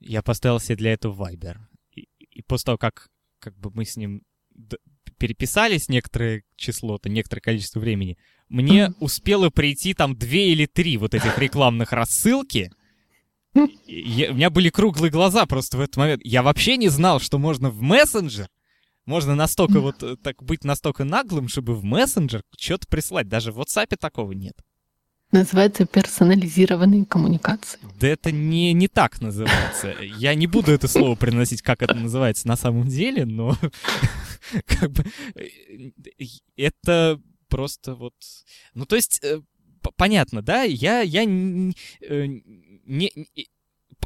Я 0.00 0.22
поставил 0.22 0.60
себе 0.60 0.76
для 0.76 0.92
этого 0.92 1.12
Вайбер. 1.12 1.60
И, 1.92 2.08
и 2.18 2.42
после 2.42 2.66
того, 2.66 2.78
как, 2.78 3.08
как 3.38 3.56
бы 3.58 3.70
мы 3.74 3.84
с 3.84 3.96
ним 3.96 4.22
переписались 5.18 5.88
некоторое 5.88 6.44
число-то, 6.56 7.08
некоторое 7.08 7.42
количество 7.42 7.80
времени, 7.80 8.16
мне 8.48 8.92
успело 9.00 9.50
прийти 9.50 9.92
там 9.92 10.16
две 10.16 10.52
или 10.52 10.66
три 10.66 10.96
вот 10.96 11.14
этих 11.14 11.38
рекламных 11.38 11.92
рассылки, 11.92 12.72
я, 13.86 14.30
у 14.30 14.34
меня 14.34 14.50
были 14.50 14.70
круглые 14.70 15.10
глаза 15.10 15.44
просто 15.46 15.76
в 15.76 15.80
этот 15.80 15.96
момент. 15.96 16.22
Я 16.24 16.42
вообще 16.42 16.76
не 16.76 16.88
знал, 16.88 17.20
что 17.20 17.38
можно 17.38 17.70
в 17.70 17.82
мессенджер, 17.82 18.48
можно 19.08 19.34
настолько 19.34 19.80
вот 19.80 20.02
э, 20.02 20.16
так 20.16 20.42
быть 20.42 20.64
настолько 20.64 21.02
наглым, 21.02 21.48
чтобы 21.48 21.74
в 21.74 21.82
мессенджер 21.82 22.42
что-то 22.58 22.86
прислать. 22.88 23.26
Даже 23.26 23.52
в 23.52 23.58
WhatsApp 23.58 23.96
такого 23.96 24.32
нет. 24.32 24.54
Называется 25.32 25.86
персонализированные 25.86 27.06
коммуникации. 27.06 27.78
Да 27.98 28.06
это 28.06 28.30
не, 28.30 28.74
не 28.74 28.86
так 28.86 29.20
называется. 29.22 29.94
Я 30.18 30.34
не 30.34 30.46
буду 30.46 30.72
это 30.72 30.88
слово 30.88 31.16
приносить, 31.16 31.62
как 31.62 31.82
это 31.82 31.94
называется 31.94 32.46
на 32.48 32.56
самом 32.56 32.86
деле, 32.86 33.24
но 33.24 33.56
как 34.66 34.90
бы 34.90 35.04
э, 35.34 35.90
это 36.56 37.18
просто 37.48 37.94
вот... 37.94 38.14
Ну, 38.74 38.84
то 38.84 38.96
есть, 38.96 39.20
э, 39.24 39.40
понятно, 39.96 40.42
да, 40.42 40.64
я, 40.64 41.00
я 41.00 41.24
не, 41.24 41.74
не, 42.84 43.12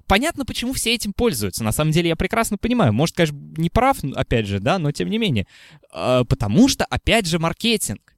понятно, 0.06 0.44
почему 0.44 0.72
все 0.72 0.94
этим 0.94 1.12
пользуются. 1.12 1.64
На 1.64 1.72
самом 1.72 1.92
деле 1.92 2.08
я 2.08 2.16
прекрасно 2.16 2.58
понимаю. 2.58 2.92
Может, 2.92 3.16
конечно, 3.16 3.38
не 3.56 3.70
прав, 3.70 3.98
опять 4.14 4.46
же, 4.46 4.60
да, 4.60 4.78
но 4.78 4.92
тем 4.92 5.08
не 5.10 5.18
менее. 5.18 5.46
Э, 5.92 6.24
потому 6.28 6.68
что, 6.68 6.84
опять 6.84 7.26
же, 7.26 7.38
маркетинг. 7.38 8.16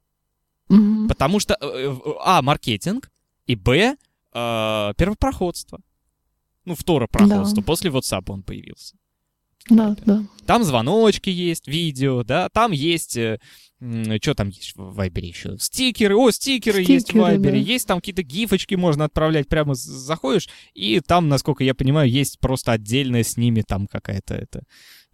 Mm-hmm. 0.70 1.08
Потому 1.08 1.40
что, 1.40 1.56
э, 1.60 1.96
а, 2.24 2.42
маркетинг, 2.42 3.10
и 3.46 3.54
б, 3.54 3.96
э, 4.32 4.92
первопроходство. 4.96 5.80
Ну, 6.64 6.74
второпроходство. 6.74 7.62
Да. 7.62 7.66
После 7.66 7.90
WhatsApp 7.90 8.24
он 8.28 8.42
появился. 8.42 8.96
Да, 9.70 9.96
да. 10.04 10.24
Там 10.46 10.62
звоночки 10.62 11.30
есть, 11.30 11.68
видео, 11.68 12.22
да, 12.22 12.48
там 12.50 12.72
есть... 12.72 13.16
Э, 13.16 13.38
что 14.22 14.34
там 14.34 14.48
есть 14.48 14.74
в 14.76 14.94
Вайбере 14.94 15.28
еще? 15.28 15.56
Стикеры, 15.58 16.16
о, 16.16 16.30
стикеры, 16.30 16.84
стикеры 16.84 16.92
есть 16.94 17.12
в 17.12 17.18
Вайбере, 17.18 17.60
да. 17.60 17.72
есть 17.72 17.86
там 17.86 17.98
какие-то 17.98 18.22
гифочки 18.22 18.74
можно 18.74 19.04
отправлять, 19.04 19.48
прямо 19.48 19.74
заходишь, 19.74 20.48
и 20.74 21.00
там, 21.00 21.28
насколько 21.28 21.64
я 21.64 21.74
понимаю, 21.74 22.10
есть 22.10 22.38
просто 22.40 22.72
отдельная 22.72 23.24
с 23.24 23.36
ними 23.36 23.62
там 23.66 23.86
какая-то 23.86 24.34
это 24.34 24.62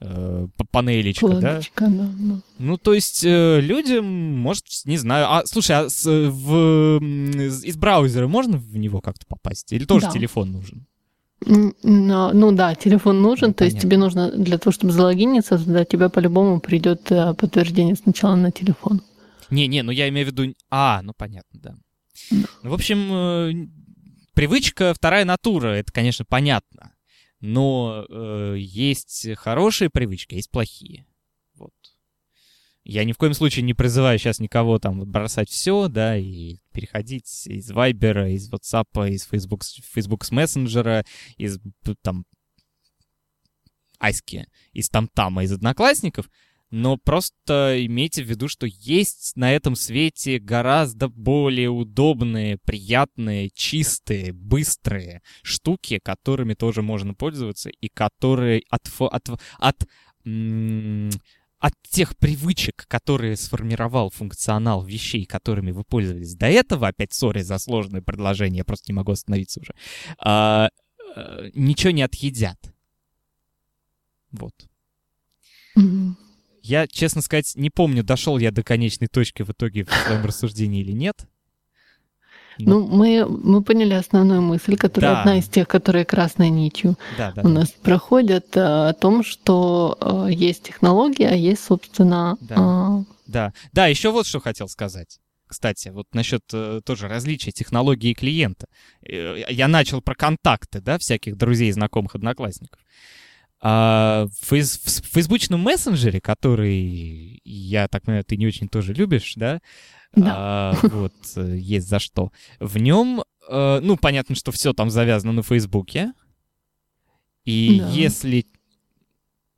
э, 0.00 0.46
панелечка, 0.70 1.26
Планочка, 1.26 1.86
да? 1.86 1.90
да, 1.90 2.10
да. 2.18 2.42
Ну, 2.58 2.76
то 2.76 2.94
есть 2.94 3.24
э, 3.24 3.60
людям, 3.60 4.06
может, 4.06 4.64
не 4.84 4.98
знаю, 4.98 5.26
а, 5.32 5.46
слушай, 5.46 5.76
а 5.76 5.88
с, 5.88 6.04
в, 6.04 7.00
из 7.00 7.76
браузера 7.76 8.26
можно 8.26 8.58
в 8.58 8.76
него 8.76 9.00
как-то 9.00 9.26
попасть? 9.26 9.72
Или 9.72 9.84
тоже 9.84 10.06
да. 10.06 10.12
телефон 10.12 10.52
нужен? 10.52 10.86
Ну 11.46 12.52
да, 12.52 12.74
телефон 12.74 13.22
нужен, 13.22 13.48
ну, 13.48 13.54
то 13.54 13.64
есть 13.64 13.80
тебе 13.80 13.96
нужно 13.96 14.30
для 14.30 14.58
того, 14.58 14.72
чтобы 14.72 14.92
залогиниться, 14.92 15.58
туда 15.58 15.84
тебе 15.84 16.10
по-любому 16.10 16.60
придет 16.60 17.10
э, 17.10 17.34
подтверждение 17.34 17.96
сначала 17.96 18.36
на 18.36 18.52
телефон. 18.52 19.02
Не-не, 19.48 19.82
ну 19.82 19.90
я 19.90 20.08
имею 20.10 20.26
в 20.26 20.30
виду... 20.30 20.54
А, 20.70 21.00
ну 21.02 21.12
понятно, 21.16 21.60
да. 21.60 21.74
Ну, 22.30 22.70
в 22.70 22.74
общем, 22.74 23.12
э, 23.12 23.68
привычка 24.34 24.92
вторая 24.94 25.24
натура, 25.24 25.68
это, 25.68 25.90
конечно, 25.92 26.24
понятно. 26.24 26.92
Но 27.40 28.04
э, 28.08 28.56
есть 28.58 29.26
хорошие 29.36 29.88
привычки, 29.88 30.34
есть 30.34 30.50
плохие. 30.50 31.06
Вот. 31.54 31.72
Я 32.84 33.04
ни 33.04 33.12
в 33.12 33.18
коем 33.18 33.34
случае 33.34 33.62
не 33.62 33.74
призываю 33.74 34.18
сейчас 34.18 34.40
никого 34.40 34.78
там 34.78 35.04
бросать 35.04 35.50
все, 35.50 35.88
да, 35.88 36.16
и 36.16 36.56
переходить 36.72 37.46
из 37.46 37.70
Viber, 37.70 38.32
из 38.32 38.50
WhatsApp, 38.50 39.10
из 39.10 39.24
Facebook, 39.24 39.62
Facebook 39.64 40.30
мессенджера, 40.30 41.04
из 41.36 41.58
там 42.02 42.24
Айски, 43.98 44.46
из 44.72 44.88
Тамтама, 44.88 45.44
из 45.44 45.52
Одноклассников, 45.52 46.30
но 46.70 46.96
просто 46.96 47.76
имейте 47.84 48.22
в 48.22 48.28
виду, 48.28 48.48
что 48.48 48.66
есть 48.66 49.36
на 49.36 49.52
этом 49.52 49.74
свете 49.74 50.38
гораздо 50.38 51.08
более 51.08 51.68
удобные, 51.68 52.58
приятные, 52.58 53.50
чистые, 53.50 54.32
быстрые 54.32 55.20
штуки, 55.42 56.00
которыми 56.02 56.54
тоже 56.54 56.82
можно 56.82 57.12
пользоваться 57.12 57.68
и 57.68 57.88
которые 57.88 58.62
от, 58.70 58.88
от, 59.00 59.28
от, 59.28 59.40
от 59.58 59.88
от 61.60 61.74
тех 61.88 62.16
привычек, 62.16 62.86
которые 62.88 63.36
сформировал 63.36 64.10
функционал 64.10 64.82
вещей, 64.82 65.26
которыми 65.26 65.70
вы 65.70 65.84
пользовались 65.84 66.34
до 66.34 66.46
этого, 66.46 66.88
опять 66.88 67.12
сори 67.12 67.42
за 67.42 67.58
сложное 67.58 68.00
предложение, 68.00 68.58
я 68.58 68.64
просто 68.64 68.90
не 68.90 68.96
могу 68.96 69.12
остановиться 69.12 69.60
уже, 69.60 69.74
а, 70.18 70.70
а, 71.14 71.50
ничего 71.54 71.90
не 71.90 72.02
отъедят. 72.02 72.58
Вот. 74.32 74.54
Mm-hmm. 75.76 76.14
Я, 76.62 76.86
честно 76.86 77.20
сказать, 77.20 77.52
не 77.56 77.68
помню, 77.68 78.02
дошел 78.02 78.38
я 78.38 78.50
до 78.50 78.62
конечной 78.62 79.08
точки 79.08 79.42
в 79.42 79.50
итоге 79.50 79.84
в 79.84 79.90
своем 79.90 80.24
рассуждении 80.24 80.80
или 80.80 80.92
нет. 80.92 81.26
Ну, 82.66 82.86
мы, 82.86 83.26
мы 83.26 83.62
поняли 83.62 83.94
основную 83.94 84.42
мысль, 84.42 84.76
которая 84.76 85.12
да. 85.12 85.20
одна 85.20 85.38
из 85.38 85.48
тех, 85.48 85.68
которые 85.68 86.04
красной 86.04 86.50
нитью 86.50 86.96
да, 87.18 87.32
да, 87.32 87.42
у 87.42 87.48
нас 87.48 87.68
да. 87.68 87.74
проходят, 87.82 88.56
э, 88.56 88.60
о 88.60 88.92
том, 88.92 89.24
что 89.24 89.96
э, 90.00 90.32
есть 90.32 90.64
технология, 90.64 91.28
а 91.28 91.34
есть, 91.34 91.64
собственно... 91.64 92.36
Да, 92.40 92.54
а... 92.58 93.04
да. 93.26 93.52
да 93.72 93.86
еще 93.86 94.10
вот 94.10 94.26
что 94.26 94.40
хотел 94.40 94.68
сказать. 94.68 95.18
Кстати, 95.46 95.88
вот 95.88 96.06
насчет 96.12 96.42
э, 96.52 96.80
тоже 96.84 97.08
различия 97.08 97.50
технологии 97.50 98.14
клиента. 98.14 98.66
Я 99.02 99.66
начал 99.66 100.00
про 100.00 100.14
контакты, 100.14 100.80
да, 100.80 100.96
всяких 100.98 101.36
друзей, 101.36 101.72
знакомых, 101.72 102.14
одноклассников. 102.14 102.80
А 103.62 104.26
в, 104.26 104.46
фейс, 104.46 104.78
в 104.78 105.06
фейсбучном 105.12 105.60
мессенджере, 105.60 106.20
который, 106.20 107.40
я 107.44 107.88
так 107.88 108.04
понимаю, 108.04 108.24
ты 108.24 108.36
не 108.36 108.46
очень 108.46 108.68
тоже 108.68 108.94
любишь, 108.94 109.34
да, 109.36 109.60
да. 110.14 110.32
А, 110.36 110.78
вот, 110.82 111.14
э, 111.36 111.56
есть 111.56 111.88
за 111.88 111.98
что. 111.98 112.32
В 112.58 112.78
нем, 112.78 113.22
э, 113.48 113.80
ну, 113.82 113.96
понятно, 113.96 114.34
что 114.34 114.50
все 114.50 114.72
там 114.72 114.90
завязано 114.90 115.32
на 115.32 115.42
Фейсбуке. 115.42 116.12
И 117.44 117.78
да. 117.80 117.90
если 117.90 118.46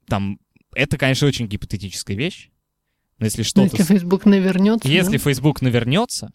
там... 0.07 0.38
Это, 0.74 0.98
конечно, 0.98 1.26
очень 1.26 1.46
гипотетическая 1.46 2.16
вещь. 2.16 2.50
Но 3.18 3.26
если 3.26 3.42
что-то... 3.42 3.76
Если 3.76 3.94
Facebook 3.94 4.26
навернется. 4.26 4.88
Если 4.88 5.16
да? 5.16 5.18
Facebook 5.18 5.62
навернется, 5.62 6.32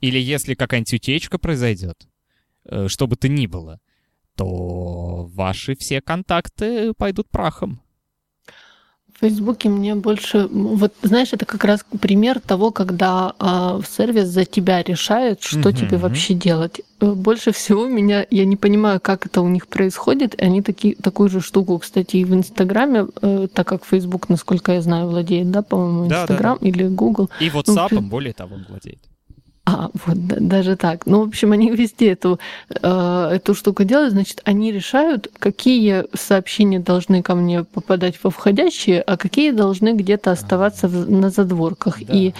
или 0.00 0.18
если 0.18 0.54
какая-нибудь 0.54 0.94
утечка 0.94 1.38
произойдет, 1.38 2.06
э, 2.64 2.86
что 2.88 3.06
бы 3.06 3.16
то 3.16 3.28
ни 3.28 3.46
было, 3.46 3.80
то 4.36 5.28
ваши 5.34 5.74
все 5.76 6.00
контакты 6.00 6.92
пойдут 6.94 7.28
прахом. 7.30 7.80
В 9.14 9.24
Фейсбуке 9.24 9.68
мне 9.68 9.94
больше, 9.94 10.48
вот 10.50 10.94
знаешь, 11.02 11.32
это 11.32 11.46
как 11.46 11.62
раз 11.64 11.84
пример 12.00 12.40
того, 12.40 12.72
когда 12.72 13.34
э, 13.38 13.80
сервис 13.88 14.26
за 14.26 14.44
тебя 14.44 14.82
решает, 14.82 15.42
что 15.42 15.68
угу. 15.68 15.76
тебе 15.76 15.96
вообще 15.96 16.34
делать. 16.34 16.80
Э, 16.98 17.12
больше 17.12 17.52
всего 17.52 17.86
меня, 17.86 18.26
я 18.30 18.44
не 18.44 18.56
понимаю, 18.56 19.00
как 19.00 19.26
это 19.26 19.42
у 19.42 19.48
них 19.48 19.68
происходит. 19.68 20.40
Они 20.42 20.60
таки, 20.60 20.94
такую 20.94 21.28
же 21.28 21.40
штуку, 21.40 21.78
кстати, 21.78 22.16
и 22.16 22.24
в 22.24 22.34
Инстаграме, 22.34 23.06
э, 23.20 23.48
так 23.52 23.68
как 23.68 23.84
Фейсбук, 23.84 24.28
насколько 24.28 24.72
я 24.72 24.82
знаю, 24.82 25.08
владеет, 25.08 25.50
да, 25.50 25.62
по-моему, 25.62 26.06
Инстаграм 26.06 26.58
да, 26.58 26.60
да, 26.60 26.60
да. 26.60 26.68
или 26.68 26.88
Google. 26.88 27.30
И 27.38 27.48
WhatsApp, 27.48 27.88
ну, 27.90 28.00
более 28.00 28.32
того, 28.32 28.56
он 28.56 28.66
владеет. 28.68 29.11
А, 29.64 29.90
вот 29.94 30.26
да, 30.26 30.36
даже 30.40 30.76
так. 30.76 31.06
Ну, 31.06 31.24
в 31.24 31.28
общем, 31.28 31.52
они 31.52 31.70
везде 31.70 32.12
эту, 32.12 32.40
э, 32.68 33.28
эту 33.32 33.54
штуку 33.54 33.84
делают. 33.84 34.12
Значит, 34.12 34.40
они 34.44 34.72
решают, 34.72 35.28
какие 35.38 36.04
сообщения 36.16 36.80
должны 36.80 37.22
ко 37.22 37.36
мне 37.36 37.62
попадать 37.62 38.18
во 38.22 38.30
входящие, 38.30 39.00
а 39.02 39.16
какие 39.16 39.52
должны 39.52 39.92
где-то 39.94 40.32
оставаться 40.32 40.88
в, 40.88 41.08
на 41.08 41.30
задворках. 41.30 41.98
Да. 42.04 42.12
И 42.12 42.34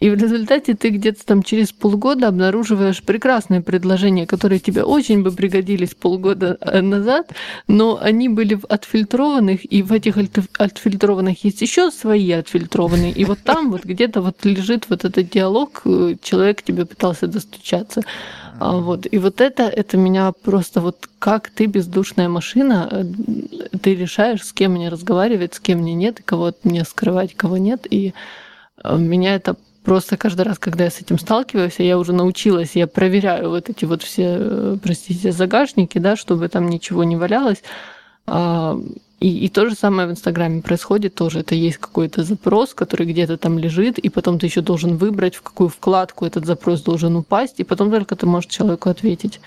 и 0.00 0.10
в 0.10 0.14
результате 0.14 0.74
ты 0.74 0.90
где-то 0.90 1.24
там 1.24 1.42
через 1.42 1.72
полгода 1.72 2.28
обнаруживаешь 2.28 3.02
прекрасные 3.02 3.62
предложения, 3.62 4.26
которые 4.26 4.58
тебе 4.58 4.82
очень 4.82 5.22
бы 5.22 5.30
пригодились 5.30 5.94
полгода 5.94 6.58
э, 6.60 6.80
назад, 6.80 7.32
но 7.68 7.98
они 8.00 8.28
были 8.28 8.54
в 8.54 8.64
отфильтрованных, 8.66 9.72
и 9.72 9.82
в 9.82 9.92
этих 9.92 10.16
отфильтрованных 10.58 11.44
есть 11.44 11.62
еще 11.62 11.90
свои 11.90 12.32
отфильтрованные. 12.32 13.12
И 13.12 13.24
вот 13.24 13.38
там 13.44 13.70
вот 13.70 13.84
где-то 13.84 14.20
вот 14.20 14.44
лежит 14.44 14.90
вот 14.90 15.04
этот 15.04 15.30
диалог, 15.30 15.82
э, 15.84 16.16
человек 16.20 16.62
тебе 16.62 16.86
пытался 16.86 17.28
достучаться. 17.28 18.02
А 18.58 18.76
вот. 18.76 19.06
И 19.10 19.18
вот 19.18 19.40
это, 19.40 19.62
это 19.62 19.96
меня 19.96 20.32
просто 20.32 20.80
вот 20.80 21.08
как 21.18 21.50
ты 21.50 21.66
бездушная 21.66 22.28
машина, 22.28 22.88
э, 22.90 23.04
ты 23.80 23.94
решаешь, 23.94 24.42
с 24.42 24.52
кем 24.52 24.72
мне 24.72 24.88
разговаривать, 24.88 25.54
с 25.54 25.60
кем 25.60 25.78
мне 25.78 25.94
нет, 25.94 26.18
и 26.18 26.22
кого 26.24 26.52
мне 26.64 26.84
скрывать, 26.84 27.34
кого 27.34 27.58
нет. 27.58 27.86
И 27.88 28.12
меня 28.84 29.36
это 29.36 29.56
Просто 29.84 30.16
каждый 30.16 30.42
раз, 30.42 30.58
когда 30.58 30.84
я 30.84 30.90
с 30.90 31.00
этим 31.00 31.18
сталкиваюсь, 31.18 31.74
я 31.78 31.98
уже 31.98 32.14
научилась, 32.14 32.74
я 32.74 32.86
проверяю 32.86 33.50
вот 33.50 33.68
эти 33.68 33.84
вот 33.84 34.02
все, 34.02 34.38
э, 34.40 34.76
простите, 34.82 35.30
загашники, 35.30 35.98
да, 35.98 36.16
чтобы 36.16 36.48
там 36.48 36.70
ничего 36.70 37.04
не 37.04 37.16
валялось. 37.16 37.62
А, 38.26 38.78
и, 39.20 39.44
и 39.44 39.48
то 39.50 39.68
же 39.68 39.74
самое 39.74 40.08
в 40.08 40.10
Инстаграме 40.10 40.62
происходит 40.62 41.14
тоже. 41.14 41.40
Это 41.40 41.54
есть 41.54 41.76
какой-то 41.76 42.24
запрос, 42.24 42.72
который 42.72 43.06
где-то 43.06 43.36
там 43.36 43.58
лежит, 43.58 43.98
и 43.98 44.08
потом 44.08 44.38
ты 44.38 44.46
еще 44.46 44.62
должен 44.62 44.96
выбрать, 44.96 45.34
в 45.34 45.42
какую 45.42 45.68
вкладку 45.68 46.24
этот 46.24 46.46
запрос 46.46 46.80
должен 46.80 47.16
упасть, 47.16 47.60
и 47.60 47.64
потом 47.64 47.90
только 47.90 48.16
ты 48.16 48.24
можешь 48.24 48.50
человеку 48.50 48.88
ответить. 48.88 49.38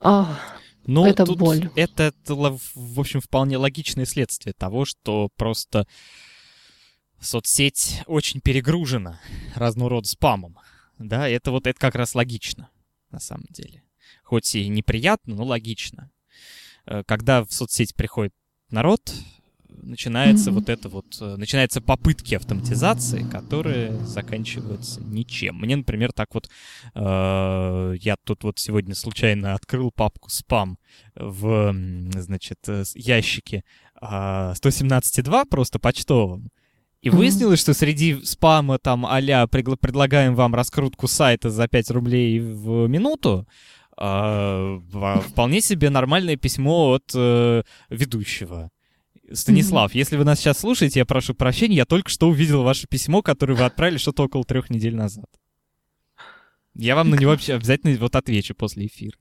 А, 0.00 0.38
ну, 0.86 1.06
это 1.06 1.26
боль. 1.26 1.70
Это, 1.74 2.12
в 2.26 3.00
общем, 3.00 3.20
вполне 3.20 3.56
логичное 3.56 4.06
следствие 4.06 4.54
того, 4.56 4.84
что 4.84 5.28
просто 5.36 5.86
соцсеть 7.20 8.02
очень 8.06 8.40
перегружена 8.40 9.20
разного 9.54 9.90
рода 9.90 10.08
спамом. 10.08 10.58
Да, 10.98 11.28
это 11.28 11.50
вот 11.50 11.66
это 11.66 11.78
как 11.78 11.94
раз 11.94 12.14
логично, 12.14 12.70
на 13.10 13.20
самом 13.20 13.46
деле. 13.50 13.82
Хоть 14.22 14.54
и 14.54 14.68
неприятно, 14.68 15.34
но 15.34 15.44
логично. 15.44 16.10
Э, 16.86 17.02
когда 17.06 17.44
в 17.44 17.52
соцсеть 17.52 17.94
приходит 17.94 18.34
народ, 18.70 19.12
начинается 19.82 20.50
mm-hmm. 20.50 20.54
вот 20.54 20.68
это 20.68 20.88
вот, 20.88 21.16
э, 21.20 21.36
начинаются 21.36 21.80
попытки 21.80 22.34
автоматизации, 22.34 23.22
которые 23.22 23.98
заканчиваются 24.04 25.00
ничем. 25.00 25.56
Мне, 25.56 25.76
например, 25.76 26.12
так 26.12 26.34
вот, 26.34 26.48
э, 26.94 27.94
я 28.00 28.16
тут 28.24 28.44
вот 28.44 28.58
сегодня 28.58 28.94
случайно 28.94 29.54
открыл 29.54 29.90
папку 29.90 30.30
спам 30.30 30.78
в, 31.14 31.74
значит, 32.14 32.58
э, 32.68 32.84
ящике 32.94 33.64
э, 34.00 34.06
117.2, 34.06 35.46
просто 35.46 35.78
почтовом, 35.78 36.50
и 37.02 37.08
выяснилось, 37.08 37.60
что 37.60 37.72
среди 37.72 38.22
спама 38.24 38.78
там 38.78 39.06
а-ля 39.06 39.46
предлагаем 39.46 40.34
вам 40.34 40.54
раскрутку 40.54 41.08
сайта 41.08 41.50
за 41.50 41.66
5 41.66 41.90
рублей 41.90 42.40
в 42.40 42.86
минуту, 42.88 43.46
А, 44.02 44.80
вполне 45.28 45.60
себе 45.60 45.90
нормальное 45.90 46.36
письмо 46.36 46.92
от 46.92 47.10
э, 47.14 47.62
ведущего. 47.90 48.70
Станислав, 49.30 49.92
mm-hmm. 49.92 49.98
если 49.98 50.16
вы 50.16 50.24
нас 50.24 50.40
сейчас 50.40 50.58
слушаете, 50.58 51.00
я 51.00 51.04
прошу 51.04 51.34
прощения, 51.34 51.76
я 51.76 51.84
только 51.84 52.08
что 52.08 52.28
увидел 52.28 52.62
ваше 52.62 52.86
письмо, 52.88 53.20
которое 53.20 53.54
вы 53.54 53.64
отправили 53.64 53.98
что-то 53.98 54.24
около 54.24 54.44
трех 54.44 54.70
недель 54.70 54.96
назад. 54.96 55.26
Я 56.74 56.96
вам 56.96 57.10
на 57.10 57.16
него 57.16 57.32
обязательно 57.32 57.94
вот 57.98 58.16
отвечу 58.16 58.54
после 58.54 58.86
эфира. 58.86 59.18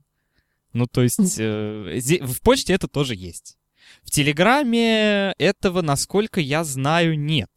Ну, 0.72 0.88
то 0.88 1.02
есть 1.02 1.36
э, 1.40 2.00
в 2.22 2.42
почте 2.42 2.74
это 2.74 2.88
тоже 2.88 3.16
есть. 3.16 3.58
В 4.04 4.12
Телеграме 4.12 5.34
этого, 5.38 5.82
насколько 5.82 6.40
я 6.40 6.64
знаю, 6.64 7.20
нет. 7.20 7.50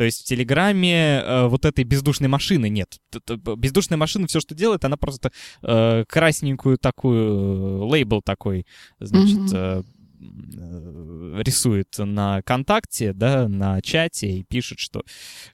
То 0.00 0.04
есть 0.04 0.22
в 0.22 0.24
Телеграме 0.24 1.20
э, 1.20 1.46
вот 1.48 1.66
этой 1.66 1.84
бездушной 1.84 2.30
машины 2.30 2.70
нет. 2.70 2.98
Бездушная 3.28 3.98
машина 3.98 4.28
все, 4.28 4.40
что 4.40 4.54
делает, 4.54 4.82
она 4.86 4.96
просто 4.96 5.30
э, 5.60 6.06
красненькую 6.08 6.78
такую, 6.78 7.84
лейбл 7.84 8.22
такой, 8.22 8.64
значит, 8.98 9.52
mm-hmm. 9.52 9.84
э, 10.22 11.42
рисует 11.42 11.88
на 11.98 12.40
ВКонтакте, 12.40 13.12
да, 13.12 13.46
на 13.46 13.82
чате 13.82 14.38
и 14.38 14.42
пишет, 14.42 14.78
что 14.78 15.04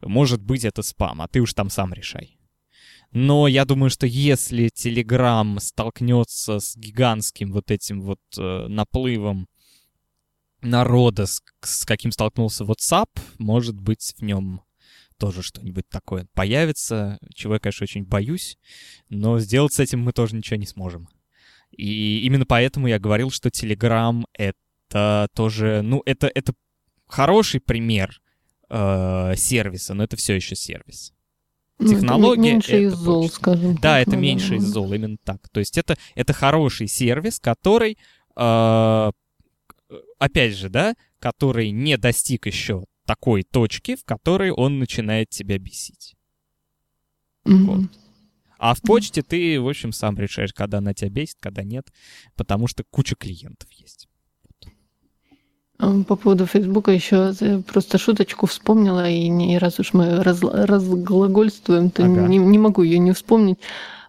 может 0.01 0.41
быть 0.41 0.65
это 0.65 0.83
спам, 0.83 1.23
а 1.23 1.27
ты 1.27 1.41
уж 1.41 1.53
там 1.53 1.69
сам 1.69 1.93
решай. 1.93 2.39
Но 3.11 3.49
я 3.49 3.65
думаю, 3.65 3.91
что 3.91 4.07
если 4.07 4.67
Telegram 4.67 5.59
столкнется 5.59 6.61
с 6.61 6.77
гигантским 6.77 7.51
вот 7.51 7.73
этим 7.73 8.01
вот 8.01 8.21
э, 8.39 8.67
наплывом 8.69 9.49
народа, 10.63 11.27
с, 11.27 11.43
с 11.63 11.85
каким 11.85 12.13
столкнулся 12.13 12.65
WhatsApp, 12.65 13.09
может 13.39 13.79
быть, 13.81 14.15
в 14.17 14.23
нем 14.23 14.63
тоже 15.19 15.43
что-нибудь 15.43 15.89
такое 15.89 16.27
появится, 16.35 17.19
чего 17.35 17.55
я, 17.55 17.61
конечно, 17.61 17.85
очень 17.85 18.05
боюсь, 18.05 18.59
но 19.09 19.39
сделать 19.39 19.73
с 19.73 19.81
этим 19.81 20.01
мы 20.01 20.13
тоже 20.13 20.37
ничего 20.37 20.57
не 20.57 20.67
сможем. 20.67 21.09
И 21.71 22.21
именно 22.21 22.47
поэтому 22.47 22.87
я 22.87 22.99
говорил, 22.99 23.31
что 23.31 23.49
Telegram— 23.49 24.25
это 24.33 25.29
тоже, 25.35 25.83
ну, 25.83 26.03
это, 26.07 26.31
это 26.35 26.55
хороший 27.07 27.61
пример 27.61 28.21
э, 28.69 29.35
сервиса, 29.37 29.95
но 29.95 30.05
это 30.05 30.17
все 30.17 30.35
еще 30.35 30.55
сервис. 30.55 31.13
Ну, 31.79 31.89
Технология... 31.89 32.53
Меньше 32.53 32.85
из 32.85 32.95
зол, 32.95 33.23
больше. 33.23 33.35
скажем 33.35 33.75
Да, 33.75 33.81
так, 33.81 34.03
это 34.03 34.11
наверное. 34.13 34.23
меньше 34.23 34.57
из 34.57 34.65
зол, 34.65 34.93
именно 34.93 35.17
так. 35.23 35.49
То 35.51 35.61
есть 35.61 35.77
это, 35.77 35.97
это 36.15 36.33
хороший 36.33 36.89
сервис, 36.89 37.39
который 37.39 37.99
э, 38.35 39.13
опять 40.19 40.55
же, 40.55 40.69
да, 40.69 40.95
который 41.19 41.71
не 41.71 41.97
достиг 41.97 42.47
еще 42.47 42.85
такой 43.05 43.43
точки, 43.43 43.97
в 43.97 44.05
которой 44.05 44.51
он 44.51 44.79
начинает 44.79 45.31
тебя 45.31 45.59
бесить. 45.59 46.15
Mm-hmm. 47.47 47.65
Вот. 47.65 47.91
А 48.59 48.75
в 48.75 48.83
почте 48.83 49.23
ты, 49.23 49.61
в 49.61 49.69
общем, 49.69 49.93
сам 49.93 50.19
решаешь, 50.19 50.53
когда 50.53 50.79
она 50.79 50.95
тебя 50.95 51.11
бесит, 51.11 51.37
когда 51.41 51.63
нет, 51.63 51.87
потому 52.37 52.67
что 52.67 52.85
куча 52.91 53.15
клиентов 53.15 53.71
есть. 53.73 54.09
По 55.79 56.17
поводу 56.17 56.47
Фейсбука 56.47 56.91
еще 56.91 57.35
просто 57.67 57.99
шуточку 57.99 58.47
вспомнила, 58.47 59.11
и 59.11 59.29
не 59.29 59.59
раз 59.59 59.79
уж 59.79 59.93
мы 59.93 60.23
раз, 60.23 60.43
разглагольствуем, 60.43 61.91
то 61.91 62.03
ага. 62.03 62.27
не, 62.27 62.39
не 62.39 62.59
могу 62.59 62.83
ее 62.83 62.99
не 62.99 63.13
вспомнить. 63.13 63.59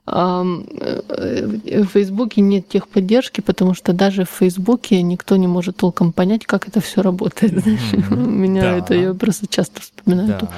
Э, 0.07 1.83
в 1.83 1.85
Фейсбуке 1.87 2.41
нет 2.41 2.69
техподдержки, 2.69 3.41
потому 3.41 3.73
что 3.73 3.91
даже 3.91 4.23
в 4.23 4.29
Фейсбуке 4.29 5.01
никто 5.01 5.35
не 5.35 5.47
может 5.47 5.77
толком 5.77 6.13
понять, 6.13 6.45
как 6.45 6.67
это 6.67 6.79
все 6.79 7.01
работает. 7.01 7.53
Mm-hmm. 7.53 8.15
Меня 8.15 8.61
да. 8.61 8.77
это 8.77 8.93
я 8.93 9.13
просто 9.13 9.47
часто 9.47 9.81
вспоминаю. 9.81 10.27
Да, 10.29 10.49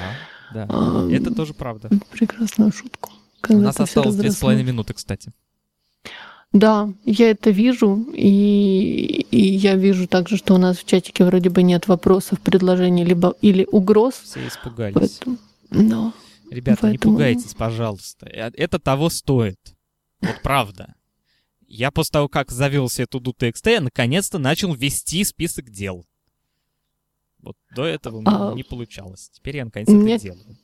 да. 0.54 0.66
А, 0.68 1.08
это 1.10 1.34
тоже 1.34 1.52
правда. 1.54 1.90
Прекрасную 2.12 2.72
шутку. 2.72 3.10
У 3.48 3.58
нас 3.58 3.80
осталось 3.80 4.14
две 4.14 4.30
с 4.30 4.36
половиной 4.36 4.64
минуты, 4.64 4.94
кстати. 4.94 5.32
Да, 6.52 6.88
я 7.04 7.30
это 7.30 7.50
вижу, 7.50 8.06
и, 8.12 9.26
и 9.30 9.40
я 9.40 9.76
вижу 9.76 10.08
также, 10.08 10.36
что 10.36 10.54
у 10.54 10.58
нас 10.58 10.78
в 10.78 10.84
чатике 10.84 11.24
вроде 11.24 11.48
бы 11.48 11.62
нет 11.62 11.86
вопросов, 11.86 12.40
предложений, 12.40 13.04
либо 13.04 13.34
или 13.40 13.66
угроз. 13.70 14.14
Все 14.24 14.46
испугались. 14.46 14.94
Поэтому, 14.94 15.36
да. 15.70 16.12
Ребята, 16.50 16.82
Поэтому... 16.82 16.92
не 16.92 16.98
пугайтесь, 16.98 17.54
пожалуйста. 17.54 18.26
Э, 18.26 18.50
это 18.54 18.78
того 18.78 19.08
стоит. 19.08 19.60
Вот 20.20 20.36
правда. 20.42 20.94
Я 21.66 21.92
после 21.92 22.12
того, 22.12 22.28
как 22.28 22.50
завелся 22.50 23.04
эту 23.04 23.20
DuTXT, 23.20 23.70
я 23.70 23.80
наконец-то 23.80 24.38
начал 24.38 24.74
вести 24.74 25.22
список 25.22 25.70
дел. 25.70 26.04
Вот 27.38 27.56
до 27.74 27.86
этого 27.86 28.22
а... 28.26 28.54
не 28.54 28.64
получалось. 28.64 29.30
Теперь 29.32 29.58
я 29.58 29.64
наконец 29.64 29.88
Мне... 29.88 30.16
это 30.16 30.24
делаю. 30.24 30.56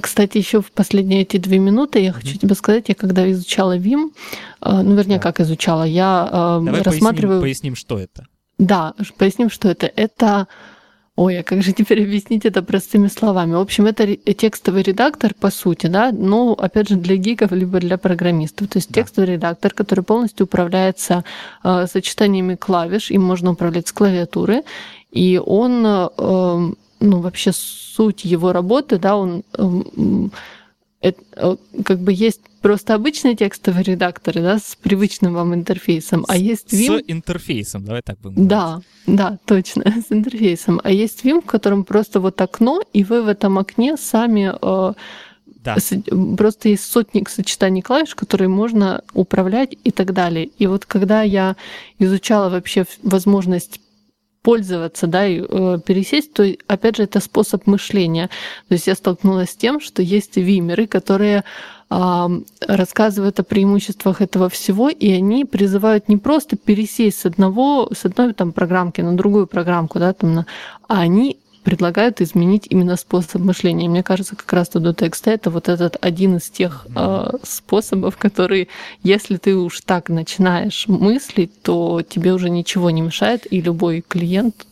Кстати, 0.00 0.38
еще 0.38 0.60
в 0.60 0.70
последние 0.72 1.22
эти 1.22 1.38
две 1.38 1.58
минуты 1.58 2.00
я 2.00 2.12
хочу 2.12 2.34
mm-hmm. 2.34 2.38
тебе 2.38 2.54
сказать, 2.54 2.88
я 2.88 2.94
когда 2.94 3.30
изучала 3.30 3.76
ВИМ, 3.76 4.12
э, 4.60 4.82
ну, 4.82 4.94
вернее, 4.94 5.16
да. 5.16 5.22
как 5.22 5.40
изучала, 5.40 5.84
я 5.84 6.28
э, 6.60 6.64
Давай 6.64 6.82
рассматриваю... 6.82 7.40
Поясним, 7.40 7.72
поясним, 7.72 7.76
что 7.76 7.98
это. 7.98 8.26
Да, 8.58 8.94
поясним, 9.16 9.50
что 9.50 9.68
это. 9.68 9.86
Это 9.86 10.46
Ой, 11.18 11.40
а 11.40 11.42
как 11.42 11.62
же 11.62 11.72
теперь 11.72 12.04
объяснить 12.04 12.46
это 12.46 12.62
простыми 12.62 13.08
словами? 13.08 13.54
В 13.54 13.60
общем, 13.60 13.86
это 13.86 14.06
текстовый 14.34 14.84
редактор, 14.84 15.34
по 15.34 15.50
сути, 15.50 15.88
да, 15.88 16.12
ну, 16.12 16.52
опять 16.52 16.88
же, 16.88 16.94
для 16.94 17.16
гиков, 17.16 17.50
либо 17.50 17.80
для 17.80 17.98
программистов. 17.98 18.68
То 18.68 18.78
есть 18.78 18.90
да. 18.90 19.00
текстовый 19.00 19.30
редактор, 19.32 19.72
который 19.74 20.04
полностью 20.04 20.46
управляется 20.46 21.24
э, 21.64 21.86
сочетаниями 21.88 22.54
клавиш, 22.54 23.10
им 23.10 23.22
можно 23.22 23.50
управлять 23.50 23.88
с 23.88 23.92
клавиатуры, 23.92 24.62
и 25.10 25.42
он, 25.44 25.84
э, 25.84 26.08
ну, 27.00 27.20
вообще 27.20 27.50
суть 27.52 28.24
его 28.24 28.52
работы, 28.52 28.98
да, 28.98 29.16
он 29.16 29.42
э, 29.54 29.82
это, 31.00 31.20
э, 31.36 31.56
как 31.84 32.00
бы 32.00 32.12
есть 32.12 32.40
просто 32.60 32.94
обычные 32.94 33.36
текстовые 33.36 33.84
редакторы, 33.84 34.42
да, 34.42 34.58
с 34.58 34.76
привычным 34.80 35.34
вам 35.34 35.54
интерфейсом, 35.54 36.24
а 36.28 36.36
есть 36.36 36.72
Vim... 36.72 36.98
С 36.98 37.04
интерфейсом, 37.06 37.84
давай 37.84 38.02
так 38.02 38.18
будем 38.18 38.48
Да, 38.48 38.80
да, 39.06 39.38
точно, 39.44 39.84
с 40.08 40.12
интерфейсом. 40.12 40.80
А 40.82 40.90
есть 40.90 41.24
Vim, 41.24 41.40
в 41.40 41.46
котором 41.46 41.84
просто 41.84 42.20
вот 42.20 42.40
окно, 42.40 42.82
и 42.92 43.04
вы 43.04 43.22
в 43.22 43.28
этом 43.28 43.58
окне 43.58 43.96
сами... 43.96 44.52
Э, 44.60 44.94
да. 45.64 45.76
Просто 46.36 46.70
есть 46.70 46.90
сотник 46.90 47.28
сочетаний 47.28 47.82
клавиш, 47.82 48.14
которые 48.14 48.48
можно 48.48 49.02
управлять 49.12 49.76
и 49.84 49.90
так 49.90 50.14
далее. 50.14 50.46
И 50.46 50.66
вот 50.66 50.86
когда 50.86 51.22
я 51.22 51.56
изучала 51.98 52.48
вообще 52.48 52.86
возможность 53.02 53.80
пользоваться, 54.42 55.06
да, 55.06 55.26
и 55.26 55.40
э, 55.40 55.78
пересесть, 55.84 56.32
то 56.32 56.44
опять 56.66 56.96
же 56.96 57.04
это 57.04 57.20
способ 57.20 57.66
мышления. 57.66 58.28
То 58.68 58.74
есть 58.74 58.86
я 58.86 58.94
столкнулась 58.94 59.50
с 59.50 59.56
тем, 59.56 59.80
что 59.80 60.02
есть 60.02 60.36
вимеры, 60.36 60.86
которые 60.86 61.44
рассказывают 61.90 63.40
о 63.40 63.44
преимуществах 63.44 64.20
этого 64.20 64.50
всего, 64.50 64.90
и 64.90 65.10
они 65.10 65.46
призывают 65.46 66.06
не 66.10 66.18
просто 66.18 66.58
пересесть 66.58 67.20
с 67.20 67.24
одного, 67.24 67.88
с 67.94 68.04
одной 68.04 68.34
там 68.34 68.52
программки 68.52 69.00
на 69.00 69.16
другую 69.16 69.46
программку, 69.46 69.98
да, 69.98 70.12
там, 70.12 70.34
на, 70.34 70.46
а 70.86 71.00
они 71.00 71.38
предлагают 71.68 72.22
изменить 72.22 72.66
именно 72.70 72.96
способ 72.96 73.42
мышления. 73.42 73.90
Мне 73.90 74.02
кажется, 74.02 74.34
как 74.34 74.50
раз 74.54 74.70
до 74.70 74.94
текста 74.94 75.32
это 75.32 75.50
вот 75.50 75.68
этот 75.68 75.98
один 76.00 76.38
из 76.38 76.48
тех 76.48 76.86
э, 76.96 77.30
способов, 77.42 78.16
который, 78.16 78.70
если 79.02 79.36
ты 79.36 79.54
уж 79.54 79.82
так 79.82 80.08
начинаешь 80.08 80.88
мыслить, 80.88 81.60
то 81.60 82.00
тебе 82.00 82.32
уже 82.32 82.48
ничего 82.48 82.88
не 82.88 83.02
мешает, 83.02 83.46
и 83.52 83.60
любой 83.60 84.00
клиент. 84.00 84.66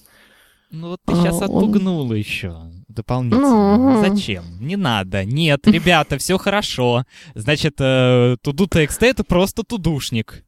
Ну 0.70 0.88
вот 0.88 1.00
ты 1.04 1.14
сейчас 1.16 1.42
а, 1.42 1.44
отпугнула 1.44 2.12
он... 2.12 2.16
еще 2.16 2.56
дополнительно. 2.88 3.76
Ну... 3.76 4.08
Зачем? 4.08 4.44
Не 4.58 4.76
надо. 4.76 5.22
Нет, 5.26 5.66
ребята, 5.66 6.16
все 6.16 6.38
хорошо. 6.38 7.04
Значит, 7.34 7.74
э, 7.78 8.38
туду 8.40 8.66
текст 8.68 9.02
это 9.02 9.22
просто 9.22 9.64
тудушник. 9.64 10.46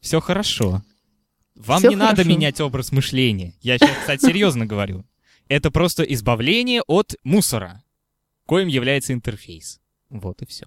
Все 0.00 0.22
хорошо. 0.22 0.80
Вам 1.54 1.82
не 1.82 1.96
хорошо. 1.96 1.98
надо 1.98 2.24
менять 2.24 2.62
образ 2.62 2.92
мышления. 2.92 3.52
Я 3.60 3.76
сейчас, 3.76 3.90
кстати, 4.00 4.24
серьезно 4.24 4.64
говорю 4.64 5.04
это 5.50 5.70
просто 5.70 6.04
избавление 6.04 6.80
от 6.86 7.16
мусора, 7.24 7.82
коим 8.46 8.68
является 8.68 9.12
интерфейс. 9.12 9.80
Вот 10.08 10.40
и 10.42 10.46
все. 10.46 10.66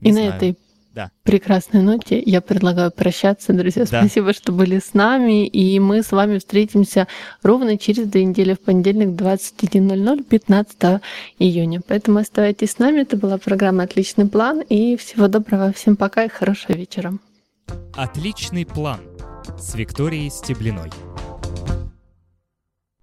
Не 0.00 0.10
и 0.10 0.12
знаю. 0.12 0.30
на 0.30 0.36
этой 0.36 0.58
да. 0.92 1.10
прекрасной 1.22 1.82
ноте 1.82 2.22
я 2.24 2.42
предлагаю 2.42 2.92
прощаться, 2.92 3.54
друзья. 3.54 3.86
Да. 3.90 4.00
Спасибо, 4.00 4.34
что 4.34 4.52
были 4.52 4.78
с 4.78 4.92
нами. 4.92 5.46
И 5.46 5.80
мы 5.80 6.02
с 6.02 6.12
вами 6.12 6.38
встретимся 6.38 7.08
ровно 7.42 7.78
через 7.78 8.06
две 8.06 8.26
недели 8.26 8.52
в 8.52 8.60
понедельник 8.60 9.08
21.00, 9.08 10.22
15 10.22 11.00
июня. 11.38 11.80
Поэтому 11.88 12.18
оставайтесь 12.18 12.72
с 12.72 12.78
нами. 12.78 13.00
Это 13.00 13.16
была 13.16 13.38
программа 13.38 13.84
«Отличный 13.84 14.28
план». 14.28 14.60
И 14.60 14.96
всего 14.98 15.28
доброго. 15.28 15.72
Всем 15.72 15.96
пока 15.96 16.24
и 16.24 16.28
хорошего 16.28 16.76
вечера. 16.76 17.14
«Отличный 17.94 18.66
план» 18.66 19.00
с 19.58 19.74
Викторией 19.74 20.30
Стеблиной. 20.30 20.90